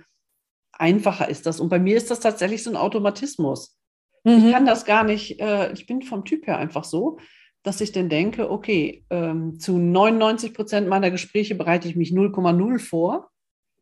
einfacher 0.71 1.29
ist 1.29 1.45
das. 1.45 1.59
Und 1.59 1.69
bei 1.69 1.79
mir 1.79 1.97
ist 1.97 2.11
das 2.11 2.19
tatsächlich 2.19 2.63
so 2.63 2.69
ein 2.69 2.75
Automatismus. 2.75 3.77
Ich 4.23 4.43
mhm. 4.43 4.51
kann 4.51 4.65
das 4.65 4.85
gar 4.85 5.03
nicht, 5.03 5.39
äh, 5.39 5.71
ich 5.73 5.85
bin 5.85 6.01
vom 6.01 6.25
Typ 6.25 6.47
her 6.47 6.57
einfach 6.57 6.83
so 6.83 7.17
dass 7.65 7.81
ich 7.81 7.91
dann 7.91 8.09
denke, 8.09 8.51
okay, 8.51 9.03
ähm, 9.09 9.59
zu 9.59 9.79
99 9.79 10.53
Prozent 10.53 10.87
meiner 10.87 11.09
Gespräche 11.09 11.55
bereite 11.55 11.87
ich 11.87 11.95
mich 11.95 12.11
0,0 12.11 12.79
vor, 12.79 13.31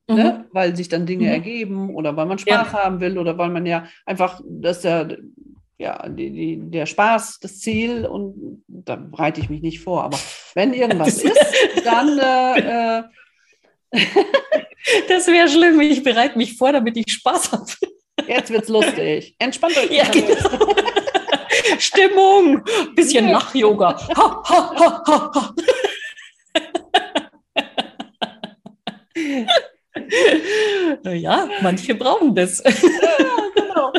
ne, 0.07 0.15
mhm. 0.15 0.23
ne, 0.23 0.45
weil 0.53 0.75
sich 0.75 0.87
dann 0.87 1.05
Dinge 1.05 1.25
mhm. 1.25 1.31
ergeben 1.33 1.95
oder 1.95 2.15
weil 2.15 2.25
man 2.25 2.39
Spaß 2.39 2.71
ja. 2.71 2.73
haben 2.73 3.01
will 3.01 3.17
oder 3.17 3.37
weil 3.37 3.49
man 3.49 3.65
ja 3.65 3.85
einfach, 4.05 4.41
dass 4.47 4.81
der, 4.81 5.09
ja, 5.09 5.17
die, 5.79 6.31
die, 6.31 6.59
der 6.59 6.85
Spaß 6.85 7.39
das 7.39 7.59
Ziel 7.59 8.05
und 8.05 8.63
da 8.67 8.95
bereite 8.95 9.41
ich 9.41 9.49
mich 9.49 9.61
nicht 9.61 9.79
vor. 9.79 10.03
Aber 10.03 10.19
wenn 10.53 10.73
irgendwas 10.73 11.17
ist, 11.23 11.37
dann. 11.83 12.19
Äh, 12.19 12.99
äh 12.99 13.03
das 15.07 15.27
wäre 15.27 15.47
schlimm. 15.47 15.79
Ich 15.81 16.03
bereite 16.03 16.37
mich 16.37 16.57
vor, 16.57 16.71
damit 16.71 16.97
ich 16.97 17.11
Spaß 17.11 17.51
habe. 17.51 17.65
Jetzt 18.27 18.51
wird's 18.51 18.69
lustig. 18.69 19.35
Entspannt 19.39 19.77
euch. 19.77 19.91
Ja, 19.91 20.09
genau. 20.09 20.35
Stimmung, 21.79 22.63
bisschen 22.95 23.25
ja. 23.27 23.33
Lach-Yoga. 23.33 24.07
Ha, 24.15 24.43
ha, 24.43 24.75
ha, 24.79 25.03
ha, 25.07 25.31
ha. 25.35 25.53
ja, 31.11 31.49
manche 31.61 31.95
brauchen 31.95 32.33
das. 32.33 32.63
ja, 32.63 32.71
genau. 33.55 33.93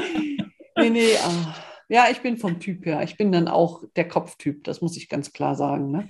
Nee, 0.76 0.90
nee, 0.90 1.16
ah. 1.16 1.63
Ja, 1.88 2.06
ich 2.10 2.20
bin 2.20 2.36
vom 2.36 2.60
Typ 2.60 2.86
her. 2.86 3.02
Ich 3.02 3.16
bin 3.16 3.32
dann 3.32 3.48
auch 3.48 3.84
der 3.96 4.08
Kopftyp, 4.08 4.64
das 4.64 4.80
muss 4.80 4.96
ich 4.96 5.08
ganz 5.08 5.32
klar 5.32 5.54
sagen. 5.54 5.90
Ne? 5.90 6.08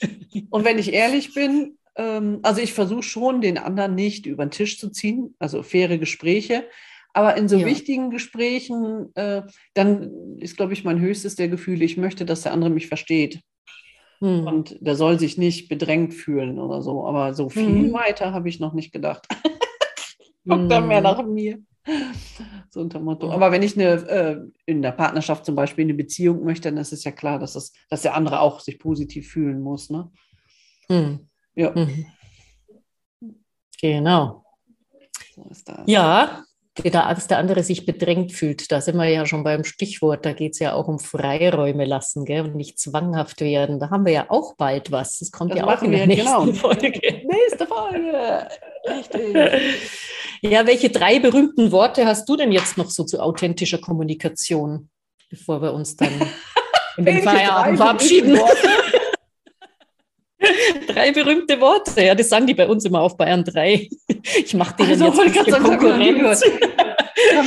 Und 0.50 0.64
wenn 0.64 0.78
ich 0.78 0.92
ehrlich 0.92 1.34
bin, 1.34 1.78
ähm, 1.96 2.40
also 2.42 2.60
ich 2.60 2.72
versuche 2.72 3.02
schon, 3.02 3.40
den 3.40 3.58
anderen 3.58 3.94
nicht 3.94 4.26
über 4.26 4.44
den 4.44 4.50
Tisch 4.50 4.78
zu 4.78 4.90
ziehen, 4.90 5.34
also 5.38 5.62
faire 5.62 5.98
Gespräche. 5.98 6.64
Aber 7.14 7.36
in 7.36 7.48
so 7.48 7.58
ja. 7.58 7.66
wichtigen 7.66 8.10
Gesprächen, 8.10 9.14
äh, 9.14 9.42
dann 9.74 10.38
ist, 10.38 10.56
glaube 10.56 10.72
ich, 10.72 10.84
mein 10.84 11.00
höchstes 11.00 11.36
der 11.36 11.48
Gefühle, 11.48 11.84
ich 11.84 11.96
möchte, 11.96 12.24
dass 12.24 12.42
der 12.42 12.52
andere 12.52 12.70
mich 12.70 12.88
versteht. 12.88 13.40
Hm. 14.20 14.46
Und 14.46 14.76
der 14.80 14.94
soll 14.94 15.18
sich 15.18 15.36
nicht 15.36 15.68
bedrängt 15.68 16.14
fühlen 16.14 16.58
oder 16.58 16.80
so. 16.80 17.06
Aber 17.06 17.34
so 17.34 17.48
viel 17.50 17.66
hm. 17.66 17.92
weiter 17.92 18.32
habe 18.32 18.48
ich 18.48 18.60
noch 18.60 18.72
nicht 18.72 18.92
gedacht. 18.92 19.26
Guckt 20.44 20.62
hm. 20.62 20.68
dann 20.68 20.88
mehr 20.88 21.00
nach 21.00 21.22
mir. 21.24 21.58
So 22.70 22.80
unter 22.80 23.00
Motto. 23.00 23.30
Aber 23.30 23.50
wenn 23.50 23.62
ich 23.62 23.76
eine, 23.76 23.92
äh, 24.08 24.40
in 24.66 24.82
der 24.82 24.92
Partnerschaft 24.92 25.44
zum 25.44 25.54
Beispiel 25.54 25.84
eine 25.84 25.94
Beziehung 25.94 26.44
möchte, 26.44 26.70
dann 26.70 26.78
ist 26.78 26.92
es 26.92 27.04
ja 27.04 27.10
klar, 27.10 27.38
dass, 27.38 27.54
es, 27.54 27.72
dass 27.90 28.02
der 28.02 28.14
andere 28.14 28.40
auch 28.40 28.60
sich 28.60 28.78
positiv 28.78 29.30
fühlen 29.30 29.60
muss. 29.60 29.90
Ne? 29.90 30.10
Hm. 30.88 31.28
Ja. 31.54 31.70
Mhm. 31.72 32.06
Genau. 33.80 34.44
So 35.34 35.44
ja, 35.86 36.44
dass 36.74 37.26
der 37.26 37.38
andere 37.38 37.62
sich 37.62 37.84
bedrängt 37.84 38.32
fühlt. 38.32 38.70
Da 38.72 38.80
sind 38.80 38.96
wir 38.96 39.08
ja 39.08 39.26
schon 39.26 39.44
beim 39.44 39.64
Stichwort. 39.64 40.24
Da 40.24 40.32
geht 40.32 40.52
es 40.52 40.58
ja 40.58 40.74
auch 40.74 40.88
um 40.88 40.98
Freiräume 40.98 41.84
lassen 41.84 42.24
gell? 42.24 42.42
und 42.42 42.54
nicht 42.54 42.78
zwanghaft 42.78 43.40
werden. 43.40 43.78
Da 43.78 43.90
haben 43.90 44.06
wir 44.06 44.12
ja 44.12 44.26
auch 44.28 44.56
bald 44.56 44.90
was. 44.90 45.18
Das 45.18 45.30
kommt 45.30 45.50
das 45.50 45.58
ja 45.58 45.66
auch 45.66 45.82
in 45.82 45.92
der 45.92 46.06
nächsten 46.06 46.24
genau. 46.24 46.52
Folge. 46.52 47.26
Nächste 47.26 47.66
Folge. 47.66 48.48
Richtig. 48.88 50.11
Ja, 50.44 50.66
welche 50.66 50.90
drei 50.90 51.20
berühmten 51.20 51.70
Worte 51.70 52.04
hast 52.04 52.28
du 52.28 52.36
denn 52.36 52.50
jetzt 52.50 52.76
noch 52.76 52.90
so 52.90 53.04
zu 53.04 53.20
authentischer 53.20 53.78
Kommunikation, 53.78 54.90
bevor 55.30 55.62
wir 55.62 55.72
uns 55.72 55.96
dann 55.96 56.10
in 56.96 57.04
den 57.04 57.22
Feierabend 57.22 57.78
verabschieden? 57.78 58.38
Drei 60.88 61.12
berühmte 61.12 61.60
Worte, 61.60 62.02
ja, 62.02 62.16
das 62.16 62.28
sagen 62.28 62.48
die 62.48 62.54
bei 62.54 62.66
uns 62.66 62.84
immer 62.84 63.00
auf 63.00 63.16
Bayern 63.16 63.44
3. 63.44 63.88
Ich 64.44 64.54
mache 64.54 64.74
denen 64.76 65.00
also, 65.00 65.22
jetzt 65.22 65.52
Konkurrenz. 65.52 66.44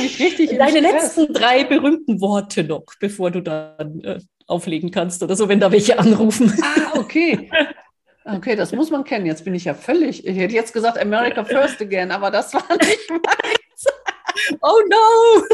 Ich 0.02 0.18
richtig 0.18 0.56
Deine 0.56 0.80
letzten 0.80 1.30
drei 1.34 1.64
berühmten 1.64 2.22
Worte 2.22 2.64
noch, 2.64 2.84
bevor 2.98 3.30
du 3.30 3.42
dann 3.42 4.00
äh, 4.00 4.18
auflegen 4.46 4.90
kannst 4.90 5.22
oder 5.22 5.36
so, 5.36 5.46
wenn 5.50 5.60
da 5.60 5.70
welche 5.70 5.98
anrufen. 5.98 6.50
Ah, 6.62 6.98
okay. 6.98 7.50
Okay, 8.26 8.56
das 8.56 8.72
muss 8.72 8.90
man 8.90 9.04
kennen. 9.04 9.24
Jetzt 9.26 9.44
bin 9.44 9.54
ich 9.54 9.64
ja 9.64 9.74
völlig. 9.74 10.26
Ich 10.26 10.36
hätte 10.36 10.54
jetzt 10.54 10.72
gesagt 10.72 10.98
America 10.98 11.44
First 11.44 11.80
again, 11.80 12.10
aber 12.10 12.30
das 12.30 12.52
war 12.52 12.64
nicht 12.76 13.08
meins. 13.10 13.86
Oh 14.60 14.80
no! 14.90 15.44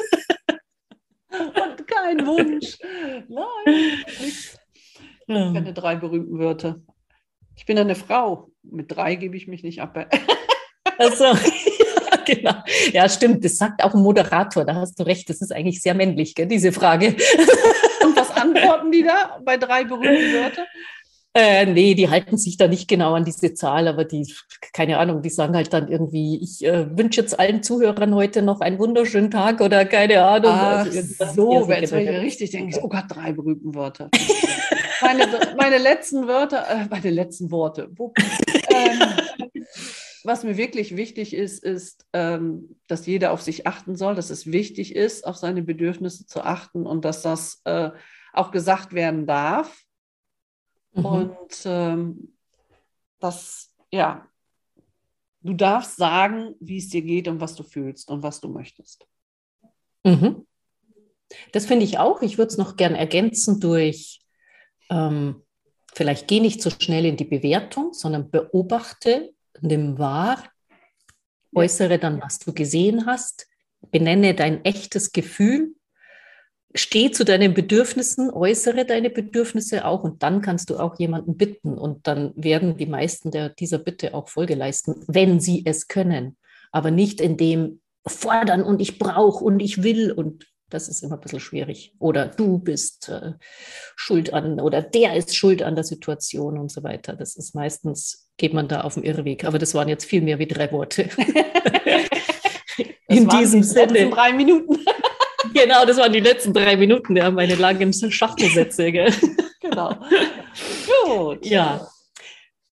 Und 1.39 1.87
kein 1.87 2.27
Wunsch. 2.27 2.79
Nein, 3.29 4.05
nichts. 4.21 4.59
Ich 5.27 5.35
kenne 5.35 5.73
drei 5.73 5.97
berühmten 5.97 6.39
Wörter. 6.39 6.81
Ich 7.57 7.67
bin 7.67 7.79
eine 7.79 7.95
Frau. 7.95 8.51
Mit 8.63 8.95
drei 8.95 9.17
gebe 9.17 9.37
ich 9.37 9.47
mich 9.49 9.63
nicht 9.63 9.81
ab. 9.81 10.09
Also, 10.99 11.25
ja, 11.25 12.17
genau. 12.25 12.55
Ja, 12.93 13.09
stimmt. 13.09 13.45
Das 13.45 13.57
sagt 13.57 13.83
auch 13.85 13.95
ein 13.95 14.03
Moderator. 14.03 14.65
Da 14.65 14.75
hast 14.75 14.99
du 14.99 15.05
recht. 15.05 15.29
Das 15.29 15.41
ist 15.41 15.53
eigentlich 15.53 15.81
sehr 15.81 15.95
männlich, 15.95 16.35
gell, 16.35 16.47
diese 16.47 16.73
Frage. 16.73 17.17
Und 18.05 18.17
was 18.17 18.31
antworten 18.31 18.91
die 18.91 19.03
da 19.03 19.41
bei 19.45 19.57
drei 19.57 19.85
berühmten 19.85 20.33
Wörtern? 20.35 20.67
Äh, 21.35 21.65
nee, 21.65 21.95
die 21.95 22.11
halten 22.11 22.37
sich 22.37 22.59
da 22.59 22.69
nicht 22.69 22.89
genau 22.89 23.15
an 23.15 23.25
diese 23.25 23.55
Zahl, 23.55 23.89
aber 23.89 24.05
die, 24.05 24.31
keine 24.75 24.99
Ahnung, 24.99 25.23
die 25.23 25.31
sagen 25.31 25.57
halt 25.57 25.73
dann 25.73 25.89
irgendwie, 25.89 26.39
ich 26.43 26.63
äh, 26.63 26.95
wünsche 26.97 27.23
jetzt 27.23 27.39
allen 27.39 27.63
Zuhörern 27.63 28.15
heute 28.15 28.43
noch 28.43 28.61
einen 28.61 28.79
wunderschönen 28.79 29.31
Tag 29.31 29.63
oder 29.63 29.87
keine 29.87 30.23
Ahnung. 30.23 30.53
Ach, 30.53 30.85
also, 30.85 31.25
so, 31.35 31.69
wenn 31.69 31.85
ich 31.85 31.93
richtig 31.93 32.51
denke, 32.51 32.79
oh 32.83 32.89
Gott, 32.89 33.05
drei 33.09 33.33
berühmten 33.33 33.75
Wörter. 33.75 34.11
meine, 35.01 35.27
meine 35.57 35.79
letzten 35.79 36.29
Wörter, 36.29 36.67
äh, 36.69 36.87
meine 36.91 37.09
letzten 37.09 37.51
Worte. 37.51 37.89
Wo, 37.97 38.13
ähm, 38.69 39.01
was 40.25 40.45
mir 40.45 40.59
wirklich 40.59 40.97
wichtig 40.97 41.35
ist, 41.35 41.65
ist, 41.65 42.05
ähm, 42.13 42.77
dass 42.89 43.07
jeder 43.07 43.33
auf 43.33 43.41
sich 43.41 43.67
achten 43.67 43.97
soll, 43.97 44.15
dass 44.15 44.29
es 44.29 44.53
wichtig 44.53 44.95
ist, 44.95 45.27
auf 45.27 45.37
seine 45.37 45.63
Bedürfnisse 45.63 46.27
zu 46.27 46.43
achten 46.43 46.85
und 46.85 47.07
dass 47.07 47.23
das 47.23 47.63
äh, 47.65 47.89
auch 48.35 48.51
gesagt 48.51 48.93
werden 48.93 49.27
darf 49.27 49.82
Mhm. 50.93 51.05
Und 51.05 51.63
ähm, 51.65 52.35
das, 53.19 53.75
ja, 53.91 54.27
du 55.41 55.55
darfst 55.55 55.97
sagen, 55.97 56.55
wie 56.61 56.79
es 56.79 56.89
dir 56.89 57.03
geht 57.03 57.29
und 57.29 57.41
was 57.41 57.55
du 57.55 57.63
fühlst 57.63 58.11
und 58.11 58.23
was 58.23 58.41
du 58.41 58.49
möchtest. 58.49 59.07
Mhm. 60.05 60.47
Das 61.53 61.67
finde 61.67 61.85
ich 61.85 61.99
auch. 61.99 62.23
Ich 62.23 62.39
würde 62.39 62.51
es 62.51 62.59
noch 62.59 62.77
gern 62.77 62.95
ergänzen 62.95 63.61
durch, 63.61 64.21
ähm, 64.91 65.43
vielleicht 65.95 66.29
geh 66.29 66.41
nicht 66.41 66.63
so 66.63 66.71
schnell 66.71 67.07
in 67.07 67.17
die 67.17 67.25
Bewertung, 67.25 67.93
sondern 67.93 68.31
beobachte, 68.31 69.33
nimm 69.61 69.99
wahr, 69.99 70.43
äußere 71.55 71.99
dann, 71.99 72.21
was 72.21 72.39
du 72.39 72.53
gesehen 72.53 73.07
hast, 73.07 73.47
benenne 73.91 74.35
dein 74.35 74.65
echtes 74.65 75.13
Gefühl 75.13 75.75
steh 76.75 77.11
zu 77.11 77.25
deinen 77.25 77.55
Bedürfnissen, 77.55 78.31
äußere 78.31 78.85
deine 78.85 79.11
Bedürfnisse 79.11 79.85
auch 79.85 80.05
und 80.05 80.23
dann 80.23 80.41
kannst 80.41 80.71
du 80.71 80.79
auch 80.79 80.99
jemanden 80.99 81.37
bitten 81.37 81.77
und 81.77 82.07
dann 82.07 82.33
werden 82.35 82.77
die 82.77 82.87
meisten 82.87 83.31
der, 83.31 83.51
dieser 83.51 83.79
Bitte 83.79 84.15
auch 84.15 84.29
Folge 84.29 84.55
leisten, 84.55 85.05
wenn 85.07 85.41
sie 85.41 85.63
es 85.67 85.89
können, 85.89 86.37
aber 86.71 86.91
nicht 86.91 87.21
in 87.21 87.37
dem 87.37 87.81
fordern 88.07 88.63
und 88.63 88.81
ich 88.81 88.99
brauche 88.99 89.45
und 89.45 89.61
ich 89.61 89.83
will 89.83 90.13
und 90.13 90.47
Das 90.73 90.89
ist 90.89 91.03
immer 91.03 91.17
ein 91.17 91.21
bisschen 91.21 91.41
schwierig. 91.41 91.93
Oder 91.99 92.29
du 92.29 92.59
bist 92.59 93.11
äh, 93.11 93.33
schuld 93.95 94.33
an, 94.33 94.59
oder 94.59 94.81
der 94.81 95.15
ist 95.17 95.37
schuld 95.37 95.63
an 95.63 95.75
der 95.75 95.85
Situation 95.85 96.59
und 96.59 96.73
so 96.73 96.83
weiter. 96.83 97.13
Das 97.13 97.37
ist 97.37 97.55
meistens, 97.55 98.31
geht 98.39 98.55
man 98.55 98.69
da 98.69 98.81
auf 98.81 98.95
dem 98.95 99.03
Irrweg. 99.03 99.45
Aber 99.45 99.59
das 99.59 99.75
waren 99.75 99.89
jetzt 99.89 100.07
viel 100.07 100.23
mehr 100.23 100.39
wie 100.39 100.47
drei 100.47 100.73
Worte. 100.73 101.11
In 103.07 103.29
diesem 103.29 103.61
die 103.61 103.67
Sinne. 103.67 104.09
Drei 104.09 104.33
Minuten. 104.33 104.79
genau, 105.55 105.85
das 105.85 105.97
waren 105.97 106.13
die 106.13 106.21
letzten 106.21 106.53
drei 106.53 106.77
Minuten, 106.77 107.17
ja, 107.17 107.31
meine 107.31 107.55
langen 107.55 107.93
Schachtelsätze. 107.93 108.93
Gell? 108.93 109.13
Genau. 109.63 109.95
Gut. 111.07 111.47
Ja. 111.47 111.87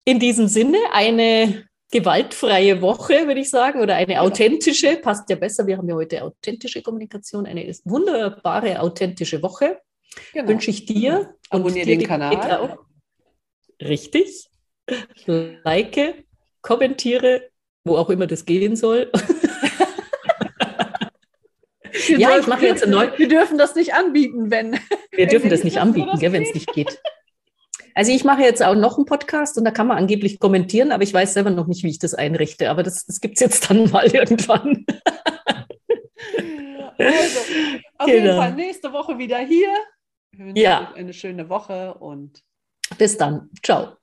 In 0.04 0.20
diesem 0.20 0.48
Sinne 0.48 0.76
eine 0.92 1.64
gewaltfreie 1.90 2.82
Woche, 2.82 3.26
würde 3.26 3.40
ich 3.40 3.48
sagen, 3.48 3.80
oder 3.80 3.96
eine 3.96 4.20
authentische, 4.20 4.96
passt 4.96 5.30
ja 5.30 5.36
besser. 5.36 5.66
Wir 5.66 5.78
haben 5.78 5.88
ja 5.88 5.94
heute 5.94 6.22
authentische 6.22 6.82
Kommunikation, 6.82 7.46
eine 7.46 7.66
wunderbare, 7.84 8.80
authentische 8.80 9.42
Woche. 9.42 9.80
Genau. 10.34 10.48
Wünsche 10.48 10.70
ich 10.70 10.84
dir. 10.84 11.34
Abonniere 11.48 11.86
den 11.86 12.02
Kanal. 12.02 12.78
Richtig. 13.80 14.50
Like, 15.26 16.26
kommentiere, 16.60 17.48
wo 17.84 17.96
auch 17.96 18.10
immer 18.10 18.26
das 18.26 18.44
gehen 18.44 18.76
soll. 18.76 19.10
Ja, 22.08 22.38
ich 22.38 22.46
mache 22.46 22.66
jetzt 22.66 22.84
ein 22.84 22.90
neu. 22.90 23.08
Wir 23.16 23.28
dürfen 23.28 23.58
das 23.58 23.74
nicht 23.74 23.94
anbieten, 23.94 24.50
wenn. 24.50 24.78
Wir 25.12 25.26
dürfen 25.26 25.50
das 25.50 25.64
nicht 25.64 25.78
anbieten, 25.78 26.20
wenn 26.20 26.42
es 26.42 26.54
nicht 26.54 26.72
geht. 26.72 27.00
Also 27.94 28.10
ich 28.10 28.24
mache 28.24 28.42
jetzt 28.42 28.62
auch 28.62 28.74
noch 28.74 28.96
einen 28.96 29.06
Podcast 29.06 29.56
und 29.56 29.64
da 29.64 29.70
kann 29.70 29.86
man 29.86 29.96
angeblich 29.96 30.40
kommentieren, 30.40 30.90
aber 30.90 31.04
ich 31.04 31.14
weiß 31.14 31.34
selber 31.34 31.50
noch 31.50 31.68
nicht, 31.68 31.84
wie 31.84 31.90
ich 31.90 32.00
das 32.00 32.14
einrichte. 32.14 32.68
Aber 32.68 32.82
das, 32.82 33.06
das 33.06 33.20
gibt 33.20 33.34
es 33.34 33.40
jetzt 33.40 33.70
dann 33.70 33.88
mal 33.90 34.06
irgendwann. 34.06 34.84
Also, 36.96 37.40
auf 37.98 38.06
genau. 38.06 38.12
jeden 38.12 38.36
Fall 38.36 38.54
nächste 38.54 38.92
Woche 38.92 39.18
wieder 39.18 39.38
hier. 39.38 39.68
Wir 40.32 40.46
wünschen 40.46 40.56
ja. 40.56 40.92
eine 40.94 41.12
schöne 41.12 41.48
Woche 41.48 41.94
und 41.94 42.42
bis 42.98 43.16
dann. 43.16 43.50
Ciao. 43.62 43.96